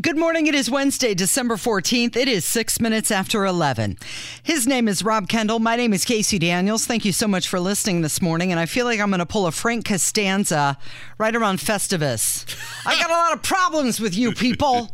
Good 0.00 0.16
morning. 0.16 0.46
It 0.46 0.54
is 0.54 0.70
Wednesday, 0.70 1.12
December 1.12 1.56
14th. 1.56 2.16
It 2.16 2.26
is 2.26 2.46
six 2.46 2.80
minutes 2.80 3.10
after 3.10 3.44
11. 3.44 3.98
His 4.42 4.66
name 4.66 4.88
is 4.88 5.04
Rob 5.04 5.28
Kendall. 5.28 5.58
My 5.58 5.76
name 5.76 5.92
is 5.92 6.06
Casey 6.06 6.38
Daniels. 6.38 6.86
Thank 6.86 7.04
you 7.04 7.12
so 7.12 7.28
much 7.28 7.46
for 7.46 7.60
listening 7.60 8.00
this 8.00 8.22
morning. 8.22 8.52
And 8.52 8.58
I 8.58 8.64
feel 8.64 8.86
like 8.86 8.98
I'm 9.00 9.10
going 9.10 9.18
to 9.18 9.26
pull 9.26 9.46
a 9.46 9.52
Frank 9.52 9.84
Costanza 9.84 10.78
right 11.18 11.36
around 11.36 11.58
Festivus. 11.58 12.46
I 12.86 12.98
got 12.98 13.10
a 13.10 13.12
lot 13.12 13.34
of 13.34 13.42
problems 13.42 14.00
with 14.00 14.16
you 14.16 14.32
people. 14.32 14.90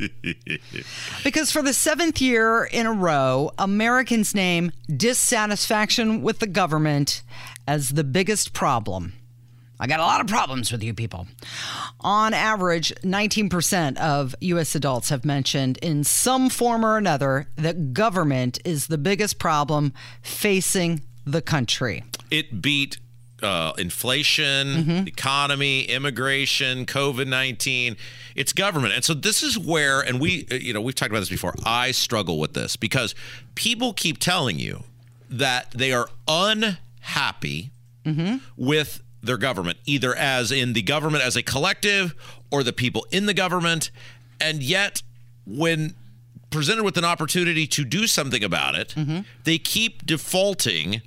because 1.23 1.53
for 1.53 1.63
the 1.63 1.73
seventh 1.73 2.21
year 2.21 2.65
in 2.65 2.87
a 2.87 2.93
row, 2.93 3.53
Americans 3.57 4.35
name 4.35 4.73
dissatisfaction 4.89 6.23
with 6.23 6.41
the 6.41 6.49
government 6.49 7.23
as 7.69 7.91
the 7.91 8.03
biggest 8.03 8.53
problem. 8.53 9.13
I 9.81 9.87
got 9.87 10.01
a 10.01 10.05
lot 10.05 10.21
of 10.21 10.27
problems 10.27 10.73
with 10.73 10.83
you 10.83 10.93
people. 10.93 11.27
On 12.01 12.35
average, 12.35 12.93
19% 13.03 13.97
of 13.99 14.35
U.S. 14.41 14.75
adults 14.75 15.11
have 15.11 15.25
mentioned 15.25 15.79
in 15.79 16.05
some 16.05 16.51
form 16.51 16.85
or 16.85 16.97
another 16.97 17.49
that 17.57 17.93
government 17.93 18.59
is 18.65 18.89
the 18.89 18.99
biggest 18.99 19.39
problem 19.39 19.93
facing 20.23 21.03
the 21.25 21.43
country. 21.43 22.05
It 22.31 22.61
beat 22.61 22.99
uh, 23.43 23.73
inflation, 23.79 24.67
mm-hmm. 24.67 25.07
economy, 25.07 25.83
immigration, 25.83 26.87
COVID 26.87 27.29
19. 27.29 27.97
It's 28.35 28.53
government. 28.53 28.95
And 28.95 29.05
so 29.05 29.15
this 29.15 29.43
is 29.43 29.59
where, 29.59 30.01
and 30.01 30.21
we, 30.21 30.47
uh, 30.51 30.55
you 30.55 30.73
know, 30.73 30.81
we've 30.81 30.95
talked 30.95 31.11
about 31.11 31.21
this 31.21 31.29
before. 31.29 31.55
I 31.65 31.93
struggle 31.93 32.39
with 32.39 32.55
this 32.55 32.77
because 32.77 33.15
people 33.55 33.93
keep 33.93 34.19
telling 34.19 34.59
you 34.59 34.85
that 35.31 35.71
they 35.71 35.93
are 35.93 36.09
unhappy 36.27 37.71
mm-hmm. 38.05 38.39
with 38.57 39.03
their 39.23 39.37
government, 39.37 39.79
either 39.85 40.15
as 40.15 40.53
in 40.53 40.73
the 40.73 40.83
government 40.83 41.25
as 41.25 41.37
a 41.37 41.43
collective 41.43 42.15
or 42.51 42.63
the 42.63 42.73
people 42.73 43.07
in 43.11 43.27
the 43.27 43.35
government. 43.35 43.91
And 44.41 44.63
yet, 44.63 45.03
when 45.47 45.95
presented 46.51 46.85
with 46.85 46.97
an 46.97 47.05
opportunity 47.05 47.67
to 47.67 47.85
do 47.85 48.07
something 48.07 48.43
about 48.43 48.75
it, 48.75 48.95
mm-hmm. 48.97 49.21
they 49.45 49.59
keep 49.59 50.07
defaulting 50.07 51.03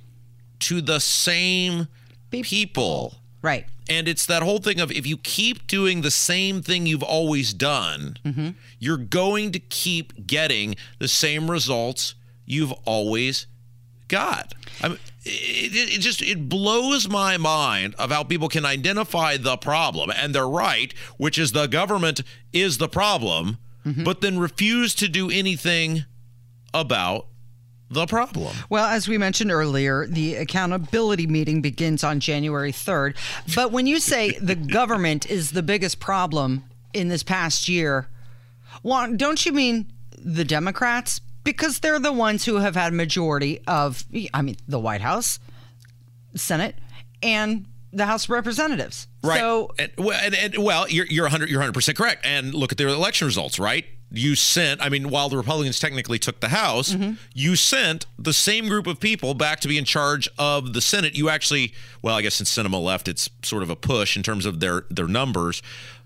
to 0.60 0.80
the 0.80 1.00
same 1.00 1.88
people. 2.30 2.48
people. 2.48 3.14
Right. 3.42 3.66
And 3.88 4.06
it's 4.06 4.26
that 4.26 4.42
whole 4.42 4.58
thing 4.58 4.80
of 4.80 4.92
if 4.92 5.06
you 5.06 5.16
keep 5.16 5.66
doing 5.66 6.02
the 6.02 6.10
same 6.10 6.62
thing 6.62 6.86
you've 6.86 7.02
always 7.02 7.52
done, 7.52 8.16
mm-hmm. 8.24 8.50
you're 8.78 8.96
going 8.96 9.50
to 9.52 9.58
keep 9.58 10.26
getting 10.26 10.76
the 10.98 11.08
same 11.08 11.50
results 11.50 12.14
you've 12.46 12.72
always 12.84 13.46
got. 14.06 14.54
I 14.80 14.88
mean, 14.88 14.98
it, 15.24 15.96
it, 15.96 16.00
just 16.00 16.22
it 16.22 16.48
blows 16.48 17.08
my 17.08 17.36
mind 17.36 17.94
of 17.96 18.10
how 18.10 18.24
people 18.24 18.48
can 18.48 18.64
identify 18.64 19.36
the 19.36 19.56
problem 19.56 20.10
and 20.10 20.34
they're 20.34 20.48
right 20.48 20.94
which 21.16 21.38
is 21.38 21.52
the 21.52 21.66
government 21.66 22.20
is 22.52 22.78
the 22.78 22.88
problem 22.88 23.58
mm-hmm. 23.86 24.04
but 24.04 24.20
then 24.20 24.38
refuse 24.38 24.94
to 24.94 25.08
do 25.08 25.30
anything 25.30 26.04
about 26.74 27.26
the 27.92 28.06
problem. 28.06 28.56
Well, 28.70 28.86
as 28.86 29.06
we 29.06 29.18
mentioned 29.18 29.52
earlier, 29.52 30.06
the 30.06 30.36
accountability 30.36 31.26
meeting 31.26 31.60
begins 31.60 32.02
on 32.02 32.20
January 32.20 32.72
3rd. 32.72 33.16
But 33.54 33.70
when 33.70 33.86
you 33.86 34.00
say 34.00 34.30
the 34.40 34.54
government 34.54 35.30
is 35.30 35.50
the 35.50 35.62
biggest 35.62 36.00
problem 36.00 36.64
in 36.94 37.08
this 37.08 37.22
past 37.22 37.68
year, 37.68 38.08
well, 38.82 39.12
don't 39.12 39.44
you 39.44 39.52
mean 39.52 39.92
the 40.18 40.44
Democrats? 40.44 41.20
Because 41.44 41.80
they're 41.80 41.98
the 41.98 42.12
ones 42.12 42.44
who 42.44 42.56
have 42.56 42.74
had 42.74 42.92
majority 42.92 43.60
of 43.66 44.04
I 44.32 44.42
mean 44.42 44.56
the 44.68 44.78
White 44.78 45.00
House, 45.00 45.38
Senate, 46.34 46.76
and 47.22 47.66
the 47.92 48.06
House 48.06 48.24
of 48.24 48.30
Representatives. 48.30 49.06
Right. 49.22 49.38
So, 49.38 49.70
and, 49.78 49.90
and, 49.98 50.34
and, 50.34 50.58
well, 50.58 50.88
you're 50.88 51.06
you're 51.06 51.24
100 51.24 51.50
you're 51.50 51.58
100 51.58 51.72
percent 51.72 51.98
correct. 51.98 52.24
And 52.24 52.54
look 52.54 52.72
at 52.72 52.78
their 52.78 52.88
election 52.88 53.26
results. 53.26 53.58
Right. 53.58 53.84
You 54.10 54.34
sent. 54.34 54.82
I 54.82 54.88
mean, 54.88 55.08
while 55.08 55.28
the 55.28 55.38
Republicans 55.38 55.78
technically 55.78 56.18
took 56.18 56.40
the 56.40 56.48
House, 56.48 56.92
mm-hmm. 56.92 57.14
you 57.34 57.56
sent 57.56 58.06
the 58.18 58.34
same 58.34 58.68
group 58.68 58.86
of 58.86 59.00
people 59.00 59.32
back 59.32 59.60
to 59.60 59.68
be 59.68 59.78
in 59.78 59.84
charge 59.84 60.28
of 60.38 60.74
the 60.74 60.82
Senate. 60.82 61.16
You 61.16 61.30
actually, 61.30 61.72
well, 62.02 62.14
I 62.14 62.22
guess 62.22 62.34
since 62.34 62.54
Sinema 62.54 62.82
left, 62.82 63.08
it's 63.08 63.30
sort 63.42 63.62
of 63.62 63.70
a 63.70 63.76
push 63.76 64.16
in 64.16 64.22
terms 64.22 64.44
of 64.44 64.60
their 64.60 64.84
their 64.90 65.08
numbers, 65.08 65.62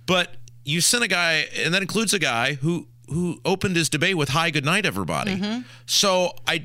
but 0.06 0.36
you 0.64 0.80
sent 0.80 1.04
a 1.04 1.08
guy, 1.08 1.46
and 1.56 1.72
that 1.74 1.82
includes 1.82 2.12
a 2.12 2.18
guy 2.18 2.54
who 2.54 2.88
who 3.08 3.40
opened 3.44 3.76
his 3.76 3.88
debate 3.88 4.16
with 4.16 4.30
"Hi, 4.30 4.50
good 4.50 4.64
night, 4.64 4.86
everybody." 4.86 5.36
Mm-hmm. 5.36 5.62
So 5.86 6.32
I. 6.46 6.64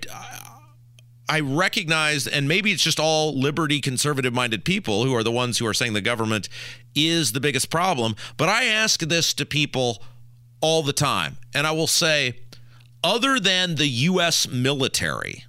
I 1.30 1.40
recognize, 1.40 2.28
and 2.28 2.46
maybe 2.46 2.74
it's 2.74 2.84
just 2.84 3.00
all 3.00 3.40
liberty 3.40 3.80
conservative 3.80 4.34
minded 4.34 4.66
people 4.66 5.06
who 5.06 5.16
are 5.16 5.24
the 5.24 5.32
ones 5.32 5.60
who 5.60 5.66
are 5.66 5.74
saying 5.74 5.94
the 5.94 6.02
government 6.02 6.50
is 6.94 7.32
the 7.32 7.40
biggest 7.40 7.70
problem. 7.70 8.18
But 8.36 8.50
I 8.50 8.66
ask 8.66 9.00
this 9.00 9.34
to 9.36 9.46
people 9.46 10.04
all 10.60 10.84
the 10.84 10.92
time. 10.92 11.38
And 11.54 11.66
I 11.66 11.72
will 11.72 11.88
say, 11.88 12.40
other 13.02 13.40
than 13.40 13.76
the 13.76 13.88
U.S. 13.88 14.50
military, 14.50 15.46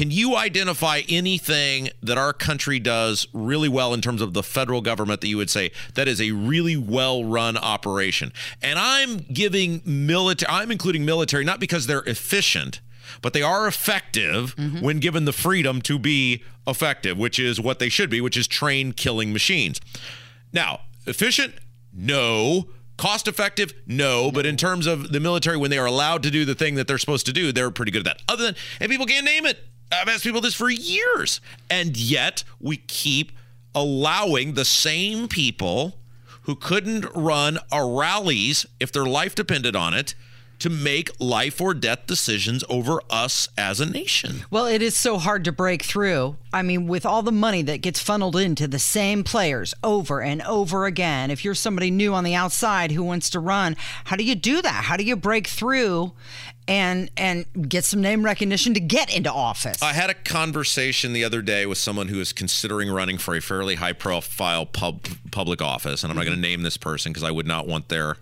can 0.00 0.10
you 0.10 0.34
identify 0.34 1.02
anything 1.10 1.90
that 2.02 2.16
our 2.16 2.32
country 2.32 2.78
does 2.78 3.26
really 3.34 3.68
well 3.68 3.92
in 3.92 4.00
terms 4.00 4.22
of 4.22 4.32
the 4.32 4.42
federal 4.42 4.80
government 4.80 5.20
that 5.20 5.28
you 5.28 5.36
would 5.36 5.50
say 5.50 5.70
that 5.92 6.08
is 6.08 6.22
a 6.22 6.30
really 6.30 6.74
well 6.74 7.22
run 7.22 7.58
operation? 7.58 8.32
And 8.62 8.78
I'm 8.78 9.18
giving 9.18 9.82
military, 9.84 10.50
I'm 10.50 10.70
including 10.70 11.04
military 11.04 11.44
not 11.44 11.60
because 11.60 11.86
they're 11.86 12.02
efficient, 12.04 12.80
but 13.20 13.34
they 13.34 13.42
are 13.42 13.66
effective 13.66 14.56
mm-hmm. 14.56 14.80
when 14.80 15.00
given 15.00 15.26
the 15.26 15.34
freedom 15.34 15.82
to 15.82 15.98
be 15.98 16.44
effective, 16.66 17.18
which 17.18 17.38
is 17.38 17.60
what 17.60 17.78
they 17.78 17.90
should 17.90 18.08
be, 18.08 18.22
which 18.22 18.38
is 18.38 18.48
trained 18.48 18.96
killing 18.96 19.34
machines. 19.34 19.82
Now, 20.50 20.80
efficient? 21.06 21.56
No. 21.92 22.70
Cost 22.96 23.28
effective? 23.28 23.74
No. 23.86 24.30
But 24.32 24.46
in 24.46 24.56
terms 24.56 24.86
of 24.86 25.12
the 25.12 25.20
military, 25.20 25.58
when 25.58 25.70
they 25.70 25.78
are 25.78 25.84
allowed 25.84 26.22
to 26.22 26.30
do 26.30 26.46
the 26.46 26.54
thing 26.54 26.76
that 26.76 26.88
they're 26.88 26.96
supposed 26.96 27.26
to 27.26 27.34
do, 27.34 27.52
they're 27.52 27.70
pretty 27.70 27.92
good 27.92 28.06
at 28.06 28.16
that. 28.16 28.22
Other 28.32 28.44
than, 28.44 28.56
and 28.80 28.90
people 28.90 29.04
can't 29.04 29.26
name 29.26 29.44
it. 29.44 29.58
I've 29.92 30.08
asked 30.08 30.24
people 30.24 30.40
this 30.40 30.54
for 30.54 30.70
years. 30.70 31.40
And 31.68 31.96
yet 31.96 32.44
we 32.60 32.76
keep 32.76 33.32
allowing 33.74 34.54
the 34.54 34.64
same 34.64 35.28
people 35.28 35.98
who 36.42 36.54
couldn't 36.56 37.06
run 37.14 37.58
a 37.70 37.84
rallies 37.84 38.66
if 38.78 38.92
their 38.92 39.04
life 39.04 39.34
depended 39.34 39.76
on 39.76 39.94
it 39.94 40.14
to 40.60 40.70
make 40.70 41.10
life 41.18 41.60
or 41.60 41.74
death 41.74 42.06
decisions 42.06 42.64
over 42.68 43.00
us 43.10 43.48
as 43.58 43.80
a 43.80 43.86
nation. 43.86 44.44
Well, 44.50 44.66
it 44.66 44.82
is 44.82 44.96
so 44.96 45.18
hard 45.18 45.44
to 45.44 45.52
break 45.52 45.82
through. 45.82 46.36
I 46.52 46.62
mean, 46.62 46.86
with 46.86 47.04
all 47.04 47.22
the 47.22 47.32
money 47.32 47.62
that 47.62 47.80
gets 47.80 48.00
funneled 48.00 48.36
into 48.36 48.68
the 48.68 48.78
same 48.78 49.24
players 49.24 49.74
over 49.82 50.20
and 50.20 50.42
over 50.42 50.86
again, 50.86 51.30
if 51.30 51.44
you're 51.44 51.54
somebody 51.54 51.90
new 51.90 52.14
on 52.14 52.24
the 52.24 52.34
outside 52.34 52.92
who 52.92 53.02
wants 53.02 53.30
to 53.30 53.40
run, 53.40 53.76
how 54.04 54.16
do 54.16 54.24
you 54.24 54.34
do 54.34 54.62
that? 54.62 54.84
How 54.84 54.96
do 54.96 55.04
you 55.04 55.16
break 55.16 55.46
through 55.46 56.12
and 56.70 57.10
and 57.16 57.46
get 57.68 57.84
some 57.84 58.00
name 58.00 58.24
recognition 58.24 58.74
to 58.74 58.80
get 58.80 59.14
into 59.14 59.30
office. 59.30 59.82
I 59.82 59.92
had 59.92 60.08
a 60.08 60.14
conversation 60.14 61.12
the 61.12 61.24
other 61.24 61.42
day 61.42 61.66
with 61.66 61.78
someone 61.78 62.08
who 62.08 62.20
is 62.20 62.32
considering 62.32 62.88
running 62.90 63.18
for 63.18 63.34
a 63.34 63.40
fairly 63.40 63.74
high 63.74 63.92
profile 63.92 64.66
pub, 64.66 65.00
public 65.32 65.60
office 65.60 66.04
and 66.04 66.12
I'm 66.12 66.16
not 66.16 66.24
going 66.24 66.40
to 66.40 66.42
mm-hmm. 66.42 66.52
name 66.52 66.62
this 66.62 66.76
person 66.76 67.12
because 67.12 67.24
I 67.24 67.32
would 67.32 67.46
not 67.46 67.66
want 67.66 67.88
their 67.88 68.16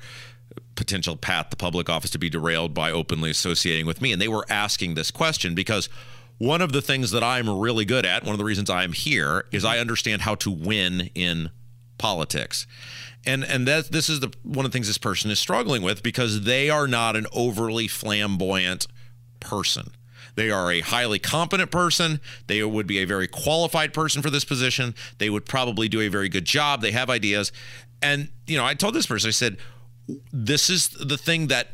potential 0.79 1.17
path 1.17 1.51
to 1.51 1.57
public 1.57 1.91
office 1.91 2.11
to 2.11 2.19
be 2.19 2.31
derailed 2.31 2.73
by 2.73 2.93
openly 2.93 3.31
associating 3.31 3.85
with 3.85 4.01
me 4.01 4.13
and 4.13 4.23
they 4.23 4.29
were 4.29 4.47
asking 4.49 4.95
this 4.95 5.11
question 5.11 5.55
because 5.55 5.89
one 6.39 6.63
of 6.63 6.71
the 6.71 6.81
things 6.81 7.11
that 7.11 7.25
I'm 7.25 7.51
really 7.51 7.85
good 7.85 8.07
at, 8.07 8.23
one 8.23 8.31
of 8.31 8.39
the 8.39 8.45
reasons 8.45 8.71
I'm 8.71 8.93
here 8.93 9.45
is 9.51 9.65
I 9.65 9.79
understand 9.79 10.23
how 10.23 10.37
to 10.37 10.53
win 10.53 11.11
in 11.17 11.51
politics 11.99 12.65
and 13.27 13.45
and 13.45 13.67
that 13.67 13.91
this 13.91 14.09
is 14.09 14.21
the 14.21 14.33
one 14.45 14.65
of 14.65 14.71
the 14.71 14.77
things 14.77 14.87
this 14.87 14.99
person 14.99 15.33
is 15.33 15.41
struggling 15.41 15.83
with 15.83 16.03
because 16.03 16.43
they 16.43 16.71
are 16.71 16.87
not 16.87 17.17
an 17.17 17.27
overly 17.33 17.89
flamboyant 17.89 18.87
person. 19.41 19.91
They 20.37 20.53
are 20.53 20.71
a 20.71 20.81
highly 20.81 21.19
competent 21.19 21.73
person. 21.73 22.21
They 22.47 22.63
would 22.63 22.87
be 22.87 22.99
a 22.99 23.05
very 23.05 23.27
qualified 23.27 23.93
person 23.93 24.23
for 24.23 24.31
this 24.31 24.45
position. 24.45 24.95
They 25.19 25.31
would 25.31 25.47
probably 25.47 25.89
do 25.89 26.01
a 26.01 26.09
very 26.09 26.29
good 26.29 26.45
job. 26.45 26.81
They 26.81 26.93
have 26.93 27.11
ideas. 27.11 27.51
And, 28.01 28.29
you 28.47 28.57
know, 28.57 28.65
I 28.65 28.75
told 28.75 28.95
this 28.95 29.07
person, 29.07 29.27
I 29.27 29.33
said, 29.33 29.57
this 30.33 30.71
is 30.71 30.89
the 30.89 31.19
thing 31.19 31.49
that 31.49 31.69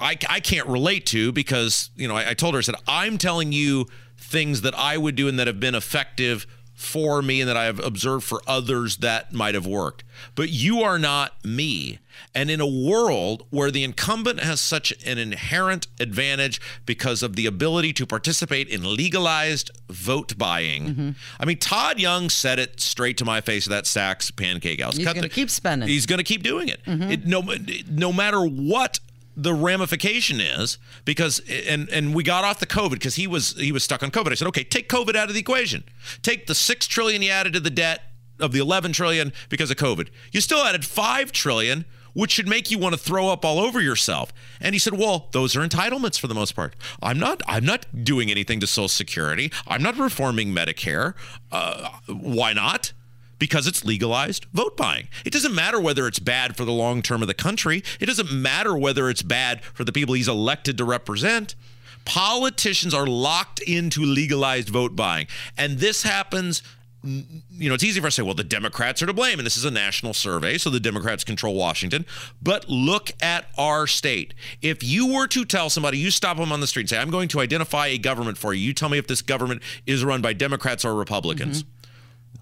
I, 0.00 0.16
I 0.28 0.40
can't 0.40 0.68
relate 0.68 1.06
to 1.06 1.32
because, 1.32 1.90
you 1.96 2.06
know, 2.06 2.16
I, 2.16 2.30
I 2.30 2.34
told 2.34 2.54
her, 2.54 2.58
I 2.58 2.62
said, 2.62 2.76
I'm 2.86 3.18
telling 3.18 3.52
you 3.52 3.86
things 4.16 4.62
that 4.62 4.74
I 4.76 4.96
would 4.96 5.16
do 5.16 5.28
and 5.28 5.38
that 5.38 5.46
have 5.46 5.60
been 5.60 5.74
effective 5.74 6.46
for 6.82 7.22
me 7.22 7.40
and 7.40 7.48
that 7.48 7.56
I 7.56 7.64
have 7.64 7.78
observed 7.78 8.24
for 8.24 8.42
others 8.46 8.98
that 8.98 9.32
might 9.32 9.54
have 9.54 9.66
worked. 9.66 10.04
But 10.34 10.50
you 10.50 10.82
are 10.82 10.98
not 10.98 11.44
me. 11.44 12.00
And 12.34 12.50
in 12.50 12.60
a 12.60 12.66
world 12.66 13.46
where 13.50 13.70
the 13.70 13.84
incumbent 13.84 14.40
has 14.40 14.60
such 14.60 14.92
an 15.06 15.18
inherent 15.18 15.86
advantage 15.98 16.60
because 16.84 17.22
of 17.22 17.36
the 17.36 17.46
ability 17.46 17.92
to 17.94 18.06
participate 18.06 18.68
in 18.68 18.96
legalized 18.96 19.70
vote 19.88 20.36
buying, 20.36 20.86
mm-hmm. 20.86 21.10
I 21.40 21.44
mean, 21.44 21.58
Todd 21.58 21.98
Young 21.98 22.28
said 22.28 22.58
it 22.58 22.80
straight 22.80 23.16
to 23.18 23.24
my 23.24 23.40
face 23.40 23.66
at 23.66 23.70
that 23.70 23.84
Saks 23.84 24.34
Pancake 24.34 24.80
House. 24.80 24.96
He's 24.96 25.06
going 25.06 25.22
to 25.22 25.28
keep 25.28 25.50
spending. 25.50 25.88
He's 25.88 26.06
going 26.06 26.18
to 26.18 26.24
keep 26.24 26.42
doing 26.42 26.68
it. 26.68 26.84
Mm-hmm. 26.84 27.10
it. 27.10 27.26
No, 27.26 27.42
no 27.90 28.12
matter 28.12 28.42
what 28.42 29.00
the 29.36 29.54
ramification 29.54 30.40
is 30.40 30.78
because 31.04 31.40
and 31.48 31.88
and 31.88 32.14
we 32.14 32.22
got 32.22 32.44
off 32.44 32.60
the 32.60 32.66
COVID 32.66 32.92
because 32.92 33.14
he 33.14 33.26
was 33.26 33.58
he 33.58 33.72
was 33.72 33.84
stuck 33.84 34.02
on 34.02 34.10
COVID. 34.10 34.32
I 34.32 34.34
said, 34.34 34.48
okay, 34.48 34.64
take 34.64 34.88
COVID 34.88 35.16
out 35.16 35.28
of 35.28 35.34
the 35.34 35.40
equation. 35.40 35.84
Take 36.22 36.46
the 36.46 36.54
six 36.54 36.86
trillion 36.86 37.22
you 37.22 37.30
added 37.30 37.52
to 37.54 37.60
the 37.60 37.70
debt 37.70 38.02
of 38.40 38.52
the 38.52 38.58
11 38.58 38.92
trillion 38.92 39.32
because 39.48 39.70
of 39.70 39.76
COVID. 39.76 40.08
You 40.32 40.40
still 40.40 40.62
added 40.64 40.84
5 40.84 41.32
trillion, 41.32 41.84
which 42.12 42.32
should 42.32 42.48
make 42.48 42.70
you 42.70 42.78
want 42.78 42.94
to 42.94 43.00
throw 43.00 43.28
up 43.28 43.44
all 43.44 43.58
over 43.60 43.80
yourself. 43.80 44.32
And 44.60 44.74
he 44.74 44.78
said, 44.78 44.94
"Well, 44.94 45.28
those 45.32 45.56
are 45.56 45.66
entitlements 45.66 46.18
for 46.18 46.26
the 46.26 46.34
most 46.34 46.54
part. 46.54 46.76
I'm 47.02 47.18
not 47.18 47.42
I'm 47.46 47.64
not 47.64 48.04
doing 48.04 48.30
anything 48.30 48.60
to 48.60 48.66
social 48.66 48.88
security. 48.88 49.50
I'm 49.66 49.82
not 49.82 49.96
reforming 49.98 50.54
Medicare. 50.54 51.14
Uh, 51.50 51.88
why 52.06 52.52
not?" 52.52 52.92
Because 53.42 53.66
it's 53.66 53.84
legalized 53.84 54.46
vote 54.52 54.76
buying. 54.76 55.08
It 55.24 55.32
doesn't 55.32 55.52
matter 55.52 55.80
whether 55.80 56.06
it's 56.06 56.20
bad 56.20 56.56
for 56.56 56.64
the 56.64 56.70
long 56.70 57.02
term 57.02 57.22
of 57.22 57.26
the 57.26 57.34
country. 57.34 57.82
It 57.98 58.06
doesn't 58.06 58.30
matter 58.30 58.78
whether 58.78 59.10
it's 59.10 59.22
bad 59.22 59.64
for 59.64 59.82
the 59.82 59.90
people 59.90 60.14
he's 60.14 60.28
elected 60.28 60.78
to 60.78 60.84
represent. 60.84 61.56
Politicians 62.04 62.94
are 62.94 63.04
locked 63.04 63.58
into 63.58 64.04
legalized 64.04 64.68
vote 64.68 64.94
buying. 64.94 65.26
And 65.58 65.78
this 65.78 66.04
happens 66.04 66.62
you 67.02 67.68
know, 67.68 67.74
it's 67.74 67.82
easy 67.82 68.00
for 68.00 68.06
us 68.06 68.14
to 68.14 68.22
say, 68.22 68.24
well, 68.24 68.32
the 68.32 68.44
Democrats 68.44 69.02
are 69.02 69.06
to 69.06 69.12
blame, 69.12 69.40
and 69.40 69.44
this 69.44 69.56
is 69.56 69.64
a 69.64 69.72
national 69.72 70.14
survey, 70.14 70.56
so 70.56 70.70
the 70.70 70.78
Democrats 70.78 71.24
control 71.24 71.56
Washington. 71.56 72.06
But 72.40 72.68
look 72.68 73.10
at 73.20 73.46
our 73.58 73.88
state. 73.88 74.34
If 74.60 74.84
you 74.84 75.12
were 75.12 75.26
to 75.26 75.44
tell 75.44 75.68
somebody, 75.68 75.98
you 75.98 76.12
stop 76.12 76.36
them 76.36 76.52
on 76.52 76.60
the 76.60 76.68
street 76.68 76.82
and 76.82 76.90
say, 76.90 76.98
I'm 76.98 77.10
going 77.10 77.26
to 77.30 77.40
identify 77.40 77.88
a 77.88 77.98
government 77.98 78.38
for 78.38 78.54
you, 78.54 78.64
you 78.64 78.72
tell 78.72 78.88
me 78.88 78.98
if 78.98 79.08
this 79.08 79.20
government 79.20 79.62
is 79.84 80.04
run 80.04 80.22
by 80.22 80.32
Democrats 80.32 80.84
or 80.84 80.94
Republicans. 80.94 81.64
Mm-hmm. 81.64 81.81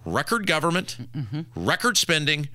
Record 0.05 0.47
government, 0.47 0.97
mm-hmm. 1.15 1.41
record 1.55 1.97
spending, 1.97 2.49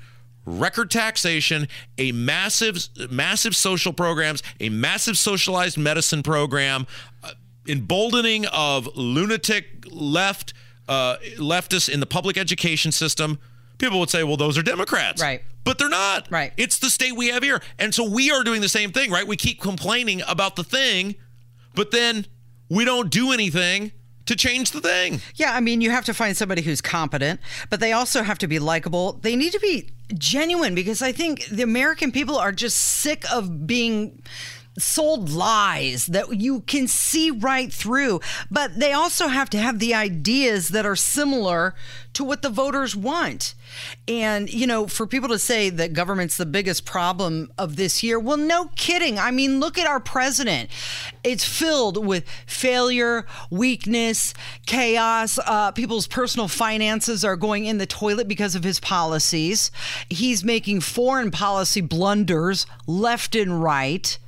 record 0.44 0.90
taxation, 0.90 1.68
a 1.98 2.12
massive, 2.12 2.88
massive 3.10 3.54
social 3.54 3.92
programs, 3.92 4.42
a 4.60 4.68
massive 4.68 5.16
socialized 5.16 5.78
medicine 5.78 6.22
program, 6.22 6.86
uh, 7.22 7.32
emboldening 7.68 8.46
of 8.46 8.88
lunatic 8.96 9.84
left 9.90 10.54
uh, 10.88 11.16
leftists 11.36 11.88
in 11.88 12.00
the 12.00 12.06
public 12.06 12.36
education 12.36 12.92
system, 12.92 13.38
people 13.78 13.98
would 14.00 14.10
say, 14.10 14.22
well, 14.24 14.36
those 14.36 14.56
are 14.56 14.62
Democrats. 14.62 15.20
Right. 15.20 15.42
But 15.64 15.78
they're 15.78 15.88
not. 15.88 16.30
Right. 16.30 16.52
It's 16.56 16.78
the 16.78 16.90
state 16.90 17.16
we 17.16 17.28
have 17.28 17.42
here. 17.42 17.60
And 17.78 17.94
so 17.94 18.08
we 18.08 18.30
are 18.30 18.44
doing 18.44 18.60
the 18.60 18.68
same 18.68 18.92
thing, 18.92 19.10
right? 19.10 19.26
We 19.26 19.36
keep 19.36 19.60
complaining 19.60 20.22
about 20.28 20.56
the 20.56 20.64
thing, 20.64 21.16
but 21.74 21.90
then 21.90 22.26
we 22.68 22.84
don't 22.84 23.10
do 23.10 23.32
anything 23.32 23.92
to 24.26 24.36
change 24.36 24.72
the 24.72 24.80
thing. 24.80 25.20
Yeah, 25.36 25.54
I 25.54 25.60
mean, 25.60 25.80
you 25.80 25.90
have 25.90 26.04
to 26.06 26.14
find 26.14 26.36
somebody 26.36 26.62
who's 26.62 26.80
competent, 26.80 27.40
but 27.70 27.80
they 27.80 27.92
also 27.92 28.22
have 28.22 28.38
to 28.38 28.48
be 28.48 28.58
likable. 28.58 29.14
They 29.14 29.36
need 29.36 29.52
to 29.52 29.60
be 29.60 29.88
genuine 30.14 30.74
because 30.74 31.02
I 31.02 31.12
think 31.12 31.46
the 31.46 31.62
American 31.62 32.12
people 32.12 32.36
are 32.36 32.52
just 32.52 32.76
sick 32.76 33.24
of 33.32 33.66
being 33.66 34.22
sold 34.78 35.30
lies 35.30 36.06
that 36.06 36.40
you 36.40 36.60
can 36.60 36.86
see 36.86 37.30
right 37.30 37.72
through, 37.72 38.20
but 38.50 38.78
they 38.78 38.92
also 38.92 39.28
have 39.28 39.50
to 39.50 39.58
have 39.58 39.78
the 39.78 39.94
ideas 39.94 40.68
that 40.68 40.86
are 40.86 40.96
similar 40.96 41.74
to 42.12 42.24
what 42.24 42.42
the 42.42 42.48
voters 42.48 42.96
want. 42.96 43.54
And, 44.08 44.52
you 44.52 44.66
know, 44.66 44.86
for 44.86 45.06
people 45.06 45.28
to 45.28 45.38
say 45.38 45.68
that 45.70 45.92
government's 45.92 46.36
the 46.36 46.46
biggest 46.46 46.84
problem 46.86 47.52
of 47.58 47.76
this 47.76 48.02
year, 48.02 48.18
well, 48.18 48.36
no 48.36 48.70
kidding. 48.76 49.18
I 49.18 49.30
mean, 49.30 49.60
look 49.60 49.78
at 49.78 49.86
our 49.86 50.00
president. 50.00 50.70
It's 51.22 51.44
filled 51.44 52.04
with 52.04 52.26
failure, 52.46 53.26
weakness, 53.50 54.32
chaos. 54.66 55.38
Uh, 55.44 55.72
people's 55.72 56.06
personal 56.06 56.48
finances 56.48 57.24
are 57.24 57.36
going 57.36 57.66
in 57.66 57.78
the 57.78 57.86
toilet 57.86 58.28
because 58.28 58.54
of 58.54 58.64
his 58.64 58.80
policies. 58.80 59.70
He's 60.08 60.44
making 60.44 60.80
foreign 60.80 61.30
policy 61.30 61.80
blunders 61.80 62.66
left 62.86 63.34
and 63.34 63.62
right 63.62 64.18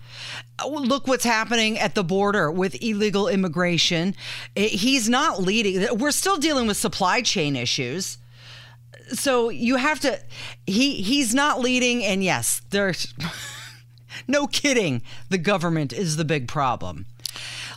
look 0.67 1.07
what's 1.07 1.25
happening 1.25 1.79
at 1.79 1.95
the 1.95 2.05
border 2.05 2.51
with 2.51 2.83
illegal 2.83 3.29
immigration. 3.29 4.15
He's 4.55 5.09
not 5.09 5.41
leading. 5.41 5.99
We're 5.99 6.11
still 6.11 6.37
dealing 6.37 6.67
with 6.67 6.77
supply 6.77 7.23
chain 7.23 7.57
issues. 7.57 8.19
So 9.13 9.49
you 9.49 9.77
have 9.77 10.01
to 10.01 10.21
he 10.67 11.03
he's 11.03 11.35
not 11.35 11.61
leading 11.61 12.05
and 12.05 12.23
yes, 12.23 12.61
there's 12.71 13.15
no 14.29 14.47
kidding. 14.47 15.03
The 15.31 15.39
government 15.39 15.93
is 15.93 16.17
the 16.17 16.25
big 16.25 16.49
problem. 16.49 17.07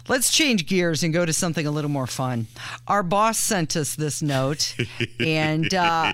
Let's 0.07 0.31
change 0.31 0.65
gears 0.65 1.03
and 1.03 1.13
go 1.13 1.25
to 1.25 1.33
something 1.33 1.65
a 1.65 1.71
little 1.71 1.89
more 1.89 2.07
fun. 2.07 2.47
Our 2.87 3.03
boss 3.03 3.37
sent 3.37 3.75
us 3.75 3.95
this 3.95 4.21
note, 4.21 4.75
and 5.19 5.73
uh, 5.73 6.13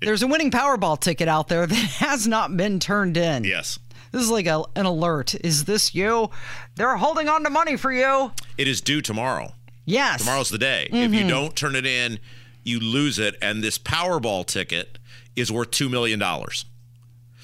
there's 0.00 0.22
a 0.22 0.26
winning 0.26 0.50
Powerball 0.50 0.98
ticket 0.98 1.28
out 1.28 1.48
there 1.48 1.66
that 1.66 1.74
has 1.98 2.26
not 2.26 2.56
been 2.56 2.78
turned 2.78 3.16
in. 3.16 3.44
Yes. 3.44 3.78
This 4.12 4.22
is 4.22 4.30
like 4.30 4.46
a, 4.46 4.62
an 4.76 4.86
alert. 4.86 5.34
Is 5.44 5.64
this 5.64 5.94
you? 5.94 6.30
They're 6.76 6.96
holding 6.96 7.28
on 7.28 7.44
to 7.44 7.50
money 7.50 7.76
for 7.76 7.92
you. 7.92 8.32
It 8.56 8.68
is 8.68 8.80
due 8.80 9.00
tomorrow. 9.00 9.52
Yes. 9.84 10.20
Tomorrow's 10.20 10.50
the 10.50 10.58
day. 10.58 10.86
Mm-hmm. 10.86 10.96
If 10.96 11.12
you 11.14 11.20
mm-hmm. 11.20 11.28
don't 11.28 11.56
turn 11.56 11.74
it 11.74 11.86
in, 11.86 12.18
you 12.62 12.80
lose 12.80 13.18
it. 13.18 13.36
And 13.40 13.62
this 13.62 13.78
Powerball 13.78 14.44
ticket 14.46 14.98
is 15.36 15.50
worth 15.50 15.70
$2 15.70 15.90
million. 15.90 16.22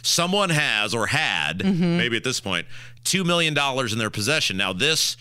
Someone 0.02 0.50
has 0.50 0.94
or 0.94 1.06
had, 1.06 1.60
mm-hmm. 1.60 1.96
maybe 1.96 2.16
at 2.16 2.24
this 2.24 2.40
point, 2.40 2.66
$2 3.04 3.24
million 3.24 3.56
in 3.56 3.98
their 3.98 4.10
possession. 4.10 4.56
Now, 4.56 4.72
this 4.72 5.16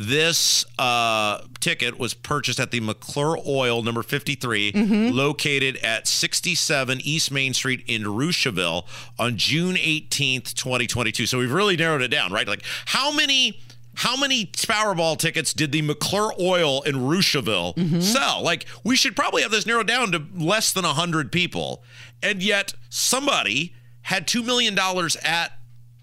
this 0.00 0.64
uh, 0.78 1.42
ticket 1.60 1.98
was 1.98 2.14
purchased 2.14 2.58
at 2.58 2.70
the 2.70 2.80
McClure 2.80 3.36
Oil 3.46 3.82
number 3.82 4.02
53, 4.02 4.72
mm-hmm. 4.72 5.14
located 5.14 5.76
at 5.78 6.08
67 6.08 7.00
East 7.02 7.30
Main 7.30 7.52
Street 7.52 7.84
in 7.86 8.08
Rushville 8.08 8.86
on 9.18 9.36
June 9.36 9.76
18th, 9.76 10.54
2022. 10.54 11.26
So 11.26 11.38
we've 11.38 11.52
really 11.52 11.76
narrowed 11.76 12.00
it 12.00 12.08
down, 12.08 12.32
right? 12.32 12.48
Like 12.48 12.62
how 12.86 13.12
many 13.14 13.60
how 13.96 14.16
many 14.16 14.46
Powerball 14.46 15.18
tickets 15.18 15.52
did 15.52 15.72
the 15.72 15.82
McClure 15.82 16.32
Oil 16.40 16.80
in 16.82 17.06
Rushville 17.06 17.74
mm-hmm. 17.74 18.00
sell? 18.00 18.42
Like, 18.42 18.64
we 18.84 18.96
should 18.96 19.14
probably 19.14 19.42
have 19.42 19.50
this 19.50 19.66
narrowed 19.66 19.88
down 19.88 20.12
to 20.12 20.24
less 20.34 20.72
than 20.72 20.84
100 20.84 21.30
people. 21.30 21.82
And 22.22 22.42
yet, 22.42 22.72
somebody 22.88 23.74
had 24.02 24.26
$2 24.26 24.46
million 24.46 24.78
at 25.24 25.52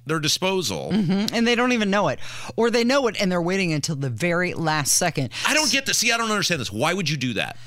their 0.08 0.20
disposal. 0.20 0.90
Mm-hmm. 0.92 1.36
And 1.36 1.48
they 1.48 1.56
don't 1.56 1.72
even 1.72 1.90
know 1.90 2.08
it. 2.08 2.20
Or 2.56 2.70
they 2.70 2.84
know 2.84 3.08
it 3.08 3.16
and 3.20 3.32
they're 3.32 3.42
waiting 3.42 3.74
until 3.74 3.96
the 3.96 4.10
very 4.10 4.54
last 4.54 4.94
second. 4.94 5.32
I 5.46 5.54
don't 5.54 5.72
get 5.72 5.86
this. 5.86 5.98
See, 6.00 6.12
I 6.12 6.18
don't 6.18 6.32
understand 6.32 6.62
this. 6.62 6.72
Why 6.72 6.94
would 6.94 7.10
you 7.10 7.18
do 7.18 7.34
that? 7.34 7.58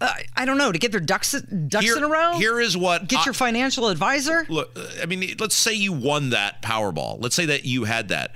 Uh, 0.00 0.12
I 0.36 0.44
don't 0.44 0.58
know 0.58 0.72
to 0.72 0.78
get 0.78 0.90
their 0.90 1.00
ducks 1.00 1.32
ducks 1.32 1.84
here, 1.84 1.96
in 1.96 2.02
a 2.02 2.08
row. 2.08 2.32
Here 2.34 2.60
is 2.60 2.76
what 2.76 3.08
get 3.08 3.20
I, 3.20 3.24
your 3.26 3.34
financial 3.34 3.88
advisor. 3.88 4.44
Look, 4.48 4.76
I 5.00 5.06
mean, 5.06 5.36
let's 5.38 5.54
say 5.54 5.72
you 5.72 5.92
won 5.92 6.30
that 6.30 6.62
Powerball. 6.62 7.16
Let's 7.20 7.34
say 7.34 7.46
that 7.46 7.64
you 7.64 7.84
had 7.84 8.08
that. 8.08 8.32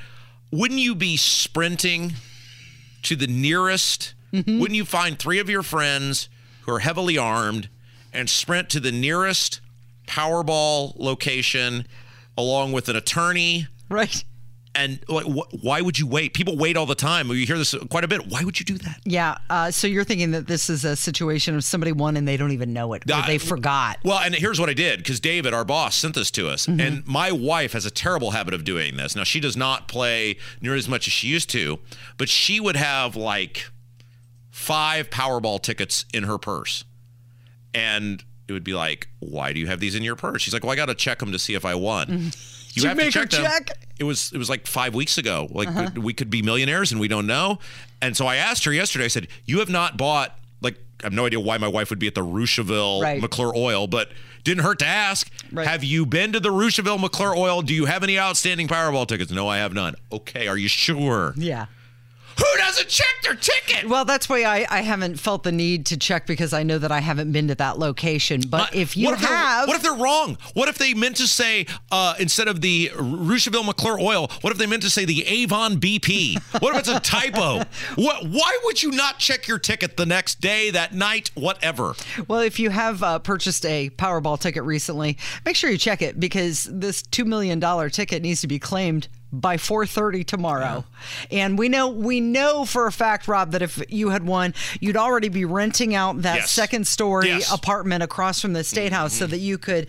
Wouldn't 0.51 0.81
you 0.81 0.95
be 0.95 1.17
sprinting 1.17 2.15
to 3.03 3.17
the 3.17 3.27
nearest? 3.27 4.15
Mm-hmm. 4.33 4.61
Wouldn't 4.61 4.77
you 4.77 4.85
find 4.85 5.19
three 5.19 5.41
of 5.41 5.51
your 5.51 5.63
friends 5.63 6.29
who 6.63 6.73
are 6.73 6.79
heavily 6.79 7.19
armed 7.19 7.69
and 8.13 8.31
sprint 8.31 8.71
to 8.71 8.81
the 8.81 8.93
nearest 8.93 9.61
Powerball 10.07 10.95
location 10.97 11.87
along 12.39 12.73
with 12.73 12.89
an 12.89 12.97
attorney. 12.97 13.67
Right. 13.91 14.25
And 14.75 15.01
like, 15.09 15.25
wh- 15.25 15.65
why 15.65 15.81
would 15.81 15.99
you 15.99 16.07
wait? 16.07 16.35
People 16.35 16.57
wait 16.57 16.77
all 16.77 16.87
the 16.87 16.95
time. 16.95 17.29
You 17.31 17.45
hear 17.45 17.59
this 17.59 17.75
quite 17.91 18.05
a 18.05 18.09
bit. 18.09 18.29
Why 18.29 18.45
would 18.45 18.61
you 18.61 18.65
do 18.65 18.79
that? 18.79 19.01
Yeah. 19.05 19.39
Uh, 19.51 19.73
so 19.73 19.89
you're 19.89 20.05
thinking 20.05 20.31
that 20.31 20.47
this 20.47 20.71
is 20.71 20.85
a 20.85 20.95
situation 20.95 21.57
of 21.57 21.65
somebody 21.65 21.91
won 21.91 22.17
and 22.17 22.29
they 22.29 22.37
don't 22.37 22.53
even 22.53 22.73
know 22.73 22.93
it, 22.93 23.03
or 23.11 23.15
uh, 23.15 23.27
they 23.27 23.39
forgot. 23.39 23.99
Well, 24.05 24.21
and 24.21 24.37
here's 24.37 24.61
what 24.61 24.69
I 24.69 24.75
did 24.75 25.01
because 25.01 25.19
David, 25.19 25.53
our 25.53 25.65
boss, 25.65 25.97
sent 25.97 26.15
this 26.15 26.31
to 26.33 26.49
us, 26.49 26.67
mm-hmm. 26.67 26.81
and 26.81 27.07
my 27.09 27.33
wife 27.33 27.73
has 27.73 27.87
a 27.87 27.91
terrible 27.91 28.31
habit 28.31 28.55
of 28.55 28.63
doing 28.63 28.97
this. 28.97 29.17
Now 29.17 29.25
she 29.25 29.41
does 29.41 29.57
not 29.57 29.89
play 29.89 30.37
near 30.61 30.77
as 30.77 30.89
much 30.89 31.09
as 31.09 31.13
she 31.13 31.27
used 31.27 31.51
to, 31.51 31.81
but 32.17 32.29
she 32.29 32.61
would 32.61 32.77
have 32.77 33.17
like 33.17 33.65
five 34.51 35.11
Powerball 35.11 35.61
tickets 35.61 36.05
in 36.15 36.23
her 36.23 36.39
purse, 36.39 36.85
and 37.75 38.23
it 38.49 38.53
would 38.53 38.65
be 38.65 38.75
like, 38.75 39.09
why 39.21 39.53
do 39.53 39.61
you 39.61 39.67
have 39.67 39.79
these 39.79 39.95
in 39.95 40.03
your 40.03 40.17
purse? 40.17 40.43
She's 40.43 40.55
like, 40.55 40.63
well, 40.63 40.73
I 40.73 40.77
got 40.77 40.87
to 40.87 40.95
check 40.95 41.19
them 41.19 41.33
to 41.33 41.39
see 41.39 41.55
if 41.55 41.65
I 41.65 41.75
won. 41.75 42.07
Mm-hmm. 42.07 42.29
You 42.73 42.89
have 42.89 42.99
to 42.99 43.11
check 43.11 43.31
them. 43.31 43.45
Check? 43.45 43.71
It 43.99 44.05
was 44.05 44.33
it 44.33 44.39
was 44.39 44.49
like 44.49 44.67
five 44.67 44.95
weeks 44.95 45.19
ago. 45.19 45.49
Like 45.51 45.69
uh-huh. 45.69 45.91
we, 46.01 46.13
could 46.15 46.31
be 46.31 46.43
millionaires 46.43 46.93
and 46.93 47.01
we 47.01 47.09
don't 47.09 47.27
know. 47.27 47.59
And 48.01 48.17
so 48.17 48.27
I 48.27 48.37
asked 48.37 48.65
her 48.65 48.73
yesterday. 48.73 49.05
I 49.05 49.09
said, 49.09 49.29
you 49.45 49.59
have 49.59 49.69
not 49.69 49.97
bought 49.97 50.39
like 50.61 50.77
I 51.03 51.07
have 51.07 51.13
no 51.13 51.27
idea 51.27 51.41
why 51.41 51.59
my 51.59 51.69
wife 51.69 51.91
would 51.91 51.99
be 51.99 52.07
at 52.07 52.15
the 52.15 52.23
Rushville 52.23 53.03
right. 53.03 53.21
McClure 53.21 53.53
Oil, 53.57 53.87
but 53.87 54.11
didn't 54.45 54.63
hurt 54.63 54.79
to 54.81 54.87
ask. 54.87 55.31
Right. 55.53 55.67
Have 55.67 55.83
you 55.83 56.07
been 56.07 56.33
to 56.33 56.41
the 56.41 56.51
Rushville 56.51 56.99
McClure 56.99 57.37
Oil? 57.37 57.63
Do 57.63 57.75
you 57.75 57.87
have 57.87 58.03
any 58.03 58.19
outstanding 58.19 58.69
Powerball 58.69 59.07
tickets? 59.07 59.33
No, 59.33 59.49
I 59.49 59.59
have 59.59 59.75
none. 59.75 59.95
Okay, 60.13 60.47
are 60.47 60.57
you 60.57 60.69
sure? 60.69 61.35
Yeah. 61.37 61.67
Who 62.39 62.59
doesn't 62.59 62.89
check 62.89 63.07
their 63.25 63.35
ticket? 63.35 63.89
Well, 63.89 64.05
that's 64.05 64.29
why 64.29 64.45
I, 64.45 64.67
I 64.71 64.81
haven't 64.83 65.19
felt 65.19 65.43
the 65.43 65.51
need 65.51 65.87
to 65.87 65.97
check 65.97 66.27
because 66.27 66.53
I 66.53 66.63
know 66.63 66.79
that 66.79 66.93
I 66.93 67.01
haven't 67.01 67.33
been 67.33 67.49
to 67.49 67.57
that 67.57 67.79
location. 67.79 68.43
But 68.49 68.75
if 68.75 68.97
you 68.97 69.07
what 69.07 69.15
if 69.15 69.29
have, 69.29 69.67
what 69.67 69.77
if 69.77 69.83
they're 69.83 69.93
wrong? 69.95 70.39
What 70.55 70.69
if 70.69 70.79
they 70.79 70.95
meant 70.95 71.17
to 71.17 71.27
say 71.27 71.67
uh, 71.91 72.15
instead 72.21 72.47
of 72.47 72.61
the 72.61 72.93
Rushville 72.97 73.65
McClure 73.65 73.99
oil? 74.01 74.31
What 74.43 74.53
if 74.53 74.59
they 74.59 74.67
meant 74.67 74.83
to 74.83 74.91
say 74.91 75.05
the 75.05 75.27
Avon 75.27 75.81
BP? 75.81 76.39
What 76.63 76.75
if 76.75 76.81
it's 76.81 76.89
a 76.89 77.01
typo? 77.01 77.65
what? 77.97 78.25
Why 78.27 78.59
would 78.65 78.83
you 78.83 78.93
not 78.93 79.19
check 79.19 79.49
your 79.49 79.59
ticket 79.59 79.97
the 79.97 80.07
next 80.07 80.41
day, 80.41 80.71
that 80.71 80.95
night, 80.95 81.31
whatever? 81.35 81.95
well, 82.29 82.41
if 82.41 82.61
you 82.61 82.71
have 82.71 83.03
uh, 83.03 83.19
purchased 83.19 83.67
a 83.67 83.91
Powerball 83.91 84.39
ticket 84.39 84.63
recently, 84.63 85.19
make 85.45 85.57
sure 85.57 85.71
you 85.71 85.79
check 85.79 86.03
it 86.03 86.21
because 86.21 86.69
this 86.71 87.03
two 87.03 87.25
million 87.25 87.59
dollar 87.59 87.91
ticket 87.91 88.23
needs 88.23 88.41
to 88.43 88.47
be 88.47 88.59
claimed 88.59 89.09
by 89.33 89.57
4:30 89.59 90.25
tomorrow. 90.25 90.85
And 91.31 91.59
we 91.59 91.69
know 91.69 91.89
we 91.89 92.21
know 92.21 92.65
for 92.65 92.87
a 92.87 92.93
fact 92.93 93.29
Rob 93.29 93.53
that 93.53 93.61
if 93.63 93.83
you 93.91 94.09
had 94.11 94.27
won, 94.27 94.55
you'd 94.81 94.97
already 94.97 95.29
be 95.29 95.45
renting 95.45 95.95
out 95.95 96.23
that 96.23 96.37
Yes. 96.37 96.51
second 96.51 96.87
story 96.87 97.29
Yes. 97.29 97.53
apartment 97.53 98.03
across 98.03 98.41
from 98.41 98.55
the 98.55 98.65
state 98.65 98.93
house 98.93 99.13
so 99.13 99.27
that 99.27 99.39
you 99.39 99.59
could 99.59 99.87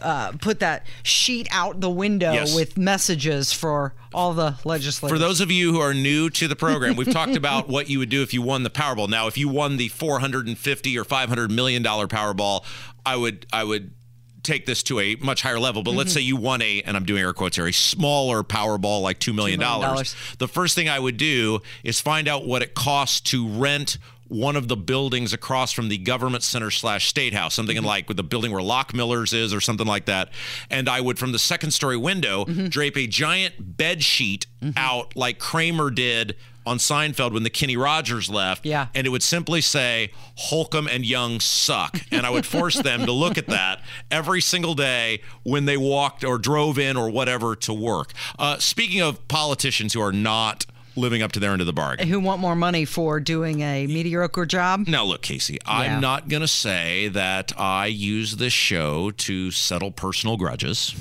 uh, 0.00 0.32
put 0.40 0.58
that 0.60 0.84
sheet 1.04 1.46
out 1.52 1.80
the 1.80 1.90
window 1.90 2.32
Yes. 2.32 2.54
with 2.56 2.76
messages 2.76 3.52
for 3.52 3.94
all 4.12 4.34
the 4.34 4.56
legislators. 4.64 5.16
For 5.16 5.18
those 5.18 5.40
of 5.40 5.50
you 5.52 5.72
who 5.72 5.80
are 5.80 5.94
new 5.94 6.28
to 6.30 6.48
the 6.48 6.56
program, 6.56 6.96
we've 6.96 7.12
talked 7.12 7.36
about 7.36 7.68
what 7.68 7.88
you 7.88 8.00
would 8.00 8.10
do 8.10 8.22
if 8.22 8.34
you 8.34 8.42
won 8.42 8.64
the 8.64 8.70
Powerball. 8.70 9.08
Now, 9.08 9.28
if 9.28 9.38
you 9.38 9.48
won 9.48 9.76
the 9.76 9.88
450 9.88 10.98
or 10.98 11.04
500 11.04 11.50
million 11.52 11.82
dollar 11.82 12.08
Powerball, 12.08 12.64
I 13.06 13.14
would 13.16 13.46
I 13.52 13.62
would 13.64 13.92
take 14.42 14.66
this 14.66 14.82
to 14.84 15.00
a 15.00 15.16
much 15.16 15.42
higher 15.42 15.58
level. 15.58 15.82
But 15.82 15.92
let's 15.92 16.10
mm-hmm. 16.10 16.16
say 16.16 16.20
you 16.22 16.36
won 16.36 16.62
a 16.62 16.82
and 16.82 16.96
I'm 16.96 17.04
doing 17.04 17.22
air 17.22 17.32
quotes 17.32 17.56
here, 17.56 17.66
a 17.66 17.72
smaller 17.72 18.42
Powerball 18.42 19.02
like 19.02 19.18
2 19.18 19.32
million 19.32 19.60
dollars. 19.60 20.14
The 20.38 20.48
first 20.48 20.74
thing 20.74 20.88
I 20.88 20.98
would 20.98 21.16
do 21.16 21.60
is 21.84 22.00
find 22.00 22.28
out 22.28 22.46
what 22.46 22.62
it 22.62 22.74
costs 22.74 23.20
to 23.30 23.48
rent 23.48 23.98
one 24.32 24.56
of 24.56 24.66
the 24.66 24.76
buildings 24.76 25.34
across 25.34 25.72
from 25.72 25.90
the 25.90 25.98
government 25.98 26.42
center 26.42 26.70
slash 26.70 27.06
state 27.06 27.34
house, 27.34 27.52
something 27.52 27.76
in 27.76 27.84
like 27.84 28.08
with 28.08 28.16
the 28.16 28.22
building 28.22 28.50
where 28.50 28.62
Loughmiller's 28.62 29.34
is 29.34 29.52
or 29.52 29.60
something 29.60 29.86
like 29.86 30.06
that. 30.06 30.30
And 30.70 30.88
I 30.88 31.02
would, 31.02 31.18
from 31.18 31.32
the 31.32 31.38
second 31.38 31.72
story 31.72 31.98
window, 31.98 32.46
mm-hmm. 32.46 32.68
drape 32.68 32.96
a 32.96 33.06
giant 33.06 33.76
bed 33.76 34.02
sheet 34.02 34.46
out 34.76 35.14
like 35.16 35.38
Kramer 35.38 35.90
did 35.90 36.36
on 36.66 36.78
Seinfeld 36.78 37.32
when 37.32 37.42
the 37.42 37.50
Kenny 37.50 37.76
Rogers 37.76 38.28
left. 38.30 38.64
Yeah. 38.64 38.88
And 38.94 39.06
it 39.06 39.10
would 39.10 39.22
simply 39.22 39.60
say, 39.60 40.10
Holcomb 40.36 40.86
and 40.88 41.04
Young 41.04 41.40
suck. 41.40 42.00
And 42.10 42.24
I 42.26 42.30
would 42.30 42.46
force 42.46 42.80
them 42.80 43.06
to 43.06 43.12
look 43.12 43.38
at 43.38 43.46
that 43.48 43.80
every 44.10 44.40
single 44.40 44.74
day 44.74 45.20
when 45.42 45.64
they 45.64 45.76
walked 45.76 46.24
or 46.24 46.38
drove 46.38 46.78
in 46.78 46.96
or 46.96 47.10
whatever 47.10 47.56
to 47.56 47.72
work. 47.72 48.12
Uh, 48.38 48.58
speaking 48.58 49.00
of 49.00 49.26
politicians 49.28 49.92
who 49.94 50.00
are 50.00 50.12
not 50.12 50.66
living 50.94 51.22
up 51.22 51.32
to 51.32 51.40
their 51.40 51.52
end 51.52 51.62
of 51.62 51.66
the 51.66 51.72
bargain. 51.72 52.06
who 52.06 52.20
want 52.20 52.38
more 52.38 52.54
money 52.54 52.84
for 52.84 53.18
doing 53.18 53.62
a 53.62 53.86
mediocre 53.86 54.44
job. 54.44 54.86
Now, 54.86 55.04
look, 55.04 55.22
Casey, 55.22 55.54
Yeah. 55.64 55.72
I'm 55.72 56.00
not 56.02 56.28
going 56.28 56.42
to 56.42 56.46
say 56.48 57.08
that 57.08 57.58
I 57.58 57.86
use 57.86 58.36
this 58.36 58.52
show 58.52 59.10
to 59.10 59.50
settle 59.50 59.90
personal 59.90 60.36
grudges. 60.36 60.94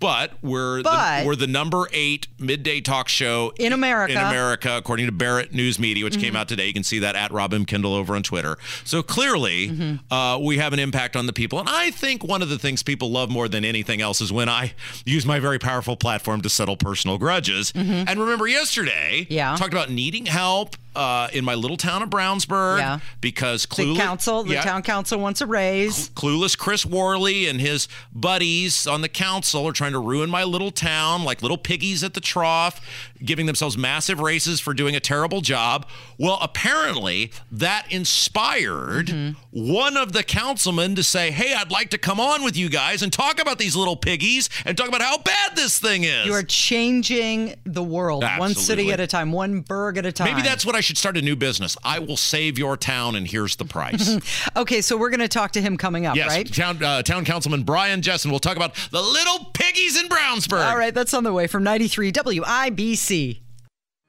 But 0.00 0.32
we're 0.42 0.82
But- 0.82 1.20
the, 1.20 1.26
we're 1.26 1.36
the 1.36 1.46
number 1.46 1.88
eight 1.92 2.28
midday 2.38 2.80
talk 2.80 3.08
show 3.08 3.52
In 3.58 3.72
America. 3.72 4.12
In 4.12 4.18
America, 4.18 4.76
according 4.76 5.06
to 5.06 5.12
Barrett 5.12 5.52
News 5.52 5.78
Media, 5.78 6.04
which 6.04 6.14
came 6.18 6.28
mm-hmm. 6.28 6.36
out 6.36 6.48
today. 6.48 6.66
You 6.66 6.72
can 6.72 6.84
see 6.84 7.00
that 7.00 7.16
at 7.16 7.32
Robin. 7.32 7.64
Kendall 7.64 7.94
over 7.94 8.14
on 8.14 8.22
Twitter. 8.22 8.56
So 8.84 9.02
clearly, 9.02 9.68
mm-hmm. 9.68 10.12
uh, 10.12 10.38
we 10.38 10.58
have 10.58 10.72
an 10.72 10.78
impact 10.78 11.16
on 11.16 11.26
the 11.26 11.32
people. 11.32 11.58
And 11.58 11.68
I 11.68 11.90
think 11.90 12.24
one 12.24 12.42
of 12.42 12.48
the 12.48 12.58
things 12.58 12.82
people 12.82 13.10
love 13.10 13.30
more 13.30 13.48
than 13.48 13.64
anything 13.64 14.00
else 14.00 14.20
is 14.20 14.32
when 14.32 14.48
I 14.48 14.74
use 15.04 15.26
my 15.26 15.38
very 15.38 15.58
powerful 15.58 15.96
platform 15.96 16.40
to 16.42 16.48
settle 16.48 16.76
personal 16.76 17.18
grudges. 17.18 17.72
Mm-hmm. 17.72 18.08
And 18.08 18.20
remember, 18.20 18.46
yesterday, 18.46 19.26
Yeah. 19.28 19.54
talked 19.56 19.72
about 19.72 19.90
needing 19.90 20.26
help. 20.26 20.76
Uh, 20.98 21.28
in 21.32 21.44
my 21.44 21.54
little 21.54 21.76
town 21.76 22.02
of 22.02 22.10
Brownsburg, 22.10 22.78
Yeah. 22.78 22.98
because 23.20 23.66
The 23.66 23.94
council, 23.96 24.42
the 24.42 24.54
Yeah. 24.54 24.62
town 24.62 24.82
council 24.82 25.20
wants 25.20 25.40
a 25.40 25.46
raise. 25.46 26.08
Clueless 26.10 26.58
Chris 26.58 26.84
Worley 26.84 27.46
and 27.46 27.60
his 27.60 27.86
buddies 28.12 28.84
on 28.84 29.00
the 29.00 29.08
council 29.08 29.64
are 29.68 29.72
trying 29.72 29.92
to 29.92 30.00
ruin 30.00 30.28
my 30.28 30.42
little 30.42 30.72
town 30.72 31.22
like 31.22 31.40
little 31.40 31.56
piggies 31.56 32.02
at 32.02 32.14
the 32.14 32.20
trough, 32.20 32.80
giving 33.24 33.46
themselves 33.46 33.78
massive 33.78 34.18
races 34.18 34.58
for 34.58 34.74
doing 34.74 34.96
a 34.96 35.00
terrible 35.00 35.40
job. 35.40 35.86
Well, 36.18 36.38
apparently 36.42 37.30
that 37.52 37.86
inspired 37.92 39.06
Mm-hmm. 39.06 39.72
one 39.74 39.96
of 39.96 40.12
the 40.12 40.22
councilmen 40.24 40.94
to 40.96 41.02
say, 41.04 41.30
Hey, 41.30 41.54
I'd 41.54 41.70
like 41.70 41.90
to 41.90 41.98
come 41.98 42.18
on 42.18 42.42
with 42.42 42.56
you 42.56 42.68
guys 42.68 43.02
and 43.02 43.12
talk 43.12 43.40
about 43.40 43.58
these 43.58 43.76
little 43.76 43.96
piggies 43.96 44.50
and 44.64 44.76
talk 44.76 44.88
about 44.88 45.02
how 45.02 45.18
bad 45.18 45.54
this 45.54 45.78
thing 45.78 46.02
is. 46.04 46.26
You 46.26 46.32
are 46.34 46.42
changing 46.42 47.54
the 47.64 47.82
world 47.82 48.24
one 48.38 48.54
city 48.54 48.90
at 48.92 48.98
a 49.00 49.06
time, 49.06 49.30
one 49.32 49.60
burg 49.60 49.96
at 49.96 50.04
a 50.06 50.12
time. 50.12 50.28
Maybe 50.34 50.42
that's 50.42 50.66
what 50.66 50.74
I 50.74 50.80
should 50.88 50.96
start 50.98 51.18
a 51.18 51.22
new 51.22 51.36
business. 51.36 51.76
I 51.84 51.98
will 51.98 52.16
save 52.16 52.58
your 52.58 52.76
town, 52.78 53.14
and 53.14 53.28
here's 53.28 53.56
the 53.56 53.66
price. 53.66 54.18
okay. 54.56 54.80
So 54.80 54.96
we're 54.96 55.10
going 55.10 55.20
to 55.20 55.28
talk 55.28 55.52
to 55.52 55.60
him 55.60 55.76
coming 55.76 56.06
up, 56.06 56.16
Yes, 56.16 56.28
right? 56.28 56.52
town 56.52 56.82
uh, 56.82 57.02
town 57.02 57.24
councilman 57.26 57.62
Brian 57.62 58.00
Jessen 58.00 58.30
We'll 58.30 58.38
talk 58.40 58.56
about 58.56 58.74
the 58.90 59.02
little 59.02 59.50
piggies 59.52 60.00
in 60.00 60.08
Brownsburg. 60.08 60.66
All 60.66 60.78
right, 60.78 60.94
that's 60.94 61.12
on 61.12 61.24
the 61.24 61.32
way 61.32 61.46
from 61.46 61.62
93 61.62 62.10
WIBC. 62.10 63.40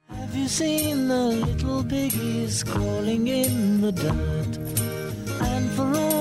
Have 0.08 0.34
you 0.34 0.48
seen 0.48 1.06
the 1.06 1.18
little 1.18 1.84
piggies 1.84 2.64
crawling 2.64 3.28
in 3.28 3.80
the 3.82 3.92
dirt? 3.92 4.56
And 5.42 5.70
for 5.72 5.82
all 5.98 6.19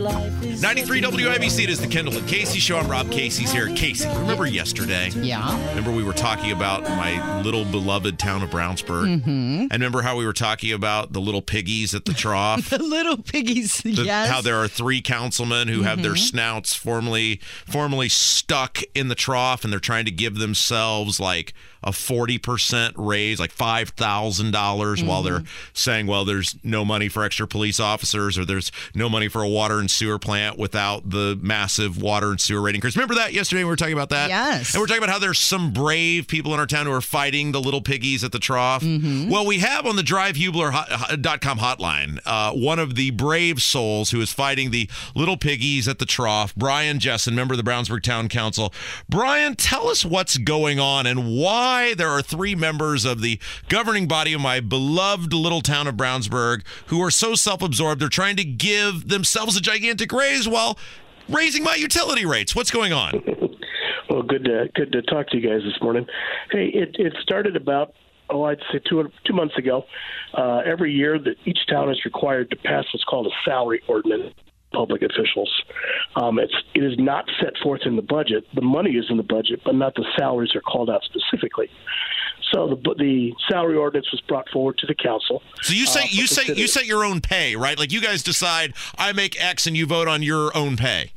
93 0.00 1.02
WIBC, 1.02 1.64
it 1.64 1.68
is 1.70 1.78
the 1.78 1.86
Kendall 1.86 2.16
and 2.16 2.26
Casey 2.26 2.58
show. 2.58 2.78
I'm 2.78 2.88
Rob 2.88 3.10
Casey's 3.10 3.52
here. 3.52 3.68
Casey, 3.74 4.08
remember 4.08 4.46
yesterday? 4.46 5.10
Yeah. 5.10 5.54
Remember 5.70 5.92
we 5.92 6.02
were 6.02 6.14
talking 6.14 6.52
about 6.52 6.84
my 6.84 7.42
little 7.42 7.66
beloved 7.66 8.18
town 8.18 8.42
of 8.42 8.48
Brownsburg? 8.48 9.20
Mm-hmm. 9.20 9.60
And 9.62 9.72
remember 9.72 10.00
how 10.00 10.16
we 10.16 10.24
were 10.24 10.32
talking 10.32 10.72
about 10.72 11.12
the 11.12 11.20
little 11.20 11.42
piggies 11.42 11.94
at 11.94 12.06
the 12.06 12.14
trough? 12.14 12.70
The 12.80 12.82
little 12.82 13.18
piggies. 13.18 13.78
The- 13.82 13.90
yes. 13.90 14.30
How 14.30 14.40
there 14.40 14.56
are 14.56 14.68
three 14.68 15.02
councilmen 15.02 15.68
who 15.68 15.82
have 15.82 16.02
their 16.02 16.16
snouts 16.16 16.72
formally 16.72 17.40
formally 17.66 18.08
stuck 18.08 18.78
in 18.94 19.08
the 19.08 19.14
trough 19.14 19.64
and 19.64 19.72
they're 19.72 19.80
trying 19.80 20.04
to 20.06 20.10
give 20.10 20.36
themselves 20.38 21.18
like 21.20 21.52
a 21.82 21.90
40% 21.90 22.92
raise, 22.96 23.40
like 23.40 23.54
$5,000 23.54 25.06
while 25.06 25.22
they're 25.22 25.42
saying, 25.72 26.06
well, 26.06 26.24
there's 26.24 26.56
no 26.62 26.84
money 26.84 27.08
for 27.08 27.24
extra 27.24 27.46
police 27.46 27.80
officers 27.80 28.36
or 28.38 28.44
there's 28.44 28.70
no 28.94 29.08
money 29.08 29.28
for 29.28 29.42
a 29.42 29.48
water 29.48 29.78
and 29.78 29.90
sewer 29.90 30.18
plant 30.18 30.58
without 30.58 31.10
the 31.10 31.38
massive 31.40 32.00
water 32.00 32.30
and 32.30 32.40
sewer 32.40 32.60
rating 32.60 32.78
increase. 32.78 32.96
Remember 32.96 33.14
that 33.14 33.32
yesterday? 33.32 33.64
We 33.64 33.70
were 33.70 33.76
talking 33.76 33.94
about 33.94 34.10
that? 34.10 34.28
Yes. 34.28 34.74
And 34.74 34.80
we're 34.80 34.86
talking 34.86 35.02
about 35.02 35.12
how 35.12 35.18
there's 35.18 35.38
some 35.38 35.72
brave 35.72 36.26
people 36.28 36.52
in 36.54 36.60
our 36.60 36.66
town 36.66 36.86
who 36.86 36.92
are 36.92 37.00
fighting 37.00 37.52
the 37.52 37.60
little 37.60 37.80
piggies 37.80 38.24
at 38.24 38.32
the 38.32 38.38
trough. 38.38 38.82
Well, 38.82 39.46
we 39.46 39.58
have 39.60 39.86
on 39.86 39.96
the 39.96 40.02
drivehubler.com 40.02 41.58
hotline 41.58 42.18
uh, 42.26 42.52
one 42.52 42.78
of 42.78 42.94
the 42.94 43.10
brave 43.10 43.62
souls 43.62 44.10
who 44.10 44.20
is 44.20 44.32
fighting 44.32 44.70
the 44.70 44.88
little 45.14 45.36
piggies 45.36 45.88
at 45.88 45.98
the 45.98 46.06
trough, 46.06 46.54
Brian 46.54 46.98
Jessen, 46.98 47.34
member 47.34 47.54
of 47.54 47.58
the 47.58 47.68
Brownsburg 47.68 48.02
Town 48.02 48.28
Council. 48.28 48.72
Brian, 49.08 49.54
tell 49.54 49.88
us 49.88 50.04
what's 50.04 50.36
going 50.38 50.78
on 50.80 51.06
and 51.06 51.36
why 51.36 51.69
there 51.70 52.08
are 52.08 52.20
three 52.20 52.56
members 52.56 53.04
of 53.04 53.20
the 53.20 53.38
governing 53.68 54.08
body 54.08 54.32
of 54.32 54.40
my 54.40 54.58
beloved 54.58 55.32
little 55.32 55.60
town 55.60 55.86
of 55.86 55.94
Brownsburg 55.94 56.62
who 56.86 57.00
are 57.00 57.10
so 57.10 57.34
self 57.34 57.62
absorbed 57.62 58.00
they're 58.00 58.08
trying 58.08 58.34
to 58.36 58.44
give 58.44 59.08
themselves 59.08 59.56
a 59.56 59.60
gigantic 59.60 60.10
raise 60.12 60.48
while 60.48 60.76
raising 61.28 61.62
my 61.62 61.76
utility 61.76 62.26
rates. 62.26 62.56
What's 62.56 62.72
going 62.72 62.92
on? 62.92 63.22
Well, 64.08 64.22
good 64.22 64.44
to 64.44 64.68
good 64.74 64.90
to 64.92 65.02
talk 65.02 65.28
to 65.28 65.36
you 65.36 65.48
guys 65.48 65.62
this 65.62 65.80
morning. 65.80 66.06
Hey, 66.50 66.66
it 66.66 66.96
it 66.98 67.14
started 67.22 67.54
about 67.54 67.94
oh 68.28 68.42
I'd 68.42 68.58
say 68.72 68.80
two 68.80 69.08
two 69.24 69.32
months 69.32 69.56
ago. 69.56 69.84
Uh, 70.34 70.62
every 70.66 70.92
year 70.92 71.18
that 71.20 71.36
each 71.44 71.60
town 71.68 71.88
is 71.90 72.04
required 72.04 72.50
to 72.50 72.56
pass 72.56 72.84
what's 72.92 73.04
called 73.04 73.28
a 73.28 73.48
salary 73.48 73.80
ordinance. 73.86 74.34
Public 74.72 75.02
officials. 75.02 75.50
Um, 76.16 76.38
it's 76.38 76.54
it 76.74 76.84
is 76.84 76.96
not 76.98 77.24
set 77.40 77.54
forth 77.62 77.82
in 77.84 77.96
the 77.96 78.02
budget. 78.02 78.44
The 78.54 78.60
money 78.62 78.92
is 78.92 79.06
in 79.10 79.16
the 79.16 79.22
budget, 79.24 79.60
but 79.64 79.74
not 79.74 79.94
the 79.96 80.04
salaries 80.16 80.54
are 80.54 80.60
called 80.60 80.88
out 80.88 81.02
specifically. 81.04 81.68
So 82.52 82.68
the 82.68 82.94
the 82.98 83.32
salary 83.48 83.76
ordinance 83.76 84.10
was 84.12 84.20
brought 84.22 84.48
forward 84.50 84.78
to 84.78 84.86
the 84.86 84.94
council. 84.94 85.42
So 85.62 85.72
you 85.72 85.86
say 85.86 86.02
Uh, 86.02 86.06
you 86.10 86.26
say 86.26 86.54
you 86.54 86.66
set 86.68 86.86
your 86.86 87.04
own 87.04 87.20
pay, 87.20 87.56
right? 87.56 87.78
Like 87.78 87.92
you 87.92 88.00
guys 88.00 88.22
decide 88.22 88.74
I 88.96 89.12
make 89.12 89.40
X 89.42 89.66
and 89.66 89.76
you 89.76 89.86
vote 89.86 90.08
on 90.08 90.22
your 90.22 90.56
own 90.56 90.76
pay. 90.76 91.12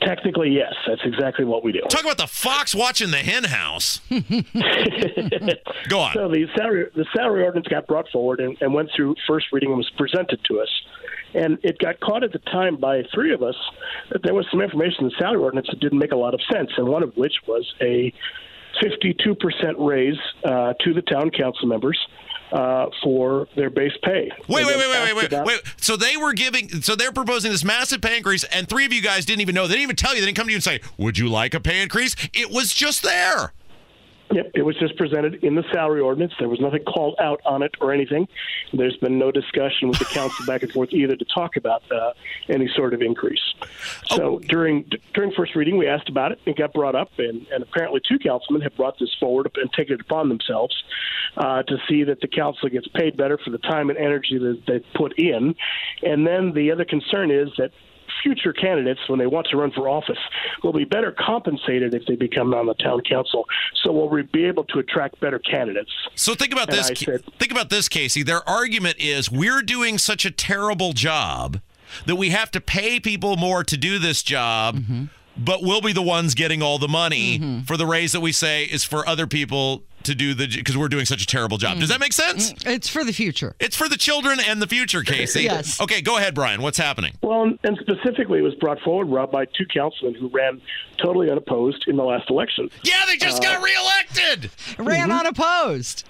Technically, 0.00 0.50
yes, 0.50 0.74
that's 0.84 1.02
exactly 1.04 1.44
what 1.44 1.62
we 1.62 1.70
do. 1.70 1.80
Talk 1.88 2.02
about 2.02 2.18
the 2.18 2.26
fox 2.26 2.74
watching 2.74 3.12
the 3.12 3.18
hen 3.18 3.44
house. 3.44 4.00
Go 4.10 6.00
on. 6.00 6.12
So 6.14 6.28
the 6.28 6.46
salary 6.56 6.86
the 6.96 7.06
salary 7.16 7.44
ordinance 7.44 7.68
got 7.68 7.86
brought 7.86 8.08
forward 8.10 8.40
and, 8.40 8.56
and 8.60 8.74
went 8.74 8.90
through 8.96 9.14
first 9.28 9.46
reading 9.52 9.68
and 9.70 9.78
was 9.78 9.90
presented 9.96 10.40
to 10.50 10.60
us. 10.60 10.68
And 11.34 11.58
it 11.62 11.78
got 11.78 12.00
caught 12.00 12.24
at 12.24 12.32
the 12.32 12.38
time 12.38 12.76
by 12.76 13.02
three 13.14 13.32
of 13.32 13.42
us 13.42 13.56
that 14.10 14.22
there 14.22 14.34
was 14.34 14.46
some 14.50 14.60
information 14.60 15.04
in 15.04 15.06
the 15.06 15.14
salary 15.18 15.42
ordinance 15.42 15.68
that 15.70 15.80
didn't 15.80 15.98
make 15.98 16.12
a 16.12 16.16
lot 16.16 16.34
of 16.34 16.40
sense, 16.52 16.70
and 16.76 16.88
one 16.88 17.02
of 17.02 17.16
which 17.16 17.34
was 17.46 17.72
a 17.80 18.12
52% 18.82 19.74
raise 19.78 20.18
uh, 20.44 20.74
to 20.80 20.94
the 20.94 21.02
town 21.02 21.30
council 21.30 21.66
members 21.66 21.98
uh, 22.52 22.86
for 23.02 23.48
their 23.56 23.70
base 23.70 23.92
pay. 24.02 24.30
Wait, 24.48 24.66
wait, 24.66 24.76
wait, 24.76 24.88
wait, 24.88 25.14
wait, 25.14 25.30
wait, 25.30 25.44
wait. 25.44 25.62
So 25.78 25.96
they 25.96 26.16
were 26.16 26.32
giving, 26.32 26.68
so 26.82 26.94
they're 26.94 27.12
proposing 27.12 27.50
this 27.50 27.64
massive 27.64 28.00
pay 28.00 28.18
increase, 28.18 28.44
and 28.44 28.68
three 28.68 28.84
of 28.84 28.92
you 28.92 29.00
guys 29.00 29.24
didn't 29.24 29.40
even 29.40 29.54
know. 29.54 29.66
They 29.66 29.74
didn't 29.74 29.84
even 29.84 29.96
tell 29.96 30.14
you. 30.14 30.20
They 30.20 30.26
didn't 30.26 30.36
come 30.36 30.46
to 30.46 30.52
you 30.52 30.56
and 30.56 30.64
say, 30.64 30.80
"Would 30.98 31.18
you 31.18 31.28
like 31.28 31.54
a 31.54 31.60
pay 31.60 31.82
increase?" 31.82 32.14
It 32.34 32.50
was 32.50 32.74
just 32.74 33.02
there. 33.02 33.52
Yep, 34.32 34.52
it 34.54 34.62
was 34.62 34.76
just 34.78 34.96
presented 34.96 35.44
in 35.44 35.54
the 35.54 35.64
salary 35.72 36.00
ordinance. 36.00 36.32
There 36.38 36.48
was 36.48 36.60
nothing 36.60 36.84
called 36.84 37.16
out 37.20 37.40
on 37.44 37.62
it 37.62 37.74
or 37.80 37.92
anything. 37.92 38.26
There's 38.72 38.96
been 38.96 39.18
no 39.18 39.30
discussion 39.30 39.88
with 39.88 39.98
the 39.98 40.06
council 40.06 40.46
back 40.46 40.62
and 40.62 40.72
forth 40.72 40.90
either 40.92 41.16
to 41.16 41.24
talk 41.26 41.56
about 41.56 41.82
uh, 41.92 42.12
any 42.48 42.68
sort 42.74 42.94
of 42.94 43.02
increase. 43.02 43.42
So 44.06 44.38
during 44.38 44.90
during 45.12 45.32
first 45.32 45.54
reading, 45.54 45.76
we 45.76 45.86
asked 45.86 46.08
about 46.08 46.32
it. 46.32 46.40
It 46.46 46.56
got 46.56 46.72
brought 46.72 46.94
up, 46.94 47.10
and, 47.18 47.46
and 47.48 47.62
apparently 47.62 48.00
two 48.08 48.18
councilmen 48.18 48.62
have 48.62 48.74
brought 48.76 48.98
this 48.98 49.14
forward 49.20 49.50
and 49.56 49.70
taken 49.72 49.94
it 49.94 50.00
upon 50.00 50.30
themselves 50.30 50.74
uh, 51.36 51.62
to 51.64 51.76
see 51.88 52.04
that 52.04 52.20
the 52.20 52.28
council 52.28 52.68
gets 52.70 52.88
paid 52.88 53.16
better 53.16 53.38
for 53.38 53.50
the 53.50 53.58
time 53.58 53.90
and 53.90 53.98
energy 53.98 54.38
that 54.38 54.62
they 54.66 54.80
put 54.96 55.18
in. 55.18 55.54
And 56.02 56.26
then 56.26 56.52
the 56.52 56.72
other 56.72 56.84
concern 56.84 57.30
is 57.30 57.50
that 57.58 57.72
future 58.22 58.52
candidates, 58.52 59.00
when 59.08 59.18
they 59.18 59.26
want 59.26 59.46
to 59.50 59.56
run 59.56 59.70
for 59.72 59.88
office, 59.88 60.18
will 60.62 60.72
be 60.72 60.84
better 60.84 61.14
compensated 61.18 61.94
if 61.94 62.06
they 62.06 62.16
become 62.16 62.54
on 62.54 62.66
the 62.66 62.74
town 62.74 63.00
council. 63.08 63.44
So 63.82 63.92
we'll 63.92 64.22
be 64.32 64.44
able 64.44 64.64
to 64.64 64.78
attract 64.78 65.20
better 65.20 65.38
candidates. 65.38 65.90
So 66.14 66.34
think 66.34 66.52
about 66.52 66.68
And 66.68 66.78
this. 66.78 67.00
Said- 67.00 67.24
think 67.38 67.50
about 67.52 67.70
this, 67.70 67.88
Casey. 67.88 68.22
Their 68.22 68.48
argument 68.48 68.96
is 68.98 69.30
we're 69.30 69.62
doing 69.62 69.98
such 69.98 70.24
a 70.24 70.30
terrible 70.30 70.92
job 70.92 71.60
that 72.06 72.16
we 72.16 72.30
have 72.30 72.50
to 72.52 72.60
pay 72.60 73.00
people 73.00 73.36
more 73.36 73.64
to 73.64 73.76
do 73.76 73.98
this 73.98 74.22
job. 74.22 74.76
Mm-hmm. 74.76 75.04
But 75.36 75.62
we'll 75.62 75.80
be 75.80 75.92
the 75.92 76.02
ones 76.02 76.34
getting 76.34 76.62
all 76.62 76.78
the 76.78 76.88
money 76.88 77.38
mm-hmm. 77.38 77.60
for 77.62 77.76
the 77.76 77.86
raise 77.86 78.12
that 78.12 78.20
we 78.20 78.32
say 78.32 78.64
is 78.64 78.84
for 78.84 79.08
other 79.08 79.26
people 79.26 79.82
to 80.02 80.14
do 80.14 80.34
the 80.34 80.46
because 80.46 80.76
we're 80.76 80.88
doing 80.88 81.06
such 81.06 81.22
a 81.22 81.26
terrible 81.26 81.56
job. 81.58 81.78
Does 81.78 81.88
that 81.88 82.00
make 82.00 82.12
mm-hmm. 82.12 82.38
sense? 82.38 82.52
Mm-hmm. 82.52 82.70
It's 82.70 82.88
for 82.88 83.04
the 83.04 83.12
future. 83.12 83.54
It's 83.58 83.76
for 83.76 83.88
the 83.88 83.96
children 83.96 84.40
and 84.40 84.60
the 84.60 84.66
future, 84.66 85.02
Casey. 85.02 85.42
Yes. 85.42 85.80
Okay, 85.80 86.02
go 86.02 86.18
ahead, 86.18 86.34
Brian. 86.34 86.60
What's 86.60 86.78
happening? 86.78 87.14
Well, 87.22 87.50
and 87.62 87.78
specifically, 87.80 88.40
it 88.40 88.42
was 88.42 88.54
brought 88.56 88.80
forward, 88.80 89.06
Rob, 89.06 89.32
by 89.32 89.46
two 89.46 89.64
councilmen 89.72 90.14
who 90.14 90.28
ran 90.28 90.60
totally 90.98 91.30
unopposed 91.30 91.84
in 91.86 91.96
the 91.96 92.04
last 92.04 92.28
election. 92.28 92.68
Yeah, 92.82 93.04
they 93.06 93.16
just 93.16 93.42
uh, 93.42 93.58
got 93.58 93.62
reelected. 93.62 94.50
Ran 94.78 95.10
unopposed. 95.10 96.04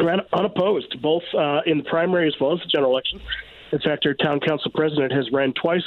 ran 0.00 0.20
unopposed, 0.32 1.00
both 1.00 1.22
uh, 1.34 1.60
in 1.66 1.78
the 1.78 1.84
primary 1.84 2.26
as 2.26 2.34
well 2.40 2.52
as 2.54 2.60
the 2.60 2.68
general 2.68 2.90
election. 2.92 3.20
In 3.70 3.78
fact, 3.80 4.06
our 4.06 4.14
town 4.14 4.40
council 4.40 4.70
president 4.74 5.12
has 5.12 5.30
ran 5.30 5.52
twice 5.52 5.84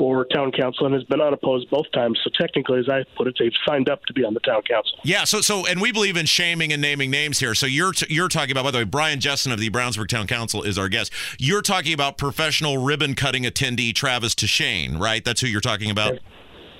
for 0.00 0.24
town 0.24 0.50
council 0.50 0.86
and 0.86 0.94
has 0.94 1.04
been 1.04 1.20
unopposed 1.20 1.68
both 1.68 1.84
times. 1.92 2.18
So 2.24 2.30
technically, 2.40 2.78
as 2.78 2.88
I 2.88 3.04
put 3.18 3.26
it, 3.26 3.36
they've 3.38 3.52
signed 3.68 3.90
up 3.90 4.02
to 4.06 4.14
be 4.14 4.24
on 4.24 4.32
the 4.32 4.40
town 4.40 4.62
council. 4.62 4.98
Yeah, 5.04 5.24
so 5.24 5.42
so 5.42 5.66
and 5.66 5.78
we 5.78 5.92
believe 5.92 6.16
in 6.16 6.24
shaming 6.24 6.72
and 6.72 6.80
naming 6.80 7.10
names 7.10 7.38
here. 7.38 7.54
So 7.54 7.66
you're 7.66 7.92
t- 7.92 8.06
you're 8.08 8.28
talking 8.28 8.52
about 8.52 8.64
by 8.64 8.70
the 8.70 8.78
way, 8.78 8.84
Brian 8.84 9.20
Jessen 9.20 9.52
of 9.52 9.60
the 9.60 9.68
Brownsburg 9.68 10.08
Town 10.08 10.26
Council 10.26 10.62
is 10.62 10.78
our 10.78 10.88
guest. 10.88 11.12
You're 11.38 11.60
talking 11.60 11.92
about 11.92 12.16
professional 12.16 12.78
ribbon 12.78 13.14
cutting 13.14 13.42
attendee 13.42 13.94
Travis 13.94 14.34
Shane, 14.38 14.96
right? 14.96 15.22
That's 15.22 15.42
who 15.42 15.48
you're 15.48 15.60
talking 15.60 15.90
about. 15.90 16.18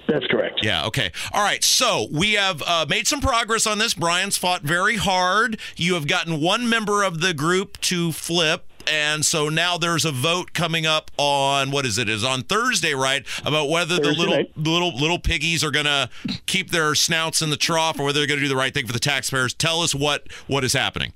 That's 0.09 0.27
correct. 0.27 0.61
Yeah, 0.63 0.87
okay. 0.87 1.13
All 1.33 1.43
right, 1.43 1.63
so 1.63 2.09
we 2.11 2.33
have 2.33 2.63
uh, 2.63 2.87
made 2.89 3.07
some 3.07 3.21
progress 3.21 3.67
on 3.67 3.79
this. 3.79 3.93
Brian's 3.93 4.37
fought 4.37 4.63
very 4.63 4.97
hard. 4.97 5.61
You 5.77 5.95
have 5.95 6.09
gotten 6.09 6.41
one 6.41 6.69
member 6.69 7.05
of 7.05 7.21
the 7.21 7.35
group 7.35 7.79
to 7.83 8.13
flip. 8.13 8.70
And 8.87 9.25
so 9.25 9.49
now 9.49 9.79
there's 9.79 10.05
a 10.05 10.13
vote 10.13 10.53
coming 10.53 10.87
up 10.87 11.11
on 11.17 11.71
what 11.71 11.87
is 11.87 11.99
it? 11.99 12.09
Is 12.09 12.25
on 12.25 12.43
Thursday, 12.43 12.95
right? 12.95 13.27
About 13.45 13.69
whether 13.69 13.97
the 13.97 14.13
little 14.13 14.35
night. 14.35 14.53
little 14.57 14.97
little 14.97 15.19
piggies 15.19 15.63
are 15.65 15.71
gonna 15.71 16.11
keep 16.47 16.71
their 16.71 16.95
snouts 16.95 17.43
in 17.43 17.51
the 17.51 17.57
trough, 17.57 17.99
or 17.99 18.05
whether 18.05 18.21
they're 18.21 18.27
gonna 18.27 18.41
do 18.41 18.49
the 18.49 18.57
right 18.57 18.73
thing 18.75 18.87
for 18.87 18.93
the 18.93 18.99
taxpayers. 18.99 19.55
Tell 19.55 19.83
us 19.83 19.95
what 19.95 20.27
what 20.47 20.65
is 20.65 20.73
happening. 20.73 21.13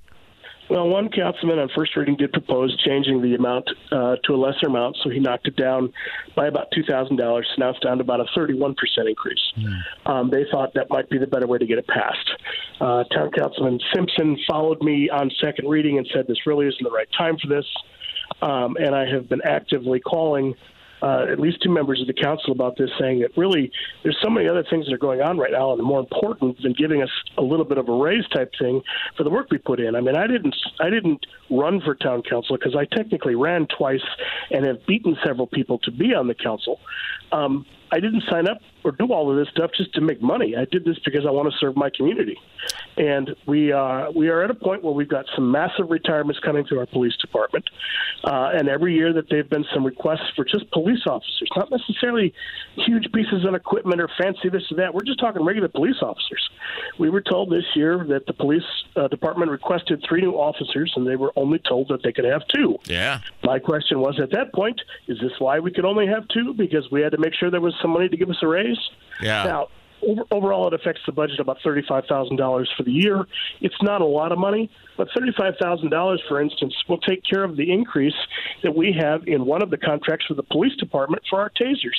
Well, 0.75 0.89
one 0.89 1.09
councilman 1.09 1.61
on 1.61 1.69
first 1.73 1.95
reading 1.95 2.17
did 2.17 2.33
propose 2.33 2.77
changing 2.85 3.23
the 3.23 3.37
amount 3.37 3.71
uh, 3.93 4.17
to 4.25 4.35
a 4.35 4.37
lesser 4.37 4.67
amount, 4.67 4.97
so 5.05 5.09
he 5.09 5.21
knocked 5.21 5.47
it 5.47 5.55
down 5.55 5.93
by 6.35 6.49
about 6.49 6.67
two 6.75 6.83
thousand 6.83 7.15
dollars. 7.15 7.47
Now 7.57 7.71
it's 7.71 7.79
down 7.79 7.99
to 7.99 8.03
about 8.03 8.19
a 8.19 8.25
thirty-one 8.35 8.75
percent 8.75 9.09
increase. 9.09 9.53
Um, 10.05 10.31
they 10.31 10.45
thought 10.51 10.75
that 10.75 10.91
might 10.91 11.09
be 11.09 11.17
the 11.17 11.29
better 11.29 11.47
way 11.47 11.59
to 11.59 11.67
get 11.67 11.79
it 11.79 11.87
passed. 11.87 12.29
Uh, 12.81 13.05
Town 13.05 13.31
Councilman 13.31 13.79
Simpson 13.95 14.37
followed 14.51 14.83
me 14.83 15.09
on 15.09 15.31
second 15.41 15.69
reading 15.69 15.99
and 15.99 16.09
said 16.13 16.27
this 16.27 16.45
really 16.45 16.67
isn't 16.67 16.83
the 16.83 16.91
right 16.91 17.09
time 17.17 17.37
for 17.39 17.47
this. 17.47 17.67
Um, 18.43 18.77
and 18.77 18.97
I 18.97 19.07
have 19.09 19.29
been 19.29 19.43
actively 19.45 20.01
calling 20.01 20.55
uh, 21.05 21.27
at 21.31 21.39
least 21.39 21.59
two 21.63 21.69
members 21.69 22.01
of 22.01 22.07
the 22.07 22.15
council 22.15 22.51
about 22.53 22.79
this, 22.79 22.89
saying 22.99 23.21
that 23.21 23.37
really 23.37 23.71
there's 24.03 24.17
so 24.23 24.31
many 24.31 24.49
other 24.49 24.65
things 24.71 24.87
that 24.87 24.95
are 24.95 24.99
going 24.99 25.21
on 25.21 25.37
right 25.37 25.53
now, 25.53 25.71
and 25.71 25.83
more 25.83 26.01
important 26.01 26.57
than 26.63 26.73
giving 26.73 27.03
us 27.03 27.11
a 27.37 27.43
little 27.43 27.67
bit 27.67 27.77
of 27.77 27.91
a 27.91 27.93
raise 27.93 28.27
type 28.29 28.51
thing 28.59 28.81
for 29.15 29.23
the 29.23 29.29
work 29.31 29.49
we 29.51 29.59
put 29.59 29.81
in. 29.81 29.95
I 29.97 30.01
mean, 30.01 30.17
I 30.17 30.27
didn't 30.27 30.57
I 30.81 30.89
didn't 30.89 31.27
run 31.51 31.83
for 31.83 31.95
town 31.95 32.23
council 32.23 32.57
because 32.57 32.75
I 32.75 32.87
technically 32.87 33.35
ran 33.35 33.67
twice 33.77 34.01
and 34.51 34.65
have 34.65 34.87
beaten 34.87 35.15
several 35.23 35.47
people 35.47 35.79
to 35.81 35.91
be 35.91 36.15
on 36.15 36.27
the 36.27 36.35
council. 36.35 36.81
Um, 37.33 37.67
I 37.95 38.01
didn't 38.01 38.25
sign 38.29 38.49
up 38.49 38.59
or 38.83 38.91
do 38.91 39.13
all 39.13 39.31
of 39.31 39.37
this 39.37 39.47
stuff 39.55 39.71
just 39.77 39.95
to 39.95 40.01
make 40.01 40.21
money. 40.21 40.57
I 40.57 40.65
did 40.65 40.85
this 40.85 40.99
because 41.05 41.25
I 41.25 41.31
want 41.31 41.49
to 41.51 41.57
serve 41.59 41.77
my 41.77 41.91
community, 41.97 42.37
and 42.97 43.37
we 43.47 43.73
uh, 43.73 44.11
we 44.11 44.29
are 44.31 44.43
at 44.43 44.51
a 44.51 44.55
point 44.55 44.83
where 44.83 44.93
we've 44.93 45.09
got 45.09 45.27
some 45.37 45.53
massive 45.53 45.91
retirements 45.91 46.41
coming 46.41 46.65
through 46.65 46.81
our 46.81 46.87
police 46.87 47.17
department, 47.19 47.65
uh, 48.25 48.51
and 48.53 48.69
every 48.69 48.95
year 48.97 49.13
that 49.13 49.31
there've 49.31 49.49
been 49.49 49.65
some 49.73 49.87
requests 49.87 50.29
for 50.35 50.45
just 50.45 50.69
police 50.73 51.07
officers, 51.07 51.49
not 51.57 51.71
necessarily 51.71 52.35
huge 52.75 53.13
pieces 53.13 53.45
of 53.47 53.55
equipment 53.55 54.01
or 54.01 54.11
fancy 54.19 54.49
this 54.49 54.65
or 54.73 54.79
that. 54.79 54.93
We're 54.93 55.05
just 55.05 55.21
talking 55.21 55.45
regular 55.45 55.69
police 55.69 56.03
officers. 56.03 56.51
We 56.99 57.11
were 57.11 57.21
told 57.23 57.51
this 57.51 57.65
year 57.77 58.05
that 58.09 58.27
the 58.27 58.33
police 58.33 58.67
uh, 58.97 59.07
department 59.07 59.53
requested 59.53 60.05
three 60.09 60.21
new 60.21 60.33
officers, 60.33 60.93
and 60.97 61.07
they 61.07 61.17
were 61.17 61.33
only 61.37 61.61
told 61.61 61.89
that 61.89 62.03
they 62.03 62.13
could 62.13 62.25
have 62.25 62.43
two. 62.53 62.77
Yeah. 62.87 63.21
My 63.45 63.61
question 63.61 64.01
was 64.01 64.19
at 64.21 64.33
that 64.33 64.53
point, 64.53 64.81
is 65.07 65.19
this 65.21 65.33
why 65.39 65.61
we 65.61 65.71
could 65.71 65.85
only 65.85 66.09
have 66.09 66.27
two? 66.27 66.55
Because 66.55 66.91
we 66.91 67.01
had 67.01 67.13
to 67.13 67.19
make 67.19 67.35
sure 67.35 67.53
there 67.53 67.61
was 67.61 67.75
some 67.85 67.93
money 67.93 68.09
to 68.09 68.17
give 68.17 68.31
us 68.31 68.39
a 68.43 68.47
raise? 68.47 68.79
Yeah. 69.21 69.45
Now, 69.45 69.69
over, 70.07 70.23
overall, 70.31 70.67
it 70.69 70.75
affects 70.75 71.03
the 71.05 71.13
budget 71.13 71.39
about 71.39 71.59
$35,000 71.65 72.67
for 72.77 72.83
the 72.83 72.91
year. 72.91 73.27
It's 73.61 73.81
not 73.83 74.01
a 74.01 74.07
lot 74.07 74.33
of 74.33 74.39
money, 74.39 74.71
but 74.97 75.09
$35,000, 75.11 76.19
for 76.29 76.41
instance, 76.41 76.75
will 76.89 76.99
take 76.99 77.23
care 77.25 77.45
of 77.45 77.57
the 77.57 77.71
increase 77.73 78.15
that 78.63 78.75
we 78.75 78.93
have 78.99 79.27
in 79.27 79.45
one 79.45 79.63
of 79.63 79.71
the 79.71 79.77
contracts 79.79 80.29
with 80.29 80.37
the 80.37 80.43
police 80.45 80.75
department 80.77 81.23
for 81.29 81.41
our 81.41 81.51
tasers, 81.51 81.99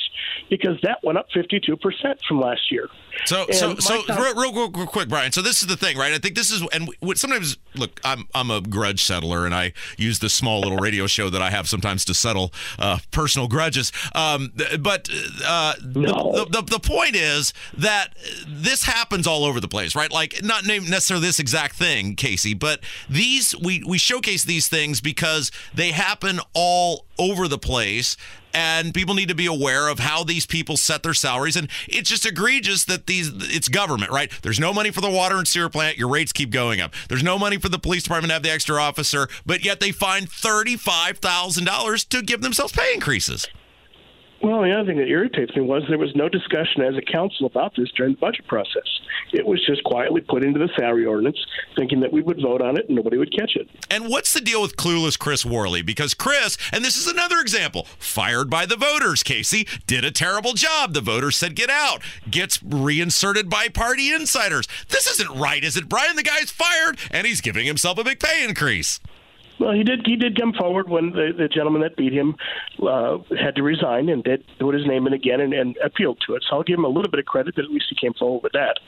because 0.50 0.78
that 0.82 0.98
went 1.02 1.18
up 1.18 1.28
52% 1.34 1.78
from 2.26 2.40
last 2.40 2.70
year. 2.70 2.88
So, 3.24 3.44
And 3.46 3.54
so, 3.54 3.74
so, 3.76 4.02
com- 4.04 4.22
real, 4.22 4.34
real, 4.34 4.70
real, 4.70 4.86
quick, 4.86 5.08
Brian. 5.08 5.32
So, 5.32 5.42
this 5.42 5.62
is 5.62 5.68
the 5.68 5.76
thing, 5.76 5.96
right? 5.96 6.12
I 6.12 6.18
think 6.18 6.34
this 6.34 6.50
is, 6.50 6.62
and 6.72 6.88
sometimes, 7.14 7.56
look, 7.74 8.00
I'm, 8.04 8.28
I'm 8.34 8.50
a 8.50 8.60
grudge 8.60 9.02
settler, 9.02 9.46
and 9.46 9.54
I 9.54 9.72
use 9.96 10.18
this 10.18 10.34
small 10.34 10.60
little 10.60 10.78
radio 10.78 11.06
show 11.16 11.30
that 11.30 11.42
I 11.42 11.50
have 11.50 11.68
sometimes 11.68 12.04
to 12.06 12.14
settle 12.14 12.52
uh, 12.78 12.98
personal 13.10 13.48
grudges. 13.48 13.92
Um, 14.14 14.52
but 14.80 15.08
uh, 15.44 15.74
No. 15.94 16.32
the, 16.32 16.46
the, 16.50 16.62
the 16.62 16.80
point 16.80 17.16
is 17.16 17.52
that 17.76 18.14
this 18.46 18.82
happens 18.84 19.26
all 19.26 19.44
over 19.44 19.60
the 19.60 19.68
place, 19.68 19.94
right? 19.94 20.10
Like, 20.12 20.42
not 20.42 20.64
necessarily 20.66 21.26
this 21.26 21.38
exact 21.38 21.76
thing, 21.76 22.16
Casey, 22.16 22.54
but 22.54 22.80
these 23.08 23.54
we 23.56 23.82
we 23.86 23.98
showcase 23.98 24.44
these 24.44 24.68
things 24.68 25.00
because 25.00 25.50
they 25.74 25.92
happen 25.92 26.40
all 26.54 27.04
over 27.18 27.48
the 27.48 27.58
place 27.58 28.16
and 28.52 28.94
people 28.94 29.14
need 29.14 29.28
to 29.28 29.34
be 29.34 29.46
aware 29.46 29.88
of 29.88 29.98
how 29.98 30.24
these 30.24 30.46
people 30.46 30.76
set 30.76 31.02
their 31.02 31.14
salaries 31.14 31.56
and 31.56 31.68
it's 31.88 32.08
just 32.08 32.24
egregious 32.26 32.84
that 32.84 33.06
these 33.06 33.30
it's 33.54 33.68
government 33.68 34.10
right? 34.10 34.30
There's 34.42 34.60
no 34.60 34.72
money 34.72 34.90
for 34.90 35.00
the 35.00 35.10
water 35.10 35.36
and 35.36 35.46
sewer 35.46 35.68
plant. 35.68 35.98
Your 35.98 36.08
rates 36.08 36.32
keep 36.32 36.50
going 36.50 36.80
up. 36.80 36.94
There's 37.08 37.22
no 37.22 37.38
money 37.38 37.58
for 37.58 37.68
the 37.68 37.78
police 37.78 38.02
department 38.02 38.30
to 38.30 38.34
have 38.34 38.42
the 38.42 38.50
extra 38.50 38.80
officer 38.80 39.28
but 39.44 39.64
yet 39.64 39.80
they 39.80 39.92
find 39.92 40.28
$35000 40.28 42.08
to 42.08 42.22
give 42.22 42.42
themselves 42.42 42.72
pay 42.72 42.92
increases 42.94 43.46
Well, 44.42 44.62
the 44.62 44.72
other 44.72 44.86
thing 44.86 44.98
that 44.98 45.08
irritates 45.08 45.56
me 45.56 45.62
was 45.62 45.82
there 45.88 45.98
was 45.98 46.14
no 46.14 46.28
discussion 46.28 46.82
as 46.82 46.94
a 46.96 47.02
council 47.02 47.46
about 47.46 47.74
this 47.76 47.90
during 47.96 48.12
the 48.12 48.18
budget 48.18 48.46
process. 48.46 48.84
It 49.32 49.46
was 49.46 49.64
just 49.66 49.82
quietly 49.84 50.20
put 50.20 50.44
into 50.44 50.58
the 50.58 50.68
salary 50.78 51.06
ordinance, 51.06 51.38
thinking 51.74 52.00
that 52.00 52.12
we 52.12 52.22
would 52.22 52.40
vote 52.40 52.60
on 52.60 52.78
it 52.78 52.86
and 52.86 52.96
nobody 52.96 53.16
would 53.16 53.32
catch 53.36 53.56
it. 53.56 53.68
And 53.90 54.08
what's 54.08 54.32
the 54.32 54.40
deal 54.40 54.60
with 54.60 54.76
clueless 54.76 55.18
Chris 55.18 55.44
Worley? 55.44 55.82
Because 55.82 56.14
Chris, 56.14 56.58
and 56.70 56.84
this 56.84 56.96
is 56.96 57.06
another 57.06 57.40
example, 57.40 57.86
fired 57.98 58.50
by 58.50 58.66
the 58.66 58.76
voters, 58.76 59.22
Casey, 59.22 59.66
did 59.86 60.04
a 60.04 60.10
terrible 60.10 60.52
job. 60.52 60.92
The 60.92 61.00
voters 61.00 61.36
said 61.36 61.56
get 61.56 61.70
out, 61.70 62.02
gets 62.30 62.62
reinserted 62.62 63.48
by 63.48 63.68
party 63.68 64.12
insiders. 64.12 64.68
This 64.88 65.06
isn't 65.12 65.38
right, 65.38 65.64
is 65.64 65.76
it, 65.76 65.88
Brian? 65.88 66.16
The 66.16 66.22
guy's 66.22 66.50
fired 66.50 66.98
and 67.10 67.26
he's 67.26 67.40
giving 67.40 67.66
himself 67.66 67.98
a 67.98 68.04
big 68.04 68.20
pay 68.20 68.44
increase. 68.44 69.00
Well, 69.58 69.72
he 69.72 69.82
did. 69.82 70.02
He 70.04 70.16
did 70.16 70.38
come 70.38 70.52
forward 70.52 70.88
when 70.88 71.10
the, 71.10 71.32
the 71.36 71.48
gentleman 71.48 71.82
that 71.82 71.96
beat 71.96 72.12
him 72.12 72.36
uh, 72.82 73.18
had 73.38 73.56
to 73.56 73.62
resign 73.62 74.08
and 74.08 74.22
did 74.22 74.44
put 74.58 74.74
his 74.74 74.86
name 74.86 75.06
in 75.06 75.12
again 75.12 75.40
and, 75.40 75.54
and 75.54 75.76
appealed 75.84 76.18
to 76.26 76.34
it. 76.34 76.44
So 76.48 76.56
I'll 76.56 76.62
give 76.62 76.78
him 76.78 76.84
a 76.84 76.88
little 76.88 77.10
bit 77.10 77.20
of 77.20 77.26
credit 77.26 77.56
that 77.56 77.64
at 77.64 77.70
least 77.70 77.86
he 77.88 77.96
came 77.96 78.12
forward 78.14 78.42
with 78.42 78.52
that. 78.52 78.78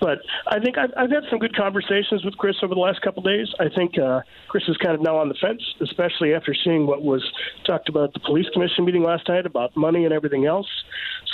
But 0.00 0.18
I 0.48 0.58
think 0.58 0.78
I've, 0.78 0.90
I've 0.96 1.10
had 1.10 1.24
some 1.30 1.38
good 1.38 1.54
conversations 1.54 2.24
with 2.24 2.36
Chris 2.36 2.56
over 2.62 2.74
the 2.74 2.80
last 2.80 3.02
couple 3.02 3.20
of 3.20 3.26
days. 3.26 3.48
I 3.60 3.68
think 3.74 3.98
uh, 3.98 4.20
Chris 4.48 4.64
is 4.68 4.76
kind 4.78 4.94
of 4.94 5.00
now 5.00 5.16
on 5.16 5.28
the 5.28 5.36
fence, 5.40 5.62
especially 5.80 6.34
after 6.34 6.54
seeing 6.54 6.86
what 6.86 7.02
was 7.02 7.24
talked 7.64 7.88
about 7.88 8.08
at 8.08 8.14
the 8.14 8.20
police 8.20 8.46
commission 8.52 8.84
meeting 8.84 9.04
last 9.04 9.28
night 9.28 9.46
about 9.46 9.76
money 9.76 10.04
and 10.04 10.12
everything 10.12 10.46
else. 10.46 10.66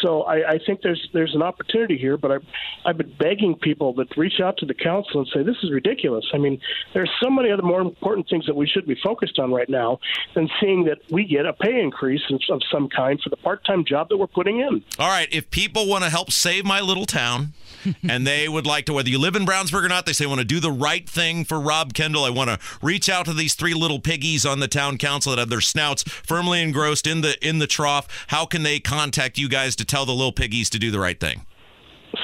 So 0.03 0.23
I, 0.23 0.55
I 0.55 0.59
think 0.67 0.81
there's 0.83 1.09
there's 1.13 1.35
an 1.35 1.43
opportunity 1.43 1.97
here, 1.97 2.17
but 2.17 2.33
I, 2.33 2.37
I've 2.85 2.99
been 2.99 3.15
begging 3.19 3.55
people 3.55 3.95
that 3.95 4.17
reach 4.17 4.41
out 4.43 4.57
to 4.59 4.67
the 4.67 4.75
council 4.75 5.21
and 5.21 5.29
say 5.33 5.43
this 5.43 5.57
is 5.63 5.71
ridiculous. 5.73 6.25
I 6.35 6.39
mean, 6.39 6.61
there's 6.93 7.11
so 7.23 7.31
many 7.31 7.51
other 7.51 7.63
more 7.63 7.81
important 7.81 8.29
things 8.29 8.47
that 8.47 8.57
we 8.57 8.67
should 8.67 8.82
be 8.87 8.97
focused 9.03 9.39
on 9.39 9.53
right 9.53 9.69
now 9.69 9.99
than 10.35 10.49
seeing 10.61 10.85
that 10.85 10.99
we 11.11 11.25
get 11.25 11.47
a 11.47 11.53
pay 11.53 11.81
increase 11.81 12.23
of 12.31 12.41
of 12.51 12.61
some 12.71 12.89
kind 12.89 13.21
for 13.21 13.31
the 13.31 13.37
part-time 13.37 13.85
job 13.85 14.09
that 14.09 14.17
we're 14.17 14.27
putting 14.27 14.59
in. 14.61 14.83
All 14.99 15.09
right, 15.09 15.29
if 15.33 15.51
people 15.51 15.89
want 15.89 16.05
to 16.05 16.11
help 16.11 16.31
save 16.31 16.65
my 16.65 16.81
little 16.81 17.07
town 17.07 17.53
and 18.09 18.27
they 18.27 18.49
would 18.49 18.67
like 18.67 18.87
to, 18.87 18.93
whether 18.93 19.09
you 19.09 19.19
live 19.19 19.37
in 19.37 19.47
Brownsburg 19.47 19.85
or 19.85 19.89
not, 19.89 20.07
they 20.07 20.13
say 20.13 20.27
want 20.27 20.41
to 20.41 20.45
do 20.45 20.61
the 20.61 20.73
right 20.73 21.09
thing 21.09 21.45
for 21.45 21.61
Rob 21.61 21.95
Kendall. 21.95 22.25
I 22.25 22.31
want 22.31 22.51
to 22.51 22.59
reach 22.83 23.09
out 23.09 23.27
to 23.27 23.35
these 23.35 23.55
three 23.55 23.75
little 23.75 23.99
piggies 24.01 24.45
on 24.45 24.61
the 24.61 24.69
town 24.69 24.99
council 24.99 25.31
that 25.31 25.39
have 25.39 25.49
their 25.49 25.61
snouts 25.61 26.03
firmly 26.03 26.63
engrossed 26.63 27.07
in 27.07 27.21
the 27.21 27.37
in 27.47 27.59
the 27.59 27.67
trough. 27.67 28.27
How 28.29 28.47
can 28.47 28.63
they 28.63 28.81
contact 28.81 29.39
you 29.39 29.49
guys 29.49 29.77
to 29.77 29.85
tell 29.85 30.07
the 30.07 30.13
little 30.13 30.33
piggies 30.33 30.71
to 30.71 30.79
do 30.79 30.91
the 30.91 31.01
right 31.01 31.19
thing? 31.19 31.47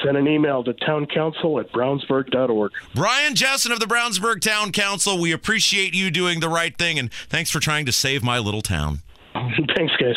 Send 0.03 0.17
an 0.17 0.27
email 0.27 0.63
to 0.63 0.73
towncouncil 0.73 1.59
at 1.59 1.71
brownsburg.org. 1.71 2.71
Brian 2.95 3.33
Jessen 3.33 3.71
of 3.71 3.79
the 3.79 3.85
Brownsburg 3.85 4.41
Town 4.41 4.71
Council, 4.71 5.19
we 5.19 5.31
appreciate 5.31 5.93
you 5.93 6.11
doing 6.11 6.39
the 6.39 6.49
right 6.49 6.77
thing 6.77 6.99
and 6.99 7.11
thanks 7.13 7.49
for 7.49 7.59
trying 7.59 7.85
to 7.85 7.91
save 7.91 8.23
my 8.23 8.39
little 8.39 8.61
town. 8.61 8.99
Thanks, 9.33 9.93
guys. 9.99 10.15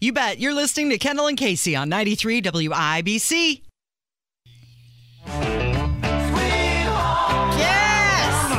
You 0.00 0.12
bet. 0.12 0.38
You're 0.38 0.54
listening 0.54 0.90
to 0.90 0.98
Kendall 0.98 1.26
and 1.26 1.38
Casey 1.38 1.76
on 1.76 1.88
93 1.88 2.42
WIBC. 2.42 3.60
Yes! 7.56 8.50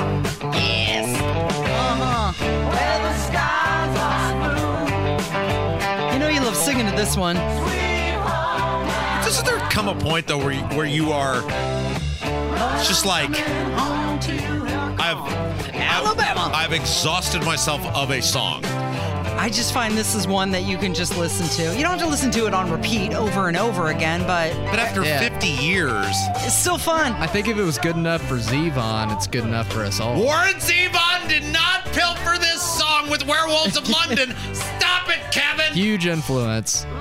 Yes! 0.53 1.21
Uh-huh. 1.21 2.33
Doesn't 9.35 9.53
there 9.53 9.69
come 9.69 9.89
a 9.89 9.95
point 9.95 10.27
though 10.27 10.37
where 10.37 10.53
you, 10.53 10.61
where 10.77 10.85
you 10.85 11.11
are 11.11 11.41
just 12.85 13.05
like 13.05 13.29
I've 14.97 15.17
Alabama. 15.75 16.51
I've 16.55 16.71
exhausted 16.71 17.43
myself 17.43 17.85
of 17.93 18.11
a 18.11 18.21
song. 18.21 18.63
I 18.63 19.49
just 19.49 19.73
find 19.73 19.93
this 19.97 20.15
is 20.15 20.25
one 20.25 20.51
that 20.51 20.63
you 20.63 20.77
can 20.77 20.93
just 20.93 21.17
listen 21.17 21.47
to. 21.57 21.75
You 21.75 21.81
don't 21.81 21.91
have 21.91 21.99
to 21.99 22.07
listen 22.07 22.31
to 22.31 22.47
it 22.47 22.53
on 22.53 22.71
repeat 22.71 23.13
over 23.13 23.49
and 23.49 23.57
over 23.57 23.87
again, 23.87 24.21
but 24.21 24.53
But 24.71 24.79
after 24.79 25.03
Yeah. 25.03 25.19
50 25.19 25.47
years, 25.47 26.15
it's 26.37 26.57
still 26.57 26.77
fun. 26.77 27.11
I 27.19 27.27
think 27.27 27.49
if 27.49 27.57
it 27.57 27.63
was 27.63 27.77
good 27.77 27.97
enough 27.97 28.21
for 28.29 28.35
Zevon, 28.35 29.13
it's 29.13 29.27
good 29.27 29.43
enough 29.43 29.69
for 29.69 29.83
us 29.83 29.99
all. 29.99 30.15
Warren 30.15 30.55
Zevon 30.55 31.27
did 31.27 31.43
not 31.51 31.83
pilfer 31.91 32.37
this 32.39 32.61
song 32.61 33.09
with 33.09 33.27
Werewolves 33.27 33.75
of 33.75 33.89
London. 33.89 34.33
Stop 35.05 35.17
it, 35.17 35.31
Kevin. 35.31 35.73
Huge 35.73 36.05
influence. 36.07 36.85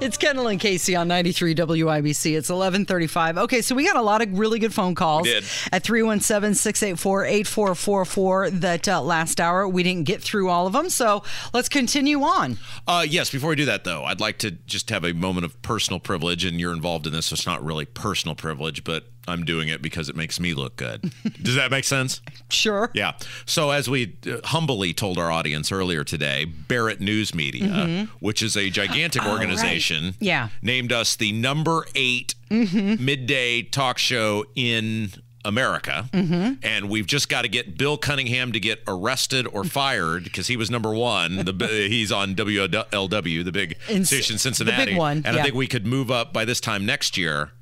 It's 0.00 0.16
Kendall 0.16 0.48
and 0.48 0.58
Casey 0.58 0.96
on 0.96 1.06
93 1.08 1.54
WIBC. 1.54 2.36
It's 2.36 2.48
1135. 2.48 3.38
Okay, 3.38 3.60
so 3.62 3.74
we 3.74 3.84
got 3.84 3.96
a 3.96 4.02
lot 4.02 4.22
of 4.22 4.38
really 4.38 4.58
good 4.58 4.72
phone 4.72 4.94
calls 4.94 5.24
We 5.24 5.34
did. 5.34 5.44
at 5.72 5.84
317-684-8444 5.84 8.60
that 8.60 8.88
uh, 8.88 9.02
last 9.02 9.40
hour. 9.40 9.68
We 9.68 9.82
didn't 9.82 10.04
get 10.04 10.22
through 10.22 10.48
all 10.48 10.66
of 10.66 10.72
them, 10.72 10.88
so 10.90 11.22
let's 11.52 11.68
continue 11.68 12.22
on. 12.22 12.58
Uh, 12.86 13.04
yes, 13.08 13.30
before 13.30 13.50
we 13.50 13.56
do 13.56 13.64
that, 13.66 13.84
though, 13.84 14.04
I'd 14.04 14.20
like 14.20 14.38
to 14.38 14.50
just 14.50 14.90
have 14.90 15.04
a 15.04 15.12
moment 15.12 15.44
of 15.44 15.60
personal 15.62 16.00
privilege, 16.00 16.44
and 16.44 16.58
you're 16.60 16.72
involved 16.72 17.06
in 17.06 17.12
this, 17.12 17.26
so 17.26 17.34
it's 17.34 17.46
not 17.46 17.64
really 17.64 17.84
personal 17.84 18.34
privilege, 18.34 18.84
but 18.84 19.04
I'm 19.30 19.44
doing 19.44 19.68
it 19.68 19.80
because 19.80 20.08
it 20.08 20.16
makes 20.16 20.38
me 20.38 20.54
look 20.54 20.76
good. 20.76 21.12
Does 21.42 21.54
that 21.54 21.70
make 21.70 21.84
sense? 21.84 22.20
Sure. 22.52 22.90
Yeah. 22.94 23.12
So, 23.46 23.70
as 23.70 23.88
we 23.88 24.16
uh, 24.26 24.38
humbly 24.42 24.92
told 24.92 25.18
our 25.18 25.30
audience 25.30 25.70
earlier 25.70 26.02
today, 26.02 26.44
Barrett 26.46 27.00
News 27.00 27.32
Media, 27.32 27.68
mm-hmm. 27.68 28.04
which 28.18 28.42
is 28.42 28.56
a 28.56 28.70
gigantic 28.70 29.24
organization, 29.24 30.14
Yeah. 30.18 30.48
named 30.60 30.92
us 30.92 31.14
the 31.14 31.30
number 31.30 31.86
8 31.94 32.34
mm-hmm. 32.50 33.04
midday 33.04 33.62
talk 33.62 33.98
show 33.98 34.46
in 34.56 35.12
America. 35.44 36.08
Mm-hmm. 36.12 36.54
And 36.62 36.90
we've 36.90 37.06
just 37.06 37.28
got 37.28 37.42
to 37.42 37.48
get 37.48 37.78
Bill 37.78 37.96
Cunningham 37.96 38.52
to 38.52 38.60
get 38.60 38.82
arrested 38.86 39.46
or 39.52 39.64
fired 39.80 40.24
because 40.24 40.46
he 40.46 40.56
was 40.56 40.70
number 40.70 40.92
one. 40.92 41.36
The, 41.36 41.86
he's 41.88 42.12
on 42.12 42.34
WLW, 42.34 43.44
the 43.44 43.52
big 43.52 43.76
In- 43.88 44.04
station 44.04 44.34
in 44.34 44.66
the 44.66 44.72
big 44.84 44.96
one, 44.96 45.18
And 45.18 45.36
yeah. 45.36 45.40
I 45.40 45.42
think 45.42 45.54
we 45.54 45.66
could 45.66 45.86
move 45.86 46.10
up 46.10 46.32
by 46.32 46.44
this 46.44 46.60
time 46.60 46.84
next 46.84 47.16
year 47.16 47.52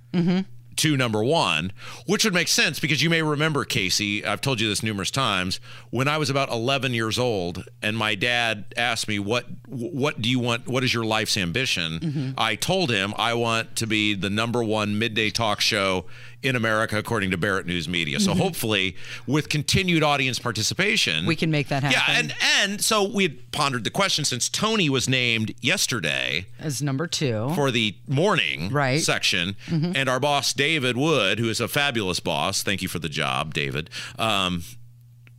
to 0.79 0.97
number 0.97 1.23
one, 1.23 1.73
which 2.07 2.25
would 2.25 2.35
make 2.35 2.49
sense 2.49 2.81
because 2.81 3.03
you 3.03 3.11
may 3.11 3.23
remember, 3.23 3.65
Casey, 3.65 4.25
I've 4.25 4.41
told 4.41 4.61
you 4.61 4.69
this 4.69 4.83
numerous 4.83 5.11
times. 5.11 5.61
When 5.91 6.09
I 6.09 6.19
was 6.19 6.31
about 6.31 6.51
11 6.51 6.95
years 6.95 7.19
old, 7.19 7.65
and 7.83 7.97
my 7.97 8.15
dad 8.15 8.67
asked 8.77 9.09
me, 9.09 9.19
"What 9.19 9.47
what 9.67 10.21
do 10.21 10.29
you 10.31 10.39
want? 10.39 10.67
What 10.69 10.85
is 10.85 10.93
your 10.95 11.05
life's 11.05 11.37
ambition?" 11.37 12.01
Mm-hmm. 12.01 12.31
I 12.39 12.55
told 12.55 12.91
him 12.91 13.15
I 13.17 13.35
want 13.35 13.77
to 13.77 13.87
be 13.87 14.15
the 14.15 14.31
number 14.31 14.63
one 14.63 14.99
midday 14.99 15.31
talk 15.31 15.61
show 15.61 16.07
in 16.41 16.55
America, 16.55 16.97
according 16.97 17.33
to 17.33 17.37
Barrett 17.37 17.67
News 17.67 17.89
Media. 17.89 18.21
So 18.21 18.31
mm-hmm. 18.31 18.41
hopefully, 18.41 18.97
with 19.27 19.49
continued 19.49 20.03
audience 20.05 20.39
participation, 20.39 21.27
We 21.27 21.35
can 21.37 21.51
make 21.51 21.69
that 21.69 21.83
happen. 21.83 21.99
Yeah, 22.09 22.19
and 22.21 22.35
and 22.71 22.85
so 22.85 23.03
we 23.03 23.25
had 23.25 23.51
pondered 23.53 23.85
the 23.85 23.91
question 23.91 24.25
since 24.25 24.49
Tony 24.49 24.89
was 24.89 25.09
named 25.09 25.55
yesterday 25.61 26.47
As 26.61 26.81
number 26.81 27.07
two. 27.07 27.51
for 27.55 27.71
the 27.71 27.97
morning 28.07 28.71
Right. 28.71 29.01
section. 29.01 29.57
Mm-hmm. 29.67 29.93
And 29.97 30.09
our 30.09 30.21
boss, 30.21 30.53
David 30.69 30.99
Wood, 30.99 31.39
who 31.39 31.49
is 31.49 31.61
a 31.63 31.67
fabulous 31.67 32.21
boss, 32.21 32.63
thank 32.63 32.83
you 32.83 32.89
for 32.89 32.99
the 32.99 33.09
job, 33.09 33.55
David, 33.55 33.89
um, 34.19 34.65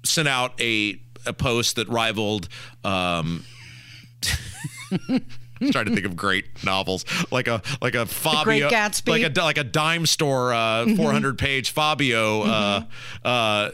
sent 0.04 0.28
out 0.28 0.60
a, 0.60 1.00
a 1.24 1.34
post 1.34 1.76
that 1.76 1.88
rivaled. 1.88 2.50
Um, 2.84 3.46
trying 5.72 5.86
to 5.86 5.94
think 5.94 6.08
of 6.08 6.16
great 6.16 6.64
novels. 6.64 7.06
Like 7.30 7.48
a 7.48 7.62
like 7.80 7.94
a 7.94 8.08
Fabio 8.08 8.70
like 9.06 9.22
a 9.22 9.40
like 9.40 9.60
a 9.60 9.64
dime 9.64 10.08
store 10.08 10.52
uh, 10.52 10.88
400 10.96 11.38
page 11.38 11.70
Fabio 11.70 12.42
uh, 12.42 12.84
uh, 13.24 13.70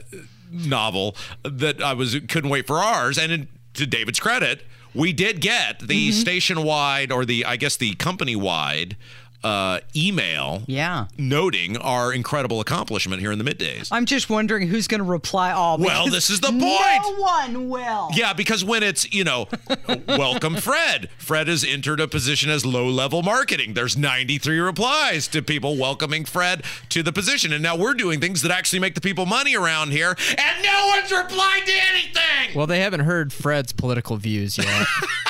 novel 0.51 1.15
that 1.43 1.81
I 1.81 1.93
was 1.93 2.19
couldn't 2.27 2.49
wait 2.49 2.67
for 2.67 2.79
ours. 2.79 3.17
And 3.17 3.31
in, 3.31 3.47
to 3.75 3.85
David's 3.85 4.19
credit 4.19 4.65
we 4.95 5.11
did 5.11 5.41
get 5.41 5.79
the 5.79 6.11
station 6.11 6.63
wide 6.63 7.11
or 7.11 7.25
the 7.25 7.45
I 7.45 7.57
guess 7.57 7.75
the 7.75 7.93
company 7.95 8.35
wide 8.35 8.95
uh, 9.45 9.79
email 9.95 10.63
yeah. 10.65 11.05
noting 11.19 11.77
our 11.77 12.11
incredible 12.11 12.59
accomplishment 12.59 13.21
here 13.21 13.31
in 13.31 13.37
the 13.37 13.43
middays. 13.43 13.89
I'm 13.91 14.07
just 14.07 14.27
wondering 14.27 14.67
who's 14.67 14.87
going 14.87 14.99
to 14.99 15.05
reply 15.05 15.51
all. 15.51 15.77
Well, 15.77 16.09
this 16.09 16.31
is 16.31 16.39
the 16.39 16.47
point. 16.47 16.61
No 16.63 17.15
one 17.19 17.69
will. 17.69 18.09
Yeah, 18.15 18.33
because 18.33 18.65
when 18.65 18.81
it's, 18.81 19.13
you 19.13 19.23
know, 19.23 19.47
welcome 20.07 20.55
Fred. 20.55 21.09
Fred 21.19 21.47
has 21.47 21.63
entered 21.63 21.99
a 21.99 22.07
position 22.07 22.49
as 22.49 22.65
low 22.65 22.89
level 22.89 23.21
marketing. 23.21 23.75
There's 23.75 23.95
93 23.95 24.59
replies 24.59 25.27
to 25.27 25.43
people 25.43 25.77
welcoming 25.77 26.25
Fred 26.25 26.63
to 26.89 27.03
the 27.03 27.13
position. 27.13 27.53
And 27.53 27.61
now 27.61 27.77
we're 27.77 27.93
doing 27.93 28.19
things 28.19 28.41
that 28.41 28.51
actually 28.51 28.79
make 28.79 28.95
the 28.95 29.01
people 29.01 29.27
money 29.27 29.55
around 29.55 29.91
here. 29.91 30.15
And 30.29 30.63
no 30.63 30.87
one's 30.87 31.11
replied 31.11 31.61
to 31.67 31.73
anything. 31.93 32.55
Well, 32.55 32.65
they 32.65 32.79
haven't 32.79 33.01
heard 33.01 33.31
Fred's 33.31 33.73
political 33.73 34.17
views 34.17 34.57
yet. 34.57 34.87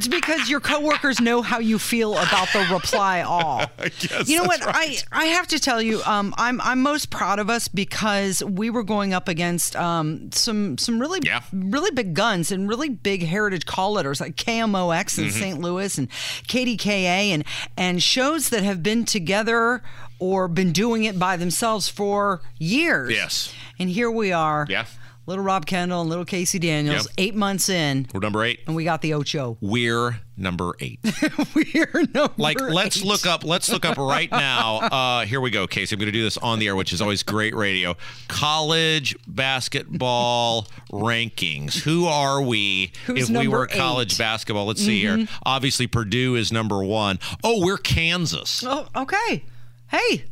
It's 0.00 0.08
because 0.08 0.48
your 0.48 0.60
coworkers 0.60 1.20
know 1.20 1.42
how 1.42 1.58
you 1.58 1.78
feel 1.78 2.12
about 2.16 2.48
the 2.54 2.66
reply 2.72 3.20
all. 3.20 3.66
you 4.24 4.38
know 4.38 4.44
what? 4.44 4.64
right. 4.64 5.04
I 5.12 5.20
I 5.20 5.24
have 5.26 5.46
to 5.48 5.58
tell 5.58 5.82
you, 5.82 6.00
um, 6.06 6.32
I'm 6.38 6.58
I'm 6.62 6.80
most 6.80 7.10
proud 7.10 7.38
of 7.38 7.50
us 7.50 7.68
because 7.68 8.42
we 8.42 8.70
were 8.70 8.82
going 8.82 9.12
up 9.12 9.28
against 9.28 9.76
um, 9.76 10.32
some 10.32 10.78
some 10.78 10.98
really 10.98 11.20
Yeah. 11.22 11.42
really 11.52 11.90
big 11.90 12.14
guns 12.14 12.50
and 12.50 12.66
really 12.66 12.88
big 12.88 13.24
heritage 13.26 13.66
call 13.66 13.92
letters 13.92 14.22
like 14.22 14.36
KMOX 14.36 15.18
in 15.18 15.24
Mm-hmm. 15.26 15.38
St. 15.38 15.60
Louis 15.60 15.98
and 15.98 16.08
KDKA 16.48 17.28
and 17.34 17.44
and 17.76 18.02
shows 18.02 18.48
that 18.48 18.62
have 18.62 18.82
been 18.82 19.04
together 19.04 19.82
or 20.18 20.48
been 20.48 20.72
doing 20.72 21.04
it 21.04 21.18
by 21.18 21.36
themselves 21.36 21.90
for 21.90 22.40
years. 22.58 23.10
Yes. 23.12 23.52
And 23.78 23.90
here 23.90 24.10
we 24.10 24.32
are. 24.32 24.66
Yeah. 24.68 24.86
Little 25.26 25.44
Rob 25.44 25.64
Kendall 25.66 26.00
and 26.00 26.10
little 26.10 26.24
Casey 26.24 26.58
Daniels, 26.58 27.06
Yep. 27.06 27.14
eight 27.18 27.34
months 27.36 27.68
in, 27.68 28.06
We're 28.12 28.20
number 28.20 28.42
eight. 28.42 28.60
and 28.66 28.74
we 28.74 28.82
got 28.84 29.00
the 29.00 29.14
Ocho. 29.14 29.58
We're 29.60 30.20
number 30.36 30.72
eight. 30.80 30.98
We're 31.54 32.02
number 32.14 32.32
like 32.38 32.58
let's 32.60 33.04
look 33.04 33.26
up 33.26 33.44
let's 33.44 33.68
look 33.68 33.84
up 33.84 33.98
right 33.98 34.30
now 34.30 34.76
uh 34.78 35.26
here 35.26 35.38
we 35.40 35.50
go 35.50 35.66
casey 35.66 35.94
i'm 35.94 36.00
gonna 36.00 36.10
do 36.10 36.22
this 36.22 36.38
on 36.38 36.58
the 36.58 36.66
air 36.68 36.74
which 36.74 36.94
is 36.94 37.02
always 37.02 37.22
great 37.22 37.54
radio 37.54 37.94
college 38.28 39.14
basketball 39.28 40.66
rankings 40.90 41.74
who 41.82 42.06
are 42.06 42.40
we 42.40 42.90
Who's 43.06 43.28
if 43.28 43.36
we 43.36 43.48
were 43.48 43.66
college 43.66 44.14
eight? 44.14 44.18
basketball 44.18 44.64
let's 44.66 44.82
see 44.82 45.00
here 45.00 45.26
obviously 45.44 45.86
purdue 45.86 46.36
is 46.36 46.50
number 46.50 46.82
one. 46.82 47.18
Oh, 47.44 47.62
we're 47.64 47.76
kansas 47.76 48.64
Oh, 48.66 48.88
okay. 48.96 49.44
Hey, 49.88 50.24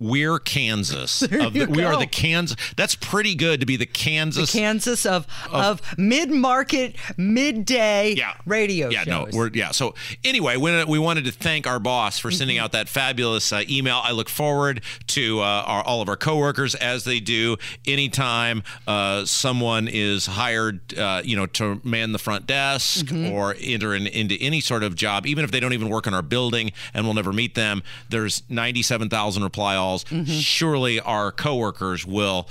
we're 0.00 0.38
kansas 0.38 1.22
Of 1.22 1.52
the- 1.54 1.66
we 1.66 1.84
are 1.84 1.98
the 1.98 2.06
kansas 2.06 2.56
that's 2.76 2.94
pretty 2.94 3.34
good 3.34 3.60
to 3.60 3.66
be 3.66 3.76
the 3.76 3.86
kansas 3.86 4.52
Kansas 4.52 5.06
of 5.06 5.26
of 5.52 5.80
mid 5.98 6.30
market 6.30 6.96
midday 7.16 8.14
yeah. 8.16 8.34
radio 8.46 8.88
yeah, 8.90 9.04
shows. 9.04 9.32
no, 9.32 9.38
we're 9.38 9.50
yeah. 9.52 9.70
So 9.70 9.94
anyway, 10.24 10.56
when 10.56 10.86
we 10.88 10.98
wanted 10.98 11.24
to 11.26 11.32
thank 11.32 11.66
our 11.66 11.78
boss 11.78 12.18
for 12.18 12.30
sending 12.30 12.54
Mm-hmm. 12.56 12.64
out 12.64 12.72
that 12.72 12.88
fabulous 12.88 13.52
uh, 13.52 13.62
email. 13.68 14.00
I 14.04 14.12
look 14.12 14.28
forward 14.28 14.82
to 15.08 15.40
uh, 15.40 15.42
our, 15.66 15.82
all 15.82 16.02
of 16.02 16.08
our 16.08 16.16
coworkers 16.16 16.74
as 16.76 17.02
they 17.04 17.18
do 17.18 17.56
anytime 17.86 18.62
uh, 18.86 19.24
someone 19.24 19.88
is 19.88 20.26
hired, 20.26 20.96
uh, 20.96 21.22
you 21.24 21.34
know, 21.36 21.46
to 21.46 21.80
man 21.82 22.12
the 22.12 22.18
front 22.18 22.46
desk 22.46 23.06
Mm-hmm. 23.06 23.32
or 23.32 23.56
enter 23.60 23.94
in, 23.94 24.06
into 24.06 24.36
any 24.40 24.60
sort 24.60 24.82
of 24.84 24.94
job, 24.94 25.26
even 25.26 25.44
if 25.44 25.50
they 25.50 25.58
don't 25.58 25.72
even 25.72 25.88
work 25.88 26.06
in 26.06 26.14
our 26.14 26.22
building 26.22 26.70
and 26.92 27.04
we'll 27.06 27.14
never 27.14 27.32
meet 27.32 27.54
them. 27.54 27.82
There's 28.08 28.42
97,000 28.48 29.42
reply 29.42 29.74
Mm-hmm. 29.92 30.24
Surely 30.24 31.00
our 31.00 31.30
coworkers 31.32 32.06
will. 32.06 32.48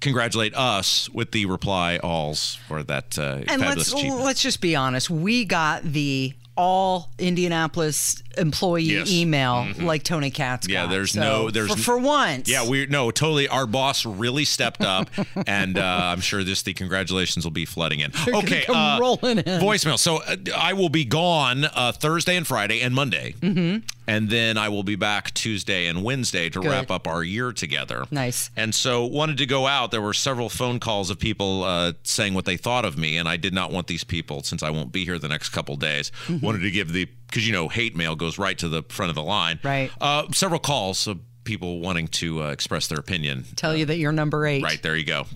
Congratulate 0.00 0.52
us 0.56 1.08
with 1.10 1.30
the 1.30 1.46
reply 1.46 1.96
alls 2.02 2.56
for 2.66 2.82
that 2.82 3.16
uh, 3.16 3.36
and 3.46 3.62
fabulous 3.62 3.92
let's 3.94 4.04
let's 4.24 4.42
just 4.42 4.60
be 4.60 4.74
honest. 4.74 5.08
We 5.08 5.44
got 5.44 5.84
the 5.84 6.34
all 6.56 7.08
Indianapolis 7.18 8.22
employee 8.36 8.82
Yes. 8.82 9.08
Mm-hmm. 9.08 9.16
email 9.20 9.66
like 9.78 10.02
Tony 10.02 10.30
Katz. 10.30 10.68
Yeah, 10.68 10.86
there's 10.86 11.12
So, 11.12 11.20
no- 11.20 11.50
there's 11.50 11.72
for, 11.72 11.78
for 11.80 11.98
once. 11.98 12.48
Yeah, 12.48 12.68
we 12.68 12.86
no 12.86 13.10
totally. 13.12 13.46
Our 13.48 13.66
boss 13.66 14.04
really 14.04 14.44
stepped 14.44 14.82
up, 14.82 15.08
and 15.46 15.78
uh, 15.78 16.00
I'm 16.12 16.20
sure 16.20 16.42
this 16.42 16.62
the 16.62 16.74
congratulations 16.74 17.44
will 17.44 17.52
be 17.52 17.64
flooding 17.64 18.00
in. 18.00 18.10
gonna 18.10 18.38
okay, 18.38 18.64
uh, 18.68 18.98
rolling 18.98 19.38
in. 19.38 19.60
voicemail. 19.60 19.98
So 19.98 20.16
uh, 20.16 20.36
I 20.56 20.72
will 20.72 20.88
be 20.88 21.04
gone 21.04 21.64
uh, 21.64 21.92
Thursday 21.92 22.36
and 22.36 22.46
Friday 22.46 22.80
and 22.80 22.92
Monday, 22.94 23.34
mm-hmm. 23.40 23.78
And 24.06 24.30
then 24.30 24.58
I 24.58 24.68
will 24.68 24.82
be 24.82 24.96
back 24.96 25.32
Tuesday 25.34 25.86
and 25.86 26.02
Wednesday 26.02 26.48
to 26.50 26.60
Good. 26.60 26.70
wrap 26.70 26.90
up 26.90 27.06
our 27.06 27.22
year 27.22 27.52
together. 27.52 28.06
Nice. 28.10 28.50
And 28.56 28.74
so 28.74 29.04
wanted 29.04 29.38
to 29.38 29.46
go 29.46 29.66
out. 29.66 29.90
There 29.90 30.02
were 30.02 30.14
several 30.14 30.48
phone 30.48 30.80
calls 30.80 31.10
of 31.10 31.18
people 31.18 31.64
uh, 31.64 31.92
saying 32.02 32.34
what 32.34 32.44
they 32.44 32.56
thought 32.56 32.84
of 32.84 32.98
me, 32.98 33.16
and 33.16 33.28
I 33.28 33.36
did 33.36 33.54
not 33.54 33.72
want 33.72 33.86
these 33.86 34.04
people 34.04 34.42
since 34.42 34.62
I 34.62 34.70
won't 34.70 34.92
be 34.92 35.04
here 35.04 35.18
the 35.18 35.28
next 35.28 35.50
couple 35.50 35.76
days. 35.76 36.10
Mm-hmm. 36.26 36.44
Wanted 36.44 36.60
to 36.60 36.70
give 36.70 36.92
the 36.92 37.08
because 37.26 37.46
you 37.46 37.52
know 37.52 37.68
hate 37.68 37.96
mail 37.96 38.14
goes 38.14 38.38
right 38.38 38.58
to 38.58 38.68
the 38.68 38.82
front 38.84 39.10
of 39.10 39.16
the 39.16 39.22
line. 39.22 39.58
Right. 39.62 39.90
Uh, 40.00 40.26
several 40.32 40.60
calls 40.60 41.06
of 41.06 41.18
people 41.44 41.80
wanting 41.80 42.08
to 42.08 42.42
uh, 42.42 42.50
express 42.50 42.86
their 42.86 42.98
opinion. 42.98 43.44
Tell 43.56 43.76
you 43.76 43.86
that 43.86 43.96
you're 43.96 44.12
number 44.12 44.46
eight. 44.46 44.62
Right 44.62 44.82
there 44.82 44.96
you 44.96 45.04
go. 45.04 45.26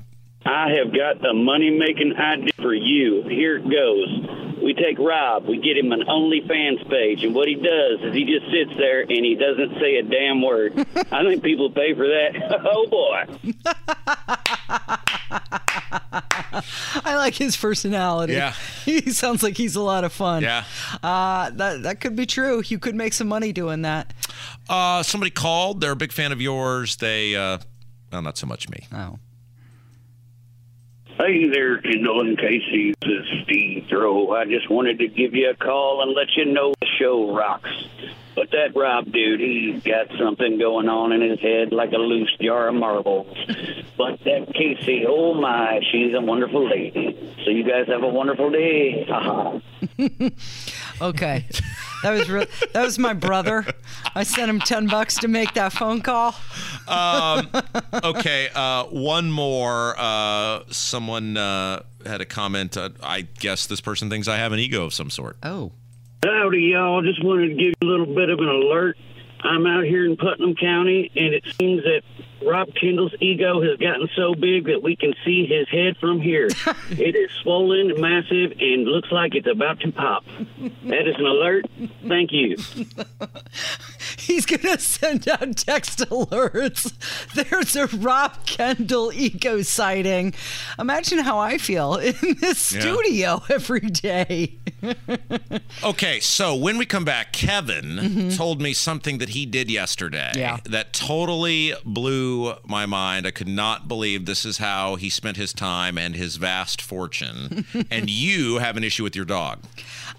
I 0.47 0.71
have 0.79 0.95
got 0.95 1.25
a 1.29 1.35
money 1.35 1.71
making 1.71 2.15
idea 2.17 2.53
for 2.57 2.73
you. 2.75 3.23
Here 3.29 3.57
it 3.57 3.65
goes. 3.69 4.63
We 4.63 4.75
take 4.75 4.99
Rob, 4.99 5.47
we 5.47 5.59
get 5.59 5.77
him 5.77 5.93
an 5.93 6.03
OnlyFans 6.09 6.89
page, 6.89 7.23
and 7.25 7.35
what 7.35 7.47
he 7.47 7.55
does 7.55 8.01
is 8.03 8.15
he 8.15 8.25
just 8.25 8.51
sits 8.51 8.77
there 8.79 9.03
and 9.03 9.11
he 9.11 9.35
doesn't 9.35 9.79
say 9.79 9.97
a 9.97 10.03
damn 10.03 10.43
word. 10.43 10.73
I 11.13 11.23
think 11.25 11.43
people 11.43 11.71
pay 11.71 11.95
for 11.95 12.07
that. 12.07 12.63
Oh 12.69 12.87
boy. 12.89 13.27
I 17.05 17.17
like 17.17 17.35
his 17.35 17.57
personality. 17.57 18.33
Yeah. 18.33 18.55
he 18.85 19.11
sounds 19.13 19.43
like 19.43 19.57
he's 19.57 19.77
a 19.77 19.81
lot 19.83 20.05
of 20.05 20.13
fun. 20.13 20.43
Yeah. 20.43 20.65
Uh, 21.03 21.51
that 21.51 21.83
that 21.83 22.01
could 22.01 22.17
be 22.17 22.27
true. 22.27 22.63
You 22.67 22.79
could 22.79 22.95
make 22.95 23.13
some 23.13 23.29
money 23.29 23.53
doing 23.53 23.83
that. 23.83 24.15
Uh, 24.69 25.03
somebody 25.03 25.31
called. 25.31 25.81
They're 25.81 25.93
a 25.93 25.97
big 25.97 26.13
fan 26.13 26.33
of 26.33 26.41
yours. 26.41 26.97
They, 26.97 27.37
uh, 27.37 27.59
well, 28.11 28.23
not 28.23 28.39
so 28.39 28.47
much 28.47 28.69
me. 28.69 28.87
Oh. 28.93 29.19
Hey 31.19 31.49
there, 31.49 31.79
Kendall 31.79 32.21
and 32.21 32.37
Casey. 32.37 32.95
This 33.01 33.09
is 33.09 33.43
Steve 33.45 33.87
Throw. 33.89 34.33
I 34.33 34.45
just 34.45 34.69
wanted 34.69 34.99
to 34.99 35.09
give 35.09 35.35
you 35.35 35.49
a 35.49 35.55
call 35.55 36.03
and 36.03 36.15
let 36.15 36.37
you 36.37 36.45
know 36.45 36.75
the 36.79 36.87
show 36.99 37.35
rocks. 37.35 37.71
But 38.37 38.51
that 38.51 38.77
Rob 38.77 39.11
dude, 39.11 39.41
he's 39.41 39.83
got 39.83 40.09
something 40.19 40.59
going 40.59 40.91
on 40.91 41.13
in 41.13 41.23
his 41.23 41.41
head 41.41 41.73
like 41.73 41.93
a 41.93 41.97
loose 41.97 42.33
jar 42.41 42.69
of 42.69 42.75
marbles. 42.75 43.35
But 43.97 44.23
that 44.25 44.53
Casey, 44.55 45.05
oh 45.09 45.33
my, 45.35 45.81
she's 45.91 46.15
a 46.15 46.21
wonderful 46.21 46.69
lady. 46.69 47.35
So 47.45 47.51
you 47.51 47.65
guys 47.65 47.87
have 47.89 48.03
a 48.03 48.09
wonderful 48.09 48.51
day. 48.51 49.07
Ha 49.09 49.21
ha. 49.21 49.61
Okay. 51.01 51.45
That 52.03 52.11
was 52.11 52.31
re- 52.31 52.47
that 52.73 52.83
was 52.83 52.99
my 52.99 53.13
brother. 53.13 53.67
I 54.15 54.23
sent 54.23 54.49
him 54.49 54.61
ten 54.61 54.87
bucks 54.87 55.17
to 55.17 55.29
make 55.29 55.55
that 55.55 55.73
phone 55.73 56.01
call. 56.01 56.35
okay, 58.05 58.49
uh, 58.55 58.85
one 58.85 59.31
more. 59.31 59.95
Uh, 59.99 60.63
someone 60.71 61.37
uh, 61.37 61.83
had 62.05 62.21
a 62.21 62.25
comment. 62.25 62.77
Uh, 62.77 62.91
I 63.03 63.23
guess 63.23 63.67
this 63.67 63.81
person 63.81 64.09
thinks 64.09 64.29
I 64.29 64.37
have 64.37 64.53
an 64.53 64.59
ego 64.59 64.85
of 64.85 64.95
some 64.95 65.11
sort. 65.11 65.37
Oh. 65.43 65.73
Howdy, 66.25 66.61
y'all. 66.73 67.03
Just 67.03 67.23
wanted 67.23 67.49
to 67.49 67.55
give 67.55 67.75
you 67.81 67.83
a 67.83 67.85
little 67.85 68.07
bit 68.07 68.31
of 68.31 68.39
an 68.39 68.49
alert. 68.49 68.97
I'm 69.41 69.67
out 69.67 69.85
here 69.85 70.05
in 70.07 70.17
Putnam 70.17 70.57
County, 70.57 71.11
and 71.15 71.35
it 71.35 71.45
seems 71.59 71.83
that 71.85 72.03
Rob 72.45 72.69
Kendall's 72.75 73.15
ego 73.21 73.63
has 73.63 73.79
gotten 73.79 74.09
so 74.17 74.35
big 74.35 74.67
that 74.67 74.83
we 74.83 74.97
can 74.97 75.15
see 75.25 75.47
his 75.47 75.69
head 75.69 75.97
from 75.99 76.21
here. 76.21 76.47
it 76.91 77.15
is 77.15 77.31
swollen, 77.43 78.01
massive, 78.01 78.53
and 78.59 78.85
looks 78.85 79.13
like 79.13 79.35
it's 79.35 79.47
about 79.47 79.81
to 79.81 79.93
pop. 79.93 80.25
That 80.85 81.07
is 81.07 81.17
an 81.17 81.27
alert. 81.27 81.67
Thank 82.07 82.33
you. 82.33 82.57
He's 84.27 84.45
gonna 84.47 84.79
send 84.79 85.29
out 85.29 85.57
text 85.57 86.01
alerts. 86.01 86.93
There's 87.35 87.77
a 87.77 87.87
Rob 87.97 88.45
Kendall 88.45 89.13
eco 89.13 89.63
sighting. 89.63 90.35
Imagine 90.79 91.19
how 91.21 91.39
I 91.39 91.59
feel 91.59 91.95
in 91.97 92.15
this 92.41 92.73
Yeah. 92.73 92.81
studio 92.81 93.43
every 93.49 93.81
day. 93.81 94.57
Okay, 95.85 96.21
so 96.21 96.55
when 96.55 96.79
we 96.79 96.87
come 96.87 97.05
back, 97.05 97.33
Kevin 97.33 97.85
mm-hmm. 97.85 98.29
told 98.31 98.61
me 98.61 98.73
something 98.73 99.19
that 99.19 99.31
he 99.31 99.47
did 99.47 99.71
yesterday 99.71 100.33
Yeah. 100.35 100.59
that 100.65 100.93
totally 100.93 101.75
blew 101.85 102.55
my 102.65 102.87
mind. 102.87 103.27
I 103.27 103.31
could 103.31 103.49
not 103.49 103.89
believe 103.89 104.27
this 104.27 104.45
is 104.45 104.59
how 104.59 104.97
he 104.97 105.11
spent 105.11 105.37
his 105.37 105.53
time 105.53 105.99
and 105.99 106.15
his 106.17 106.37
vast 106.37 106.81
fortune. 106.83 107.65
and 107.91 108.09
you 108.11 108.59
have 108.59 108.77
an 108.77 108.85
issue 108.85 109.03
with 109.03 109.15
your 109.17 109.25
dog. 109.25 109.61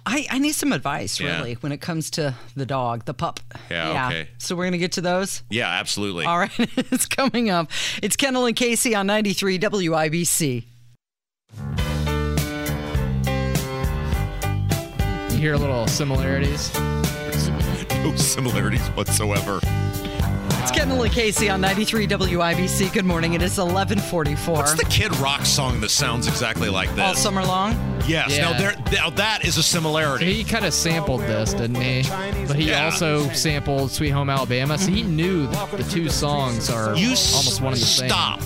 I, 0.09 0.25
I 0.31 0.39
need 0.39 0.53
some 0.53 0.71
advice, 0.71 1.19
Yeah. 1.19 1.35
really, 1.37 1.55
when 1.55 1.71
it 1.73 1.81
comes 1.81 2.09
to 2.11 2.33
the 2.55 2.65
dog, 2.65 3.03
the 3.05 3.13
pup. 3.13 3.41
Yeah, 3.69 4.07
okay. 4.07 4.29
So 4.37 4.55
we're 4.55 4.63
gonna 4.65 4.77
get 4.77 4.93
to 4.93 5.01
those. 5.01 5.43
Yeah, 5.49 5.67
absolutely. 5.67 6.23
All 6.25 6.37
right, 6.39 6.51
it's 6.57 7.05
coming 7.05 7.49
up. 7.49 7.69
It's 8.01 8.15
Kendall 8.15 8.45
and 8.45 8.55
Casey 8.55 8.95
on 8.95 9.05
93 9.07 9.59
WIBC. 9.59 10.63
You 15.31 15.37
hear 15.37 15.53
a 15.53 15.57
little 15.57 15.87
similarities. 15.87 16.71
No 18.03 18.15
similarities 18.15 18.85
whatsoever. 18.89 19.59
It's 20.69 20.77
Kendall 20.77 21.01
and 21.01 21.13
Casey 21.13 21.49
on 21.49 21.61
93 21.61 22.07
WIBC. 22.07 22.91
Good 22.91 23.05
morning. 23.05 23.33
It 23.35 23.41
is 23.41 23.57
1144. 23.57 24.53
What's 24.53 24.73
the 24.73 24.83
Kid 24.89 25.15
Rock 25.15 25.45
song 25.45 25.79
that 25.79 25.89
sounds 25.91 26.27
exactly 26.27 26.67
like 26.67 26.89
this? 26.93 26.99
All 27.05 27.15
summer 27.15 27.41
long? 27.41 27.71
yes. 28.05 28.37
Now, 28.37 28.51
there, 28.51 28.75
now 28.91 29.09
that 29.11 29.45
is 29.45 29.57
a 29.57 29.63
similarity. 29.63 30.33
He 30.33 30.43
kind 30.43 30.65
of 30.65 30.73
sampled 30.73 31.21
this, 31.21 31.53
didn't 31.53 31.81
he? 31.81 32.03
But 32.47 32.57
he 32.57 32.69
Yeah. 32.71 32.83
also 32.83 33.29
sampled 33.29 33.91
Sweet 33.91 34.09
Home 34.09 34.29
Alabama, 34.29 34.77
so 34.77 34.91
he 34.91 35.03
knew 35.03 35.47
that 35.47 35.71
the 35.71 35.83
two 35.83 36.09
songs 36.09 36.69
are 36.69 36.97
You 36.97 37.11
almost 37.11 37.61
one 37.61 37.71
and 37.71 37.81
the 37.81 37.85
same. 37.85 38.09
stop. 38.09 38.41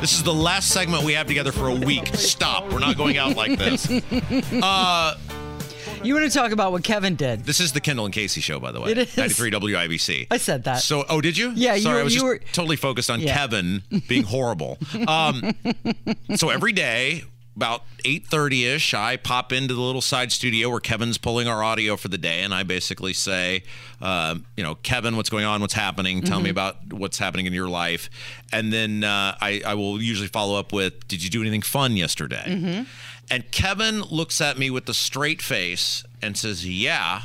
This 0.00 0.14
is 0.14 0.22
the 0.22 0.32
last 0.34 0.68
segment 0.70 1.04
we 1.04 1.12
have 1.12 1.26
together 1.26 1.52
for 1.52 1.68
a 1.68 1.74
week. 1.74 2.14
Stop. 2.14 2.72
We're 2.72 2.78
not 2.78 2.96
going 2.96 3.18
out 3.18 3.36
like 3.36 3.58
this. 3.58 3.86
Uh, 4.62 5.16
You 6.02 6.14
want 6.14 6.30
to 6.30 6.36
talk 6.38 6.52
about 6.52 6.72
what 6.72 6.82
Kevin 6.84 7.14
did? 7.14 7.44
this 7.44 7.60
is 7.60 7.72
the 7.72 7.80
Kendall 7.80 8.04
and 8.06 8.14
Casey 8.14 8.40
show, 8.40 8.58
by 8.60 8.72
the 8.72 8.80
way. 8.80 8.90
It 8.92 8.98
is. 8.98 9.16
93 9.16 9.50
WIBC. 9.52 10.26
I 10.30 10.36
said 10.36 10.64
that. 10.64 10.76
So, 10.80 11.04
oh, 11.08 11.20
did 11.20 11.36
you? 11.36 11.52
Yeah, 11.54 11.74
you 11.74 11.82
Sorry, 11.82 11.94
were- 11.96 12.00
I 12.00 12.04
was 12.04 12.14
you 12.14 12.20
just 12.20 12.26
were- 12.26 12.40
totally 12.52 12.76
focused 12.76 13.10
on 13.10 13.20
Yeah. 13.20 13.34
Kevin 13.36 13.82
being 14.08 14.24
horrible. 14.24 14.78
Um, 15.08 15.54
so 16.36 16.48
every 16.50 16.72
day, 16.72 17.24
about 17.56 17.82
8.30 18.04 18.74
ish, 18.76 18.94
I 18.94 19.16
pop 19.16 19.52
into 19.52 19.74
the 19.74 19.80
little 19.80 20.00
side 20.00 20.32
studio 20.32 20.70
where 20.70 20.80
Kevin's 20.80 21.18
pulling 21.18 21.48
our 21.48 21.62
audio 21.62 21.96
for 21.96 22.08
the 22.08 22.16
day, 22.18 22.42
and 22.42 22.54
I 22.54 22.62
basically 22.62 23.12
say, 23.12 23.62
um, 24.00 24.46
you 24.56 24.62
know, 24.62 24.76
Kevin, 24.76 25.16
what's 25.16 25.28
going 25.28 25.44
on? 25.44 25.60
What's 25.60 25.74
happening? 25.74 26.22
Tell 26.22 26.40
me 26.40 26.48
about 26.50 26.92
what's 26.92 27.18
happening 27.18 27.46
in 27.46 27.52
your 27.52 27.68
life, 27.68 28.08
and 28.52 28.72
then 28.72 29.04
uh, 29.04 29.36
I, 29.40 29.60
I 29.66 29.74
will 29.74 30.00
usually 30.00 30.28
follow 30.28 30.58
up 30.58 30.72
with, 30.72 31.06
did 31.08 31.22
you 31.22 31.28
do 31.30 31.42
anything 31.42 31.62
fun 31.62 31.96
yesterday? 31.96 32.86
And 33.32 33.50
Kevin 33.50 34.02
looks 34.02 34.42
at 34.42 34.58
me 34.58 34.68
with 34.68 34.86
a 34.90 34.94
straight 34.94 35.40
face 35.40 36.04
and 36.20 36.36
says, 36.36 36.68
yeah, 36.68 37.22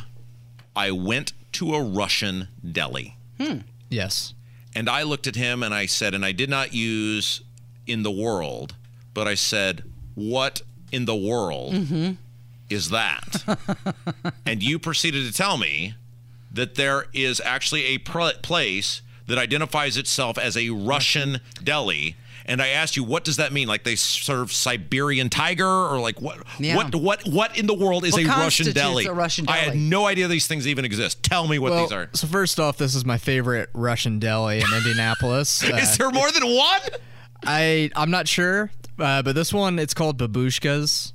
I 0.73 0.91
went 0.91 1.33
to 1.51 1.75
a 1.75 1.83
Russian 1.83 2.47
deli. 2.63 3.17
Hmm. 3.37 3.57
Yes. 3.89 4.33
And 4.73 4.89
I 4.89 5.03
looked 5.03 5.27
at 5.27 5.35
him 5.35 5.63
and 5.63 5.73
I 5.73 5.85
said, 5.85 6.15
and 6.15 6.23
I 6.23 6.31
did 6.31 6.49
not 6.49 6.73
use 6.73 7.41
in 7.87 8.03
the 8.03 8.11
world, 8.11 8.73
but 9.13 9.27
I 9.27 9.35
said, 9.35 9.83
what 10.15 10.61
in 10.93 11.03
the 11.03 11.15
world 11.15 11.73
mm-hmm. 11.73 12.13
is 12.69 12.89
that? 12.89 13.43
and 14.45 14.63
you 14.63 14.79
proceeded 14.79 15.25
to 15.27 15.33
tell 15.33 15.57
me 15.57 15.95
that 16.53 16.75
there 16.75 17.07
is 17.11 17.41
actually 17.41 17.83
a 17.83 17.97
pr- 17.97 18.39
place 18.41 19.01
that 19.27 19.37
identifies 19.37 19.97
itself 19.97 20.37
as 20.37 20.55
a 20.55 20.69
Russian 20.69 21.41
deli. 21.61 22.15
And 22.49 22.61
I 22.61 22.69
asked 22.69 22.95
you, 22.95 23.03
what 23.03 23.25
does 23.25 23.37
that 23.37 23.51
mean? 23.51 23.67
Like 23.67 23.83
they 23.83 23.95
serve 23.95 24.53
Siberian 24.53 25.29
tiger, 25.29 25.67
or 25.67 25.99
like 25.99 26.21
what? 26.21 26.37
Yeah. 26.59 26.77
What? 26.77 26.95
What? 26.95 27.27
What 27.27 27.57
in 27.57 27.67
the 27.67 27.73
world 27.73 28.05
is 28.05 28.13
What 28.13 28.23
a 28.23 28.27
Russian 28.27 28.71
deli? 28.71 29.05
a 29.05 29.11
Russian 29.13 29.45
deli. 29.45 29.59
I 29.59 29.63
had 29.63 29.75
no 29.75 30.05
idea 30.07 30.27
these 30.29 30.47
things 30.47 30.65
even 30.65 30.85
exist. 30.85 31.23
Tell 31.23 31.47
me 31.47 31.59
what 31.59 31.71
Well, 31.71 31.81
these 31.83 31.91
are. 31.91 32.09
so 32.13 32.25
first 32.27 32.59
off, 32.59 32.77
this 32.77 32.95
is 32.95 33.03
my 33.03 33.17
favorite 33.17 33.69
Russian 33.73 34.19
deli 34.19 34.59
in 34.59 34.73
Indianapolis. 34.75 35.63
Uh, 35.67 35.75
Is 35.75 35.97
there 35.97 36.09
more 36.09 36.31
than 36.31 36.43
one? 36.55 36.81
I 37.45 37.91
I'm 37.95 38.09
not 38.11 38.27
sure, 38.27 38.71
uh, 38.99 39.21
but 39.21 39.35
this 39.35 39.53
one 39.53 39.77
it's 39.79 39.93
called 39.93 40.17
babushkas, 40.17 41.11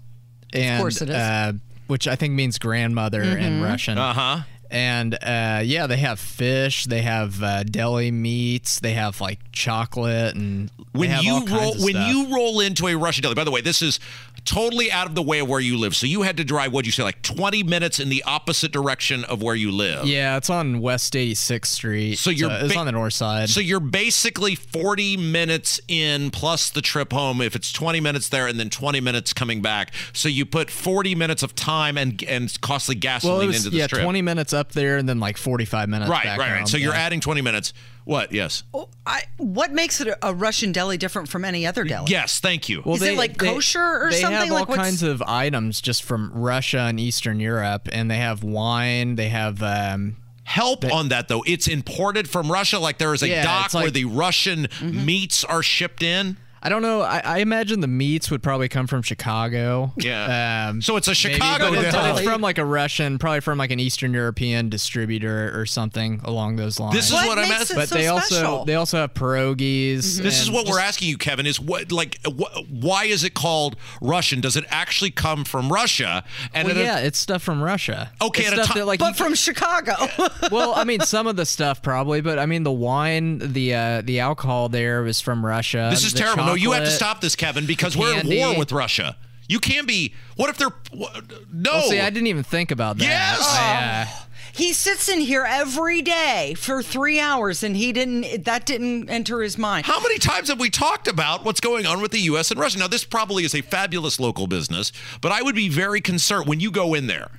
and 0.53 0.81
course 0.81 1.01
it 1.01 1.09
is. 1.09 1.14
Uh, 1.16 1.53
which 1.87 2.07
I 2.07 2.16
think 2.16 2.35
means 2.35 2.59
grandmother 2.59 3.23
in 3.23 3.62
Russian. 3.62 3.97
Uh 3.99 4.12
huh. 4.12 4.40
And 4.72 5.14
uh, 5.22 5.61
yeah, 5.62 5.87
they 5.87 5.98
have 5.98 6.18
fish, 6.18 6.87
they 6.87 7.02
have 7.02 7.42
uh, 7.42 7.62
deli 7.62 8.11
meats, 8.11 8.80
they 8.80 8.94
have 8.94 9.20
like 9.20 9.38
chocolate, 9.52 10.35
and 10.35 10.70
when 10.92 11.22
you 11.22 11.44
roll 11.44 11.74
when 11.74 11.92
stuff. 11.94 12.08
you 12.08 12.35
roll 12.35 12.61
into 12.61 12.88
a 12.88 12.96
Russian 12.96 13.22
deli. 13.22 13.35
By 13.35 13.44
the 13.44 13.50
way, 13.50 13.61
this 13.61 13.82
is 13.82 14.00
totally 14.44 14.90
out 14.90 15.06
of 15.06 15.14
the 15.14 15.22
way 15.22 15.40
of 15.40 15.48
where 15.48 15.61
you 15.61 15.76
live. 15.76 15.94
So 15.94 16.06
you 16.06 16.22
had 16.22 16.38
to 16.38 16.44
drive. 16.44 16.72
What'd 16.72 16.87
you 16.87 16.92
say? 16.92 17.02
Like 17.02 17.20
twenty 17.20 17.62
minutes 17.62 18.00
in 18.00 18.08
the 18.08 18.22
opposite 18.24 18.72
direction 18.72 19.24
of 19.24 19.42
where 19.42 19.54
you 19.54 19.70
live. 19.70 20.06
yeah, 20.06 20.38
it's 20.38 20.48
on 20.48 20.80
West 20.80 21.12
86th 21.12 21.66
Street. 21.66 22.18
So 22.18 22.30
you're 22.30 22.50
it's 22.50 22.72
ba- 22.72 22.80
on 22.80 22.87
the 22.87 22.92
north 22.92 23.12
side. 23.12 23.50
So 23.50 23.61
you're 23.61 23.78
basically 23.78 24.54
40 24.54 25.18
minutes 25.18 25.80
in 25.87 26.30
plus 26.30 26.70
the 26.70 26.80
trip 26.80 27.12
home 27.12 27.42
if 27.42 27.54
it's 27.54 27.72
20 27.72 28.00
minutes 28.00 28.30
there 28.30 28.46
and 28.46 28.58
then 28.58 28.70
20 28.70 29.00
minutes 29.00 29.35
coming 29.35 29.61
back. 29.61 29.92
So 30.14 30.28
you 30.30 30.46
put 30.46 30.70
40 30.70 31.14
minutes 31.14 31.42
of 31.42 31.54
time 31.54 31.98
and 31.98 32.22
and 32.24 32.58
costly 32.62 32.94
gasoline 32.94 33.38
well, 33.38 33.46
was 33.48 33.56
into 33.58 33.70
this 33.70 33.78
yeah, 33.78 33.87
trip. 33.87 34.02
20 34.02 34.22
minutes 34.22 34.52
up 34.52 34.62
there, 34.70 34.96
and 34.98 35.09
then 35.09 35.18
like 35.20 35.37
45 35.37 35.88
minutes. 35.88 36.11
right, 36.11 36.25
back 36.25 36.38
right, 36.38 36.51
right. 36.51 36.59
home, 36.59 36.66
So 36.66 36.77
you're 36.77 36.94
adding 36.94 37.20
20 37.20 37.40
minutes. 37.42 37.72
What? 38.05 38.33
Yes. 38.33 38.62
I, 39.07 39.22
what 39.37 39.72
makes 39.72 40.01
it 40.01 40.09
a, 40.09 40.29
a 40.29 40.35
Russian 40.35 40.72
deli 40.72 40.96
different 40.96 41.29
from 41.29 41.44
any 41.44 41.66
other 41.66 41.85
deli? 41.85 42.11
Yes, 42.11 42.40
thank 42.40 42.68
you. 42.68 42.83
Well, 42.85 42.96
Is 42.96 43.03
it 43.03 43.16
like 43.16 43.38
kosher 43.38 43.81
or 43.81 44.11
they 44.11 44.20
something? 44.20 44.38
have 44.38 44.51
all 44.53 44.59
what's- 44.66 44.75
kinds 44.77 45.03
of 45.03 45.22
items 45.22 45.81
just 45.81 46.03
from 46.03 46.33
Russia 46.33 46.81
and 46.81 46.98
Eastern 46.98 47.38
Europe, 47.40 47.88
and 47.92 48.11
they 48.11 48.16
have 48.18 48.42
wine. 48.42 49.14
They 49.16 49.29
have 49.29 49.62
um, 49.62 50.16
Help 50.44 50.85
on 50.85 51.09
that 51.11 51.29
though. 51.29 51.44
It's 51.46 51.68
imported 51.68 52.29
from 52.29 52.51
Russia. 52.51 52.79
Like 52.81 52.98
there 52.98 53.14
is 53.14 53.22
a 53.22 53.29
Yeah, 53.29 53.44
dock 53.44 53.66
it's 53.66 53.75
where 53.75 53.90
the 53.90 54.05
Russian 54.07 54.66
Mm-hmm. 54.66 55.07
meats 55.07 55.44
are 55.44 55.62
shipped 55.62 56.03
in. 56.03 56.37
I 56.64 56.68
don't 56.68 56.83
know. 56.83 57.03
I, 57.03 57.20
I 57.25 57.38
imagine 57.38 57.81
the 57.81 57.88
meats 57.88 58.31
would 58.31 58.42
probably 58.42 58.68
come 58.68 58.87
from 58.87 59.03
Chicago. 59.03 59.92
Yeah. 59.96 60.68
Um, 60.70 60.81
So 60.81 60.96
it's 60.96 61.09
a 61.09 61.11
maybe, 61.11 61.35
Chicago 61.35 61.70
but 61.70 61.85
it's, 61.85 61.92
deli. 61.92 62.11
it's 62.11 62.20
from 62.20 62.40
like 62.40 62.59
a 62.59 62.64
Russian, 62.64 63.18
probably 63.18 63.40
from 63.40 63.59
like 63.59 63.70
an 63.72 63.81
Eastern 63.81 64.12
European 64.14 64.68
distributor 64.68 65.59
or 65.59 65.66
something 65.66 66.20
along 66.25 66.57
those 66.57 66.79
lines. 66.79 66.94
This 66.94 67.07
is 67.09 67.12
What 67.14 67.27
what 67.27 67.38
I'm 67.38 67.51
asking. 67.51 67.77
but 67.77 67.88
so 67.88 67.94
they 67.96 68.07
also 68.07 68.64
they 68.64 68.75
also 68.77 68.98
have 68.98 69.12
pierogies. 69.14 70.18
This 70.20 70.40
is 70.40 70.46
and 70.48 70.55
what 70.55 70.66
we're 70.68 70.79
asking 70.81 71.09
you, 71.09 71.18
Kevin. 71.18 71.46
Is 71.46 71.59
what 71.61 71.90
like 71.90 72.18
wh- 72.25 72.62
why 72.70 73.05
is 73.07 73.25
it 73.25 73.35
called 73.35 73.77
Russian? 74.01 74.40
Does 74.40 74.57
it 74.57 74.64
actually 74.68 75.11
come 75.11 75.44
from 75.44 75.72
Russia? 75.72 76.25
And 76.55 76.68
Well, 76.68 76.77
at 76.77 76.81
a- 76.81 76.85
yeah, 76.85 76.98
it's 76.98 77.18
stuff 77.18 77.42
from 77.42 77.62
Russia. 77.62 78.12
Okay, 78.20 78.42
It's 78.44 78.53
at 78.53 78.59
stuff 78.64 78.72
ti- 78.75 78.79
that, 78.81 78.87
like, 78.87 79.01
but 79.01 79.09
you- 79.18 79.25
from 79.25 79.35
Chicago. 79.35 79.94
well, 80.53 80.75
I 80.75 80.85
mean, 80.85 81.01
some 81.01 81.27
of 81.27 81.37
the 81.37 81.46
stuff 81.46 81.83
probably, 81.83 82.20
but 82.20 82.38
I 82.38 82.46
mean, 82.46 82.62
the 82.62 82.72
wine, 82.72 83.38
the 83.38 83.75
uh, 83.75 84.03
the 84.03 84.20
alcohol 84.20 84.68
there 84.68 85.03
was 85.03 85.20
from 85.20 85.44
Russia. 85.44 85.88
This 85.90 86.05
is 86.05 86.12
The 86.12 86.20
terrible. 86.20 86.51
No, 86.52 86.56
you 86.56 86.72
have 86.72 86.84
to 86.84 86.90
stop 86.90 87.20
this, 87.20 87.36
Kevin, 87.36 87.66
because 87.66 87.96
we're 87.96 88.16
at 88.16 88.24
war 88.24 88.58
with 88.58 88.72
Russia. 88.72 89.16
You 89.48 89.58
can't 89.60 89.86
be. 89.86 90.14
What 90.36 90.48
if 90.50 90.56
they're? 90.56 90.70
wh- 90.96 91.14
No. 91.52 91.70
Oh, 91.74 91.90
see, 91.90 92.00
I 92.00 92.08
didn't 92.10 92.28
even 92.28 92.42
think 92.44 92.70
about 92.70 92.96
that. 92.98 93.04
Yes! 93.04 93.38
I, 93.42 94.02
uh, 94.02 94.26
he 94.54 94.72
sits 94.72 95.08
in 95.08 95.20
here 95.20 95.44
every 95.48 96.00
day 96.02 96.54
for 96.56 96.82
three 96.82 97.18
hours, 97.18 97.62
and 97.62 97.76
he 97.76 97.92
didn't. 97.92 98.44
That 98.44 98.64
didn't 98.66 99.08
enter 99.10 99.42
his 99.42 99.58
mind. 99.58 99.84
How 99.86 100.00
many 100.00 100.18
times 100.18 100.48
have 100.48 100.60
we 100.60 100.70
talked 100.70 101.08
about 101.08 101.44
what's 101.44 101.60
going 101.60 101.86
on 101.86 102.00
with 102.00 102.12
the 102.12 102.20
U.S. 102.20 102.50
and 102.50 102.60
Russia? 102.60 102.78
Now, 102.78 102.86
this 102.88 103.04
probably 103.04 103.44
is 103.44 103.54
a 103.54 103.62
fabulous 103.62 104.20
local 104.20 104.46
business, 104.46 104.92
but 105.20 105.32
I 105.32 105.42
would 105.42 105.54
be 105.56 105.68
very 105.68 106.00
concerned 106.00 106.46
when 106.46 106.60
you 106.60 106.70
go 106.70 106.94
in 106.94 107.06
there. 107.06 107.30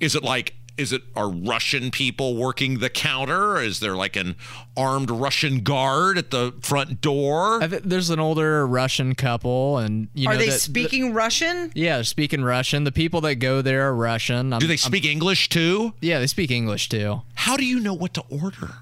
Is 0.00 0.14
it 0.16 0.22
like? 0.24 0.54
Is 0.80 0.92
it 0.92 1.02
are 1.14 1.28
Russian 1.30 1.90
people 1.90 2.36
working 2.36 2.78
the 2.78 2.88
counter? 2.88 3.60
Is 3.60 3.80
there 3.80 3.94
like 3.94 4.16
an 4.16 4.34
armed 4.78 5.10
Russian 5.10 5.60
guard 5.60 6.16
at 6.16 6.30
the 6.30 6.54
front 6.62 7.02
door? 7.02 7.62
I 7.62 7.68
thi- 7.68 7.80
there's 7.84 8.08
an 8.08 8.18
older 8.18 8.66
Russian 8.66 9.14
couple, 9.14 9.76
and 9.76 10.08
you 10.14 10.26
Are 10.28 10.32
know 10.32 10.38
they 10.40 10.48
that- 10.48 10.60
speaking 10.60 11.12
Russian? 11.12 11.70
yeah, 11.74 11.96
they're 11.96 12.04
speaking 12.04 12.42
Russian. 12.42 12.84
The 12.84 12.92
people 12.92 13.20
that 13.20 13.34
go 13.36 13.60
there 13.60 13.86
are 13.88 13.94
Russian. 13.94 14.54
I'm- 14.54 14.60
Do 14.60 14.66
they 14.66 14.72
I'm- 14.72 14.78
speak 14.78 15.04
English 15.04 15.50
too? 15.50 15.92
yeah, 16.00 16.18
they 16.18 16.26
speak 16.26 16.50
English 16.50 16.88
too. 16.88 17.20
How 17.34 17.58
do 17.58 17.64
you 17.66 17.78
know 17.78 17.92
what 17.94 18.14
to 18.14 18.22
order? 18.30 18.76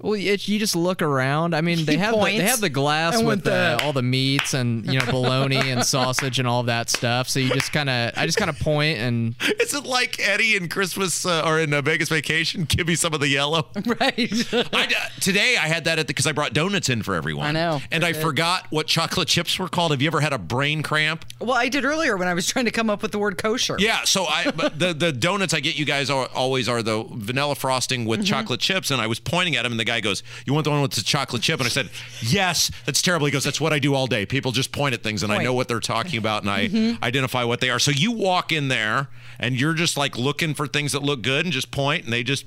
Well, 0.00 0.14
it, 0.14 0.46
you 0.48 0.58
just 0.58 0.76
look 0.76 1.00
around. 1.02 1.54
I 1.54 1.60
mean, 1.60 1.84
they 1.86 1.92
He 1.92 1.98
have 1.98 2.14
the, 2.14 2.24
they 2.24 2.40
have 2.40 2.60
the 2.60 2.68
glass 2.68 3.16
I 3.16 3.24
with 3.24 3.44
the, 3.44 3.78
all 3.82 3.92
the 3.92 4.02
meats 4.02 4.52
and 4.54 4.84
you 4.86 4.98
know 4.98 5.06
bologna 5.06 5.56
and 5.56 5.84
sausage 5.86 6.38
and 6.38 6.46
all 6.46 6.64
that 6.64 6.90
stuff. 6.90 7.28
So 7.28 7.40
you 7.40 7.50
just 7.50 7.72
kind 7.72 7.88
of, 7.88 8.12
I 8.16 8.26
just 8.26 8.36
kind 8.38 8.50
of 8.50 8.58
point 8.58 8.98
and 8.98 9.34
Is 9.60 9.72
it 9.72 9.84
like 9.84 10.18
Eddie 10.20 10.56
in 10.56 10.68
Christmas 10.68 11.24
uh, 11.24 11.42
or 11.46 11.58
in 11.60 11.72
uh, 11.72 11.80
Vegas 11.80 12.08
Vacation? 12.08 12.64
Give 12.68 12.86
me 12.86 12.94
some 12.96 13.14
of 13.14 13.20
the 13.20 13.28
yellow. 13.28 13.66
Right. 13.86 14.32
I, 14.52 14.84
uh, 14.84 15.20
today 15.20 15.56
I 15.56 15.68
had 15.68 15.84
that 15.84 15.98
at 15.98 16.06
because 16.06 16.26
I 16.26 16.32
brought 16.32 16.52
donuts 16.52 16.88
in 16.88 17.02
for 17.02 17.14
everyone. 17.14 17.46
I 17.46 17.52
know. 17.52 17.80
and 17.90 18.04
I 18.04 18.12
forgot 18.12 18.66
what 18.70 18.86
chocolate 18.86 19.28
chips 19.28 19.58
were 19.58 19.68
called. 19.68 19.92
Have 19.92 20.02
you 20.02 20.08
ever 20.08 20.20
had 20.20 20.32
a 20.32 20.38
brain 20.38 20.82
cramp? 20.82 21.24
well, 21.40 21.52
I 21.52 21.68
did 21.68 21.84
earlier 21.84 22.16
when 22.16 22.28
I 22.28 22.34
was 22.34 22.46
trying 22.46 22.64
to 22.64 22.70
come 22.70 22.90
up 22.90 23.02
with 23.02 23.12
the 23.12 23.18
word 23.18 23.38
kosher. 23.38 23.76
Yeah. 23.78 24.04
So 24.04 24.24
I 24.26 24.50
the 24.50 24.94
the 24.94 25.12
donuts 25.12 25.54
I 25.54 25.60
get 25.60 25.78
you 25.78 25.84
guys 25.84 26.10
are, 26.10 26.28
always 26.34 26.68
are 26.68 26.82
the 26.82 27.04
vanilla 27.10 27.54
frosting 27.54 28.04
with 28.04 28.24
chocolate 28.24 28.60
chips, 28.60 28.90
and 28.90 29.00
I 29.00 29.06
was 29.06 29.20
pointing 29.20 29.56
at 29.56 29.62
them 29.62 29.72
and 29.72 29.83
the 29.84 29.90
guy 29.90 30.00
goes, 30.00 30.22
"You 30.46 30.54
want 30.54 30.64
the 30.64 30.70
one 30.70 30.82
with 30.82 30.92
the 30.92 31.02
chocolate 31.02 31.42
chip?" 31.42 31.60
And 31.60 31.66
I 31.66 31.70
said, 31.70 31.90
"Yes." 32.20 32.70
That's 32.86 33.02
terrible. 33.02 33.26
He 33.26 33.32
goes, 33.32 33.44
"That's 33.44 33.60
what 33.60 33.72
I 33.72 33.78
do 33.78 33.94
all 33.94 34.06
day. 34.06 34.26
People 34.26 34.52
just 34.52 34.72
point 34.72 34.94
at 34.94 35.02
things, 35.02 35.22
and 35.22 35.32
I 35.32 35.42
know 35.42 35.52
what 35.52 35.68
they're 35.68 35.80
talking 35.80 36.18
about, 36.18 36.42
and 36.42 36.50
I 36.50 36.98
identify 37.06 37.44
what 37.44 37.60
they 37.60 37.70
are." 37.70 37.78
So 37.78 37.90
you 37.90 38.12
walk 38.12 38.52
in 38.52 38.68
there, 38.68 39.08
and 39.38 39.58
you're 39.58 39.74
just 39.74 39.96
like 39.96 40.16
looking 40.16 40.54
for 40.54 40.66
things 40.66 40.92
that 40.92 41.02
look 41.02 41.22
good, 41.22 41.44
and 41.46 41.52
just 41.52 41.70
point, 41.70 42.04
and 42.04 42.12
they 42.12 42.22
just 42.22 42.44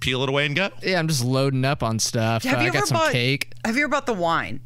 peel 0.00 0.22
it 0.22 0.28
away 0.28 0.44
and 0.46 0.54
go. 0.54 0.68
yeah, 0.82 0.98
I'm 0.98 1.08
just 1.08 1.24
loading 1.24 1.64
up 1.64 1.82
on 1.82 1.98
stuff. 1.98 2.42
Have 2.44 2.58
Uh, 2.58 2.60
you 2.60 2.64
I 2.64 2.68
ever 2.68 2.78
got 2.80 2.88
some 2.88 2.98
bought 2.98 3.12
cake. 3.12 3.52
Have 3.64 3.76
you 3.76 3.84
ever 3.84 3.90
bought 3.90 4.06
the 4.06 4.12
wine? 4.12 4.60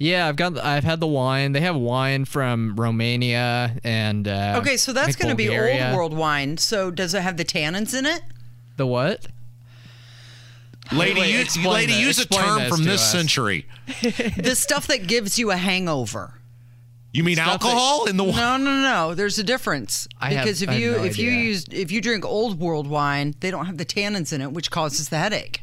Yeah, 0.00 0.28
I've 0.28 0.36
got, 0.36 0.56
I've 0.58 0.84
had 0.84 1.00
the 1.00 1.08
wine. 1.08 1.50
They 1.52 1.60
have 1.62 1.74
wine 1.74 2.24
from 2.24 2.76
Romania 2.76 3.76
and 3.82 4.28
uh, 4.28 4.58
Okay, 4.60 4.76
so 4.76 4.92
that's 4.92 5.16
going 5.16 5.30
to 5.30 5.34
be 5.34 5.48
old 5.48 5.96
world 5.96 6.14
wine. 6.16 6.56
So 6.58 6.92
does 6.92 7.14
it 7.14 7.22
have 7.22 7.36
the 7.36 7.44
tannins 7.44 7.98
in 7.98 8.06
it? 8.06 8.22
The 8.76 8.86
what? 8.86 9.26
Lady, 10.92 11.20
Wait, 11.20 11.32
use, 11.32 11.44
explain 11.44 11.72
lady, 11.74 11.92
that. 11.92 12.00
use 12.00 12.18
a 12.18 12.26
term 12.26 12.58
this 12.60 12.68
from 12.68 12.84
this 12.84 13.02
us. 13.02 13.12
century. 13.12 13.66
the 14.02 14.54
stuff 14.54 14.86
that 14.86 15.06
gives 15.06 15.38
you 15.38 15.50
a 15.50 15.56
hangover. 15.56 16.34
You 17.12 17.24
mean 17.24 17.36
Stuff 17.36 17.46
that- 17.60 17.66
alcohol 17.68 18.04
in 18.06 18.16
the 18.16 18.24
wine? 18.24 18.36
No, 18.36 18.56
no, 18.58 18.80
no. 18.82 19.14
There's 19.14 19.38
a 19.38 19.42
difference 19.44 20.08
I 20.20 20.32
have- 20.32 20.44
because 20.44 20.62
if 20.62 20.68
I 20.68 20.72
have 20.74 20.80
you 20.82 20.92
no 20.92 21.04
if 21.04 21.18
you 21.18 21.30
use 21.30 21.64
if 21.70 21.90
you 21.90 22.00
drink 22.00 22.24
old 22.24 22.58
world 22.60 22.86
wine, 22.86 23.34
they 23.40 23.50
don't 23.50 23.66
have 23.66 23.78
the 23.78 23.86
tannins 23.86 24.32
in 24.32 24.40
it, 24.40 24.52
which 24.52 24.70
causes 24.70 25.08
the 25.08 25.18
headache. 25.18 25.62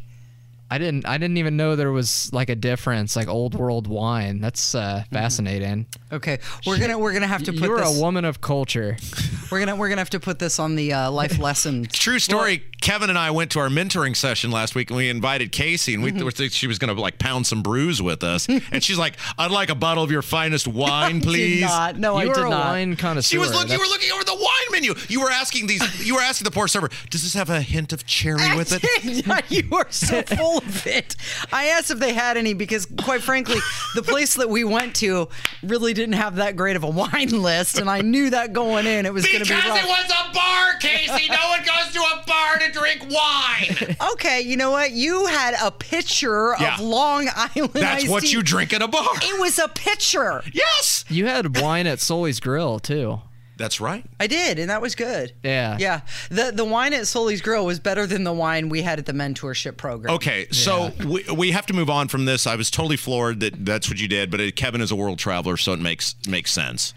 I 0.70 0.78
didn't, 0.80 1.06
I 1.06 1.18
didn't 1.20 1.38
even 1.38 1.58
know 1.58 1.76
there 1.76 1.92
was 1.92 2.32
like 2.34 2.50
a 2.50 2.56
difference, 2.56 3.16
like 3.16 3.28
old 3.28 3.54
world 3.56 3.88
wine. 3.88 4.42
That's 4.42 4.74
uh, 4.74 5.04
Mm-hmm. 5.06 5.16
fascinating. 5.16 5.86
Okay, 6.12 6.40
we're 6.66 6.80
gonna 6.80 6.98
we're 6.98 7.14
gonna 7.14 7.28
have 7.28 7.44
to 7.44 7.52
put 7.54 7.64
You're 7.64 7.80
this. 7.80 7.98
a 7.98 8.02
woman 8.02 8.24
of 8.26 8.42
culture. 8.42 8.98
We're 9.52 9.60
gonna 9.60 9.76
we're 9.76 9.90
gonna 9.90 10.02
have 10.02 10.10
to 10.10 10.20
put 10.20 10.40
this 10.40 10.58
on 10.58 10.76
the 10.76 10.92
uh, 10.94 11.12
life 11.12 11.38
lessons. 11.48 11.90
True 11.90 12.18
story. 12.18 12.64
Kevin 12.82 13.10
and 13.12 13.18
I 13.18 13.30
went 13.30 13.52
to 13.52 13.60
our 13.60 13.70
mentoring 13.70 14.16
session 14.16 14.50
last 14.50 14.74
week, 14.74 14.90
and 14.90 14.98
we 14.98 15.08
invited 15.08 15.52
Casey, 15.52 15.94
and 15.94 16.02
we 16.02 16.12
Mm-hmm. 16.12 16.26
were 16.26 16.50
she 16.50 16.66
was 16.66 16.80
going 16.80 16.94
to 16.94 17.00
like 17.00 17.20
pound 17.20 17.46
some 17.46 17.62
brews 17.62 18.02
with 18.02 18.24
us. 18.24 18.48
and 18.50 18.84
she's 18.84 18.98
like, 18.98 19.18
"I'd 19.38 19.52
like 19.52 19.70
a 19.70 19.76
bottle 19.76 20.04
of 20.04 20.10
your 20.12 20.24
finest 20.24 20.68
wine, 20.82 21.22
please." 21.22 21.60
Did 21.60 21.66
not. 21.66 22.00
No, 22.00 22.20
you 22.20 22.32
I 22.32 22.34
did 22.34 22.44
a 22.44 22.50
not. 22.50 22.66
wine 22.66 22.96
connoisseur. 22.96 23.30
She 23.30 23.38
was 23.38 23.54
looking. 23.54 23.74
You 23.74 23.80
were 23.80 23.86
looking 23.86 24.12
over 24.12 24.24
the 24.24 24.34
wine 24.36 24.72
menu. 24.72 24.96
You 25.10 25.22
were 25.22 25.30
asking 25.30 25.68
these. 25.68 26.06
You 26.06 26.16
were 26.16 26.22
asking 26.22 26.46
the 26.46 26.52
poor 26.52 26.68
server, 26.68 26.90
"Does 27.12 27.22
this 27.22 27.36
have 27.36 27.52
a 27.52 27.62
hint 27.62 27.94
of 27.94 28.06
cherry 28.08 28.56
with 28.58 28.72
it?" 28.74 28.84
Yeah, 29.28 29.42
you 29.50 29.70
are 29.74 29.86
so 29.92 30.24
full 30.24 30.55
of 30.58 30.88
it. 30.88 31.16
I 31.52 31.66
asked 31.68 31.92
if 31.92 32.00
they 32.00 32.14
had 32.14 32.38
any 32.38 32.54
because, 32.54 32.86
quite 33.04 33.22
frankly, 33.22 33.58
the 33.96 34.02
place 34.02 34.36
that 34.36 34.50
we 34.50 34.64
went 34.64 34.96
to 34.98 35.30
really 35.64 35.94
didn't 35.94 36.14
have 36.14 36.36
that 36.38 36.56
great 36.56 36.76
of 36.76 36.84
a 36.84 36.90
wine 36.90 37.30
list, 37.42 37.78
and 37.78 37.90
I 37.90 38.02
knew 38.02 38.30
that 38.30 38.54
going 38.54 38.86
in 38.88 39.06
it 39.06 39.14
was 39.14 39.26
going 39.26 39.44
to 39.44 39.50
be 39.50 39.56
because 39.56 39.70
rough. 39.82 39.88
was 39.88 40.12
a 40.12 40.34
bar, 40.34 40.74
Casey. 40.80 41.28
No 41.30 41.50
one 41.50 41.60
goes 41.60 41.94
to 41.94 42.00
a 42.00 42.24
bar 42.26 42.58
to 42.60 42.72
drink 42.72 43.06
wine. 43.10 43.96
Okay, 44.14 44.42
you 44.42 44.58
know 44.58 44.72
what? 44.72 44.92
You 44.92 45.26
had 45.28 45.56
a 45.62 45.72
pitcher 45.72 46.56
Yeah. 46.60 46.76
of 46.76 46.80
Long 46.82 47.28
Island. 47.36 47.74
That's 47.74 48.04
iced 48.04 48.10
what 48.12 48.24
tea. 48.24 48.30
you 48.30 48.44
drink 48.44 48.74
at 48.74 48.82
a 48.82 48.88
bar. 48.88 49.06
It 49.22 49.40
was 49.40 49.60
a 49.60 49.68
pitcher. 49.68 50.44
Yes, 50.54 51.06
You 51.10 51.26
had 51.28 51.60
wine 51.60 51.88
at 51.88 52.00
Sully's 52.00 52.40
Grill 52.40 52.80
too. 52.80 53.22
That's 53.58 53.80
right. 53.80 54.06
I 54.20 54.28
did, 54.28 54.60
and 54.60 54.70
that 54.70 54.82
was 54.82 54.96
good. 54.96 55.34
Yeah. 55.44 55.78
Yeah. 55.80 56.02
The 56.30 56.52
the 56.54 56.66
wine 56.66 56.94
at 56.94 57.08
Sully's 57.08 57.42
Grill 57.42 57.66
was 57.66 57.80
better 57.80 58.06
than 58.06 58.24
the 58.24 58.34
wine 58.34 58.70
we 58.70 58.82
had 58.82 59.00
at 59.00 59.06
the 59.06 59.14
mentorship 59.14 59.78
program. 59.78 60.16
Okay, 60.16 60.48
so 60.52 60.92
we, 61.06 61.24
we 61.36 61.52
have 61.52 61.66
to 61.68 61.74
move 61.74 61.90
on 61.90 62.08
from 62.08 62.26
this. 62.26 62.48
I 62.48 62.56
was 62.56 62.70
totally 62.70 62.98
floored 62.98 63.40
that 63.40 63.66
that's 63.66 63.90
what 63.90 64.00
you 64.00 64.08
did, 64.08 64.32
but 64.32 64.40
uh, 64.42 64.52
Kevin 64.56 64.82
is 64.82 64.92
a 64.92 64.96
world 64.96 65.20
traveler, 65.20 65.58
so 65.58 65.74
it 65.74 65.80
makes 65.80 66.16
makes 66.28 66.52
sense. 66.52 66.94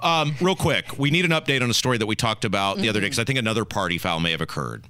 Um, 0.00 0.36
real 0.40 0.56
quick, 0.56 0.98
we 0.98 1.10
need 1.10 1.24
an 1.24 1.32
update 1.32 1.62
on 1.62 1.70
a 1.70 1.74
story 1.74 1.98
that 1.98 2.06
we 2.06 2.14
talked 2.14 2.44
about 2.44 2.78
the 2.78 2.88
other 2.88 3.00
day 3.00 3.06
because 3.06 3.18
I 3.18 3.24
think 3.24 3.38
another 3.38 3.64
party 3.64 3.98
foul 3.98 4.20
may 4.20 4.30
have 4.30 4.40
occurred. 4.40 4.86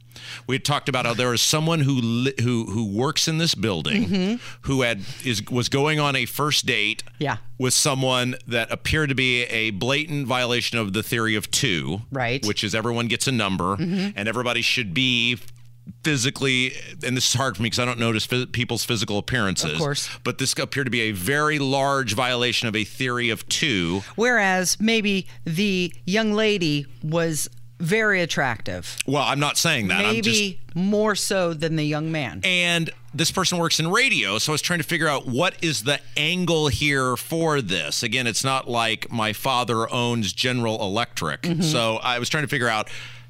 We 0.47 0.55
had 0.55 0.65
talked 0.65 0.89
about 0.89 1.07
how 1.07 1.15
there 1.15 1.33
is 1.33 1.43
someone 1.43 1.81
who 1.81 1.95
li- 2.01 2.35
who 2.43 2.67
who 2.67 2.85
works 2.87 3.29
in 3.29 3.39
this 3.39 3.55
building 3.55 4.07
mm-hmm. 4.07 4.35
who 4.63 4.83
had 4.83 5.01
is 5.25 5.43
was 5.51 5.69
going 5.69 6.01
on 6.01 6.17
a 6.17 6.27
first 6.27 6.67
date 6.67 7.03
Yeah. 7.19 7.37
with 7.59 7.75
someone 7.75 8.37
that 8.47 8.71
appeared 8.73 9.09
to 9.11 9.15
be 9.15 9.43
a 9.45 9.71
blatant 9.71 10.27
violation 10.27 10.79
of 10.79 10.93
the 10.93 11.03
theory 11.03 11.35
of 11.35 11.51
two, 11.51 12.03
Right. 12.11 12.45
Which 12.47 12.63
is 12.65 12.75
everyone 12.75 13.09
gets 13.09 13.27
a 13.27 13.33
number 13.33 13.77
mm-hmm. 13.77 14.11
and 14.17 14.29
everybody 14.29 14.63
should 14.63 14.95
be 14.95 15.39
physically 16.05 16.73
and 17.05 17.17
this 17.17 17.29
is 17.29 17.35
hard 17.35 17.57
for 17.57 17.63
me 17.63 17.67
because 17.67 17.79
I 17.81 17.85
don't 17.85 17.99
notice 17.99 18.27
phys- 18.27 18.51
people's 18.53 18.85
physical 18.85 19.19
appearances. 19.19 19.73
Of 19.73 19.79
course. 19.79 20.09
But 20.25 20.39
this 20.39 20.53
appeared 20.59 20.87
to 20.87 20.91
be 20.91 21.03
a 21.03 21.13
very 21.13 21.59
large 21.59 22.15
violation 22.15 22.69
of 22.69 22.77
a 22.77 22.85
theory 22.85 23.31
of 23.31 23.49
two. 23.49 24.03
Whereas 24.15 24.79
maybe 24.81 25.27
the 25.45 25.93
young 26.07 26.33
lady 26.33 26.87
was 27.03 27.49
very 27.83 28.23
attractive. 28.23 28.97
Well, 29.07 29.23
I'm 29.23 29.40
not 29.40 29.59
saying 29.59 29.88
that. 29.88 30.05
I'm 30.05 30.23
just 30.23 30.40
Maybe 30.40 30.61
more 30.75 31.14
so 31.14 31.53
than 31.53 31.77
the 31.77 31.85
young 31.85 32.11
man. 32.12 32.40
and 32.45 32.90
this 33.14 33.31
person 33.31 33.59
works 33.59 33.79
in 33.79 33.90
radio 33.90 34.38
so 34.38 34.51
i 34.51 34.55
was 34.55 34.62
trying 34.62 34.79
to 34.79 34.85
figure 34.87 35.07
out 35.07 35.27
what 35.27 35.53
is 35.62 35.83
the 35.83 36.01
angle 36.16 36.68
here 36.68 37.14
for 37.14 37.61
this 37.61 38.03
again 38.03 38.27
it's 38.27 38.42
not 38.42 38.71
like 38.71 39.12
my 39.12 39.35
father 39.35 39.87
owns 39.92 40.33
general 40.33 40.81
electric 40.81 41.42
Mm-hmm. 41.42 41.61
so 41.61 41.97
i 41.97 42.18
was 42.18 42.31
trying 42.31 42.45
to 42.45 42.49
figure 42.49 42.68
out 42.68 42.89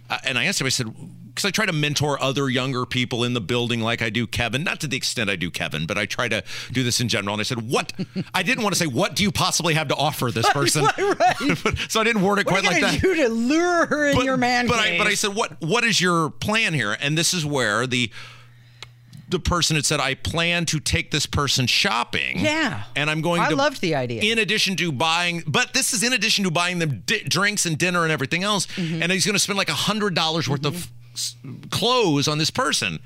uh, 0.09 0.19
and 0.23 0.39
i 0.39 0.45
asked 0.45 0.61
him 0.61 0.69
i 0.69 0.71
said 0.71 0.87
because 1.35 1.45
i 1.47 1.51
try 1.51 1.65
to 1.67 1.73
mentor 1.73 2.21
other 2.23 2.49
younger 2.51 2.85
people 2.87 3.25
in 3.25 3.33
the 3.35 3.41
building 3.41 3.81
like 3.81 4.03
i 4.03 4.11
do 4.11 4.27
kevin 4.27 4.63
not 4.65 4.81
to 4.81 4.87
the 4.87 4.97
extent 4.97 5.29
i 5.31 5.37
do 5.37 5.51
kevin 5.51 5.87
but 5.87 5.97
i 5.97 6.05
try 6.07 6.29
to 6.29 6.43
do 6.73 6.83
this 6.83 7.01
in 7.01 7.09
general 7.09 7.35
and 7.35 7.41
i 7.41 7.45
said 7.45 7.71
what 7.71 7.93
i 8.35 8.43
didn't 8.43 8.63
want 8.63 8.75
to 8.75 8.79
say 8.79 8.87
what 8.87 9.17
do 9.17 9.23
you 9.23 9.33
possibly 9.33 9.75
have 9.75 9.89
to 9.89 9.97
offer 9.97 10.31
this 10.31 10.49
person 10.53 10.85
so 11.89 12.01
i 12.01 12.05
didn't 12.05 12.23
word 12.23 12.39
it 12.39 12.47
What 12.47 12.63
quite 12.63 12.65
like 12.65 12.81
that 12.83 13.01
do 13.01 13.15
to 13.15 13.29
lure 13.29 13.87
her 13.87 14.07
in 14.09 14.17
but, 14.17 14.25
your 14.25 14.37
man 14.37 14.67
but 14.67 14.79
I 14.79 14.99
but 14.99 15.07
I 15.07 15.15
said 15.15 15.35
what 15.35 15.61
what 15.63 15.85
is 15.85 16.01
your 16.01 16.31
plan 16.31 16.75
here? 16.75 16.97
And 17.01 17.17
this 17.17 17.33
is 17.35 17.45
where 17.47 17.87
the 17.87 18.11
the 19.29 19.39
person 19.41 19.77
had 19.77 19.87
said 19.87 19.99
I 20.01 20.15
plan 20.15 20.67
to 20.67 20.79
take 20.81 21.11
this 21.11 21.25
person 21.27 21.67
shopping. 21.67 22.41
Yeah. 22.41 22.83
and 22.95 23.09
I'm 23.09 23.23
going 23.23 23.41
I 23.41 23.49
to 23.49 23.57
loved 23.57 23.81
the 23.81 23.95
idea. 23.95 24.23
In 24.31 24.39
addition 24.39 24.77
to 24.77 24.93
buying, 24.93 25.43
but 25.47 25.73
this 25.73 25.95
is 25.95 26.03
in 26.03 26.13
addition 26.13 26.45
to 26.45 26.51
buying 26.51 26.79
them 26.81 27.03
di- 27.07 27.23
drinks 27.25 27.65
and 27.65 27.79
dinner 27.79 28.03
and 28.03 28.13
everything 28.13 28.43
else, 28.43 28.67
Mm-hmm. 28.67 29.03
and 29.03 29.11
he's 29.13 29.25
going 29.25 29.35
to 29.35 29.39
spend 29.39 29.57
like 29.57 29.71
a 29.71 29.75
hundred 29.75 30.15
dollars 30.15 30.49
worth 30.49 30.67
of 30.67 30.91
clothes 31.71 32.29
on 32.29 32.39
this 32.39 32.51
person. 32.51 32.99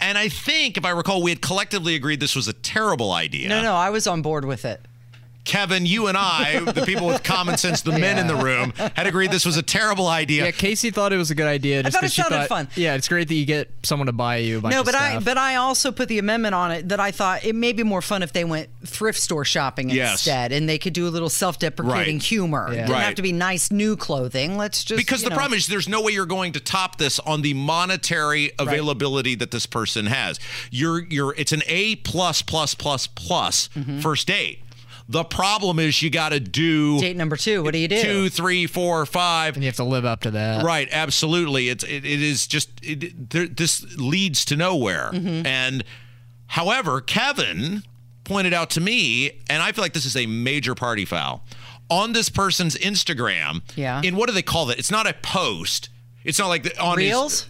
And 0.00 0.16
I 0.16 0.28
think, 0.28 0.76
if 0.76 0.84
I 0.84 0.90
recall, 0.90 1.22
we 1.22 1.30
had 1.30 1.40
collectively 1.40 1.94
agreed 1.94 2.20
this 2.20 2.36
was 2.36 2.48
a 2.48 2.52
terrible 2.52 3.12
idea. 3.12 3.48
no, 3.48 3.62
no, 3.62 3.74
I 3.74 3.90
was 3.90 4.06
on 4.06 4.22
board 4.22 4.44
with 4.44 4.64
it. 4.64 4.80
Kevin, 5.48 5.86
you 5.86 6.06
and 6.08 6.16
I, 6.18 6.60
the 6.60 6.84
people 6.84 7.06
with 7.06 7.22
common 7.22 7.56
sense, 7.56 7.80
the 7.80 7.92
men 7.98 8.18
in 8.18 8.26
the 8.26 8.36
room, 8.36 8.72
had 8.94 9.06
agreed 9.06 9.30
this 9.30 9.46
was 9.46 9.56
a 9.56 9.62
terrible 9.62 10.06
idea. 10.06 10.44
Yeah, 10.44 10.50
Casey 10.50 10.90
thought 10.90 11.12
it 11.12 11.16
was 11.16 11.30
a 11.30 11.34
good 11.34 11.46
idea. 11.46 11.82
Just 11.82 11.94
thought 11.94 12.02
it 12.02 12.06
'cause 12.06 12.12
she 12.14 12.20
sounded 12.22 12.36
thought, 12.40 12.48
fun. 12.48 12.68
Yeah, 12.76 12.94
it's 12.94 13.08
great 13.08 13.28
that 13.28 13.34
you 13.34 13.46
get 13.46 13.70
someone 13.82 14.06
to 14.06 14.12
buy 14.12 14.36
you. 14.36 14.58
A 14.58 14.60
bunch 14.60 14.74
No, 14.74 14.80
of 14.80 14.86
but 14.86 14.94
I 14.94 15.18
but 15.20 15.38
I 15.38 15.56
also 15.56 15.90
put 15.90 16.08
the 16.08 16.18
amendment 16.18 16.54
on 16.54 16.70
it 16.70 16.90
that 16.90 17.00
I 17.00 17.10
thought 17.12 17.44
it 17.44 17.54
may 17.54 17.72
be 17.72 17.82
more 17.82 18.02
fun 18.02 18.22
if 18.22 18.32
they 18.34 18.44
went 18.44 18.68
thrift 18.84 19.18
store 19.20 19.44
shopping 19.46 19.88
Yes. 19.88 20.12
instead, 20.12 20.52
and 20.52 20.68
they 20.68 20.76
could 20.78 20.92
do 20.92 21.08
a 21.08 21.10
little 21.10 21.30
self-deprecating 21.30 22.16
Right. 22.16 22.22
humor. 22.22 22.68
It 22.70 22.76
didn't 22.76 22.90
Right. 22.90 23.04
have 23.04 23.14
to 23.14 23.22
be 23.22 23.32
nice 23.32 23.70
new 23.70 23.96
clothing. 23.96 24.58
Let's 24.58 24.84
just 24.84 24.98
because 24.98 25.22
the 25.22 25.30
know. 25.30 25.36
problem 25.36 25.56
is 25.58 25.66
there's 25.66 25.88
no 25.88 26.02
way 26.02 26.12
you're 26.12 26.26
going 26.26 26.52
to 26.52 26.60
top 26.60 26.98
this 26.98 27.18
on 27.20 27.40
the 27.40 27.54
monetary 27.54 28.52
availability 28.58 29.34
that 29.36 29.50
this 29.50 29.64
person 29.66 30.06
has 30.06 30.38
you're 30.70 31.04
you're 31.08 31.34
it's 31.38 31.52
an 31.52 31.62
a 31.66 31.96
plus 31.96 32.42
plus 32.42 32.74
plus 32.74 33.06
plus 33.06 33.70
Mm-hmm. 33.78 34.00
first 34.00 34.26
date 34.26 34.60
the 35.08 35.24
problem 35.24 35.78
is 35.78 36.02
you 36.02 36.10
got 36.10 36.30
to 36.30 36.40
do 36.40 37.00
date 37.00 37.16
number 37.16 37.36
two. 37.36 37.62
What 37.62 37.72
do 37.72 37.78
you 37.78 37.88
do? 37.88 38.02
two 38.02 38.28
three 38.28 38.66
four 38.66 39.06
five 39.06 39.54
and 39.54 39.62
you 39.64 39.68
have 39.68 39.76
to 39.76 39.84
live 39.84 40.04
up 40.04 40.20
to 40.20 40.30
that. 40.32 40.64
Right, 40.64 40.88
absolutely. 40.92 41.68
It's 41.70 41.84
it, 41.84 42.04
it 42.04 42.22
is 42.22 42.46
just 42.46 42.70
it, 42.82 43.30
there, 43.30 43.46
this 43.46 43.96
leads 43.96 44.44
to 44.46 44.56
nowhere. 44.56 45.10
Mm-hmm. 45.12 45.46
And 45.46 45.84
however, 46.48 47.00
Kevin 47.00 47.82
pointed 48.24 48.52
out 48.52 48.68
to 48.70 48.80
me, 48.80 49.30
and 49.48 49.62
I 49.62 49.72
feel 49.72 49.82
like 49.82 49.94
this 49.94 50.04
is 50.04 50.16
a 50.16 50.26
major 50.26 50.74
party 50.74 51.04
foul 51.06 51.42
on 51.90 52.12
this 52.12 52.28
person's 52.28 52.76
Instagram. 52.76 53.62
Yeah. 53.76 54.02
In 54.04 54.16
what 54.16 54.28
do 54.28 54.34
they 54.34 54.42
call 54.42 54.66
that? 54.66 54.78
It's 54.78 54.90
not 54.90 55.06
a 55.06 55.14
post. 55.14 55.88
It's 56.24 56.38
not 56.38 56.48
like 56.48 56.64
the, 56.64 56.78
on 56.78 56.98
his- 56.98 57.08
Reels? 57.08 57.46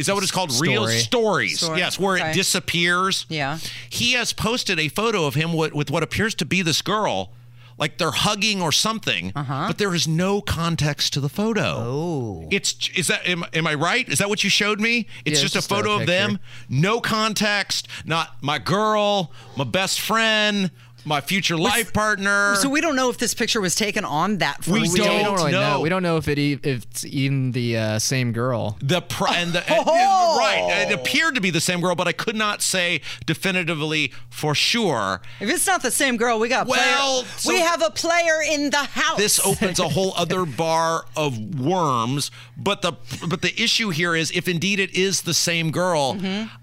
Is 0.00 0.06
that 0.06 0.14
what 0.14 0.22
it's 0.24 0.32
called? 0.32 0.50
Reels 0.60 0.88
Story. 0.90 0.98
stories. 0.98 1.60
Story, 1.60 1.78
Yes, 1.78 1.98
where 1.98 2.16
okay. 2.16 2.30
it 2.30 2.34
disappears. 2.34 3.26
Yeah. 3.28 3.58
He 3.88 4.12
has 4.14 4.32
posted 4.32 4.78
a 4.80 4.88
photo 4.88 5.26
of 5.26 5.34
him 5.34 5.52
with, 5.52 5.72
with 5.74 5.90
what 5.90 6.02
appears 6.02 6.34
to 6.36 6.44
be 6.44 6.62
this 6.62 6.82
girl. 6.82 7.30
Like 7.78 7.96
they're 7.96 8.10
hugging 8.10 8.60
or 8.60 8.72
something, 8.72 9.32
Uh-huh. 9.34 9.64
but 9.68 9.78
there 9.78 9.94
is 9.94 10.06
no 10.06 10.42
context 10.42 11.14
to 11.14 11.20
the 11.20 11.30
photo. 11.30 11.76
Oh, 11.78 12.48
it's 12.50 12.90
is 12.94 13.06
that 13.06 13.26
am, 13.26 13.42
am 13.54 13.66
I 13.66 13.72
right? 13.72 14.06
Is 14.06 14.18
that 14.18 14.28
what 14.28 14.44
you 14.44 14.50
showed 14.50 14.80
me? 14.80 15.06
It's 15.24 15.38
Yeah, 15.40 15.44
just 15.44 15.44
it's 15.44 15.54
a 15.54 15.58
just 15.60 15.70
a 15.70 15.74
photo 15.76 15.98
of 15.98 16.06
them, 16.06 16.40
no 16.68 17.00
context. 17.00 17.88
Not 18.04 18.36
my 18.42 18.58
girl, 18.58 19.32
my 19.56 19.64
best 19.64 19.98
friend, 19.98 20.70
my 21.04 21.20
future 21.20 21.56
life 21.56 21.92
partner. 21.92 22.54
So 22.56 22.68
we 22.68 22.80
don't 22.80 22.96
know 22.96 23.10
if 23.10 23.18
this 23.18 23.34
picture 23.34 23.60
was 23.60 23.74
taken 23.74 24.04
on 24.04 24.38
that 24.38 24.66
We 24.66 24.80
first 24.80 24.96
don't. 24.96 25.16
We 25.16 25.22
don't 25.24 25.34
really 25.36 25.52
know. 25.52 25.74
know. 25.74 25.80
We 25.80 25.88
don't 25.88 26.02
know 26.02 26.16
if 26.16 26.28
it 26.28 26.38
e- 26.38 26.58
if 26.62 26.82
it's 26.84 27.04
even 27.04 27.52
the 27.52 27.76
uh, 27.76 27.98
same 27.98 28.32
girl. 28.32 28.76
The 28.82 29.00
pr- 29.00 29.28
and 29.28 29.52
the 29.52 29.60
and- 29.70 29.84
Oh! 29.86 30.36
right, 30.38 30.86
it 30.88 30.92
appeared 30.94 31.34
to 31.36 31.40
be 31.40 31.50
the 31.50 31.60
same 31.60 31.80
girl, 31.80 31.94
but 31.94 32.06
I 32.06 32.12
could 32.12 32.36
not 32.36 32.62
say 32.62 33.00
definitively 33.26 34.12
for 34.28 34.54
sure. 34.54 35.22
If 35.40 35.48
it's 35.48 35.66
not 35.66 35.82
the 35.82 35.90
same 35.90 36.16
girl, 36.16 36.38
we 36.38 36.48
got 36.48 36.66
Well, 36.66 37.24
so- 37.36 37.48
we 37.50 37.60
have 37.60 37.82
a 37.82 37.90
player 37.90 38.40
in 38.48 38.70
the 38.70 38.76
house. 38.78 39.16
This 39.18 39.40
opens 39.44 39.78
a 39.78 39.88
whole 39.88 40.12
other 40.16 40.44
bar 40.44 41.04
of 41.16 41.38
worms. 41.58 42.30
But 42.56 42.82
the 42.82 42.92
but 43.26 43.40
the 43.42 43.58
issue 43.60 43.88
here 43.90 44.14
is 44.14 44.30
if 44.32 44.46
indeed 44.46 44.78
it 44.80 44.94
is 44.94 45.22
the 45.22 45.32
same 45.34 45.70
girl, 45.70 46.18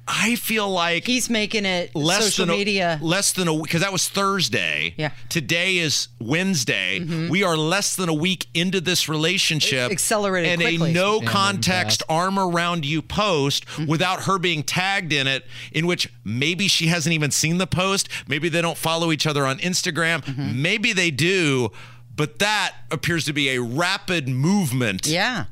I 0.07 0.35
feel 0.35 0.69
like 0.69 1.03
Mm-hmm. 1.03 1.11
He's 1.11 1.29
making 1.29 1.65
it 1.65 1.93
less 1.95 2.23
social 2.25 2.45
than 2.45 2.55
a, 2.55 2.57
media. 2.57 2.99
less 3.01 3.33
than 3.33 3.47
a 3.47 3.61
because 3.61 3.81
that 3.81 3.91
was 3.91 4.07
Thursday. 4.07 4.93
Yeah. 4.97 5.09
Mm-hmm. 5.09 5.27
Today 5.29 5.77
is 5.77 6.07
Wednesday. 6.19 6.99
We 7.29 7.43
are 7.43 7.57
less 7.57 7.95
than 7.95 8.07
a 8.09 8.13
week 8.13 8.47
into 8.53 8.79
this 8.81 9.09
relationship. 9.09 9.89
It 9.89 9.93
accelerated 9.93 10.51
and 10.53 10.61
quickly. 10.61 10.91
a 10.91 10.93
no 10.93 11.21
Yeah, 11.21 11.29
context 11.29 12.03
arm 12.09 12.39
around 12.39 12.85
you 12.85 13.01
post 13.01 13.65
Mm-hmm. 13.67 13.85
without 13.87 14.23
her 14.23 14.39
being 14.39 14.63
tagged 14.63 15.11
in 15.11 15.27
it, 15.27 15.45
in 15.73 15.85
which 15.87 16.09
maybe 16.23 16.67
she 16.67 16.87
hasn't 16.87 17.13
even 17.13 17.31
seen 17.31 17.57
the 17.57 17.67
post. 17.67 18.07
Maybe 18.27 18.49
they 18.49 18.61
don't 18.61 18.77
follow 18.77 19.11
each 19.11 19.27
other 19.27 19.45
on 19.45 19.57
Instagram. 19.59 20.23
Mm-hmm. 20.23 20.61
Maybe 20.61 20.93
they 20.93 21.11
do. 21.11 21.71
But 22.15 22.39
that 22.39 22.73
appears 22.89 23.25
to 23.25 23.33
be 23.33 23.49
a 23.49 23.61
rapid 23.61 24.27
movement. 24.27 25.05
yeah. 25.05 25.45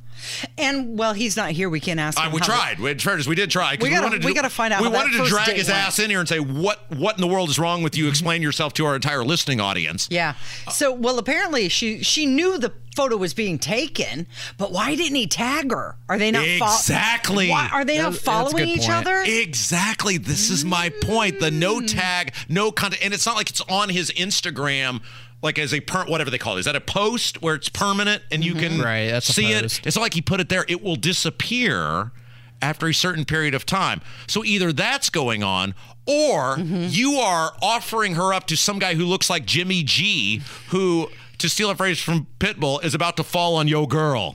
And 0.57 0.97
well, 0.97 1.13
he's 1.13 1.35
not 1.37 1.51
here. 1.51 1.69
We 1.69 1.79
can't 1.79 1.99
ask 1.99 2.17
him. 2.19 2.29
Uh, 2.29 2.31
we 2.33 2.39
tried. 2.41 2.79
We, 2.79 2.93
fairness, 2.95 3.27
we 3.27 3.35
did 3.35 3.49
try. 3.51 3.77
We 3.79 3.89
gotta- 3.89 4.03
wanted 4.03 4.21
to 4.21 4.25
we 4.27 4.31
do- 4.33 4.35
gotta 4.35 4.49
find 4.49 4.73
out 4.73 4.81
We 4.81 4.87
wanted 4.89 5.17
to 5.17 5.27
drag 5.27 5.55
his 5.55 5.67
went. 5.67 5.77
ass 5.79 5.99
in 5.99 6.09
here 6.09 6.19
and 6.19 6.27
say, 6.29 6.39
"What? 6.39 6.85
What 6.91 7.15
in 7.15 7.21
the 7.21 7.27
world 7.27 7.49
is 7.49 7.59
wrong 7.59 7.83
with 7.83 7.97
you? 7.97 8.07
Explain 8.07 8.41
yourself 8.41 8.73
to 8.73 8.85
our 8.85 8.95
entire 8.95 9.23
listening 9.23 9.59
audience." 9.59 10.07
Yeah. 10.11 10.33
So, 10.71 10.91
well, 10.93 11.17
apparently 11.19 11.69
she 11.69 12.03
she 12.03 12.25
knew 12.25 12.57
the 12.57 12.71
photo 12.95 13.17
was 13.17 13.33
being 13.33 13.59
taken, 13.59 14.25
but 14.57 14.71
why 14.71 14.95
didn't 14.95 15.15
he 15.15 15.27
tag 15.27 15.71
her? 15.71 15.95
Are 16.09 16.17
they 16.17 16.31
not 16.31 16.45
fol- 16.59 16.67
Exactly. 16.75 17.49
Why, 17.49 17.69
are 17.71 17.83
they 17.85 17.97
not 17.97 18.13
That's- 18.13 18.23
that's 18.23 18.25
following 18.51 18.65
good 18.65 18.77
each 18.77 18.87
point. 18.87 18.91
other? 19.07 19.23
Exactly. 19.25 20.17
This 20.17 20.49
is 20.49 20.63
my 20.65 20.89
point. 21.01 21.39
The 21.39 21.51
no 21.51 21.79
Mm. 21.81 21.87
tag, 21.93 22.33
no 22.49 22.71
content, 22.71 23.01
and 23.03 23.13
it's 23.13 23.25
not 23.25 23.35
like 23.35 23.49
it's 23.49 23.61
on 23.61 23.89
his 23.89 24.11
Instagram. 24.11 25.01
Like 25.43 25.59
as 25.59 25.73
a 25.73 25.79
per, 25.81 26.05
whatever 26.05 26.31
they 26.31 26.37
call 26.39 26.55
it, 26.55 26.59
is 26.61 26.65
that 26.65 26.75
a 26.75 26.81
post 26.81 27.41
where 27.41 27.53
it's 27.55 27.69
permanent 27.69 28.23
and 28.31 28.43
you 28.43 28.55
can 28.55 28.81
Right, 28.81 29.07
that's 29.11 29.29
a 29.29 29.33
see 29.33 29.51
it? 29.51 29.79
It's 29.85 29.95
not 29.95 30.01
like 30.01 30.13
he 30.15 30.21
put 30.21 30.39
it 30.39 30.49
there; 30.49 30.65
it 30.67 30.81
will 30.81 30.95
disappear 30.95 32.11
after 32.61 32.87
a 32.87 32.93
certain 32.93 33.25
period 33.25 33.53
of 33.53 33.65
time. 33.65 34.01
So 34.27 34.43
either 34.43 34.71
that's 34.73 35.09
going 35.11 35.43
on, 35.43 35.75
or 36.07 36.55
Mm-hmm. 36.57 36.87
you 36.89 37.15
are 37.17 37.53
offering 37.61 38.15
her 38.15 38.33
up 38.33 38.47
to 38.47 38.55
some 38.57 38.79
guy 38.79 38.95
who 38.95 39.05
looks 39.05 39.29
like 39.29 39.45
Jimmy 39.45 39.83
G, 39.83 40.41
who, 40.69 41.09
to 41.37 41.49
steal 41.49 41.69
a 41.69 41.75
phrase 41.75 41.99
from 41.99 42.27
Pitbull, 42.39 42.83
is 42.83 42.93
about 42.93 43.17
to 43.17 43.23
fall 43.23 43.55
on 43.55 43.67
yo 43.67 43.85
girl. 43.85 44.33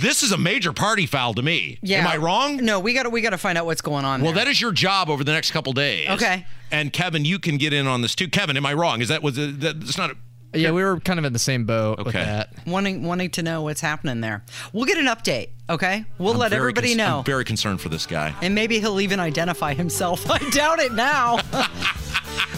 This 0.00 0.22
is 0.22 0.30
a 0.30 0.38
major 0.38 0.72
party 0.72 1.06
foul 1.06 1.34
to 1.34 1.42
me. 1.42 1.78
Hmm. 1.80 1.86
yeah. 1.86 1.98
Am 1.98 2.06
I 2.06 2.16
wrong? 2.16 2.56
No, 2.58 2.78
we 2.78 2.94
got 2.94 3.02
to 3.04 3.10
we 3.10 3.20
got 3.20 3.30
to 3.30 3.38
find 3.38 3.58
out 3.58 3.66
what's 3.66 3.80
going 3.80 4.04
on. 4.04 4.22
Well, 4.22 4.32
there. 4.32 4.44
that 4.44 4.50
is 4.50 4.60
your 4.60 4.72
job 4.72 5.10
over 5.10 5.24
the 5.24 5.32
next 5.32 5.50
couple 5.50 5.72
days. 5.72 6.08
Okay. 6.08 6.46
And 6.70 6.92
Kevin, 6.92 7.24
you 7.24 7.38
can 7.38 7.56
get 7.56 7.72
in 7.72 7.86
on 7.86 8.02
this 8.02 8.14
too. 8.14 8.28
Kevin, 8.28 8.56
am 8.56 8.66
I 8.66 8.74
wrong? 8.74 9.00
Is 9.00 9.08
that 9.08 9.22
was 9.22 9.38
it, 9.38 9.60
that, 9.60 9.76
it's 9.76 9.98
not? 9.98 10.10
A, 10.10 10.16
Yeah, 10.54 10.70
we 10.70 10.82
were 10.82 10.98
kind 11.00 11.18
of 11.18 11.24
in 11.24 11.32
the 11.32 11.38
same 11.38 11.64
boat 11.66 11.98
with 11.98 12.08
Okay. 12.08 12.24
that. 12.24 12.50
wanting 12.66 13.02
wanting 13.02 13.30
to 13.30 13.42
know 13.42 13.62
what's 13.62 13.80
happening 13.82 14.20
there. 14.22 14.42
We'll 14.72 14.86
get 14.86 14.98
an 14.98 15.06
update. 15.06 15.48
Okay, 15.70 16.06
we'll 16.16 16.34
let 16.34 16.54
everybody 16.54 16.88
cons- 16.88 16.96
know. 16.98 17.18
I'm 17.18 17.24
very 17.24 17.44
concerned 17.44 17.80
for 17.82 17.90
this 17.90 18.06
guy. 18.06 18.34
and 18.40 18.54
maybe 18.54 18.80
he'll 18.80 19.00
even 19.00 19.20
identify 19.20 19.74
himself. 19.74 20.30
I 20.30 20.38
doubt 20.50 20.78
it 20.80 20.92
now. 20.92 21.38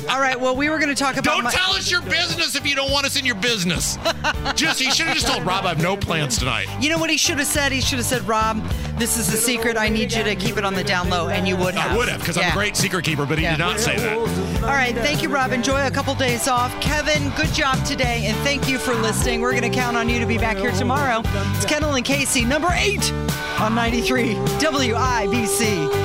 All 0.08 0.18
right. 0.20 0.38
Well, 0.38 0.56
we 0.56 0.68
were 0.70 0.78
going 0.78 0.88
to 0.88 0.94
talk 0.94 1.16
about. 1.16 1.24
Don't 1.34 1.44
my- 1.44 1.50
tell 1.50 1.72
us 1.72 1.90
your 1.90 2.00
business 2.02 2.56
if 2.56 2.66
you 2.66 2.74
don't 2.74 2.90
want 2.90 3.06
us 3.06 3.18
in 3.18 3.24
your 3.26 3.34
business. 3.36 3.96
just 4.54 4.80
you 4.80 4.90
should 4.92 5.06
have 5.06 5.14
just 5.14 5.26
told 5.26 5.44
Rob 5.44 5.64
I 5.66 5.68
have 5.70 5.82
no 5.82 5.96
plans 5.96 6.38
tonight. 6.38 6.66
You 6.80 6.90
know 6.90 6.98
what 6.98 7.10
he 7.10 7.16
should 7.16 7.38
have 7.38 7.46
said? 7.46 7.70
He 7.72 7.80
should 7.80 7.98
have 7.98 8.06
said, 8.06 8.22
"Rob, 8.26 8.62
this 8.98 9.16
is 9.18 9.32
a 9.32 9.36
secret. 9.36 9.76
I 9.76 9.88
need 9.88 10.12
you 10.12 10.22
to 10.24 10.34
keep 10.36 10.56
it 10.56 10.64
on 10.64 10.74
the 10.74 10.82
down 10.84 11.10
low," 11.10 11.28
and 11.28 11.46
you 11.46 11.56
would 11.56 11.74
have. 11.74 11.92
I 11.92 11.96
would 11.96 12.08
have 12.08 12.20
because 12.20 12.36
I'm 12.38 12.50
a 12.50 12.54
great 12.54 12.76
secret 12.76 13.04
keeper, 13.04 13.26
but 13.26 13.38
he 13.38 13.44
Yeah. 13.44 13.52
did 13.52 13.58
not 13.62 13.78
say 13.80 13.96
that. 13.98 14.16
All 14.62 14.68
right. 14.70 14.94
Thank 14.96 15.22
you, 15.22 15.28
Rob. 15.28 15.52
Enjoy 15.52 15.86
a 15.86 15.90
couple 15.90 16.14
days 16.14 16.48
off. 16.48 16.78
Kevin, 16.80 17.30
good 17.36 17.52
job 17.52 17.79
today, 17.84 18.26
and 18.26 18.36
thank 18.38 18.68
you 18.68 18.78
for 18.78 18.94
listening. 18.94 19.40
We're 19.40 19.52
going 19.52 19.70
to 19.70 19.70
count 19.70 19.96
on 19.96 20.08
you 20.08 20.18
to 20.18 20.26
be 20.26 20.38
back 20.38 20.56
here 20.56 20.72
tomorrow. 20.72 21.22
It's 21.24 21.66
Kendall 21.66 21.94
and 21.94 22.04
Casey, 22.04 22.44
number 22.44 22.68
eight 22.72 23.12
on 23.60 23.74
93 23.74 24.34
WIBC. 24.34 25.99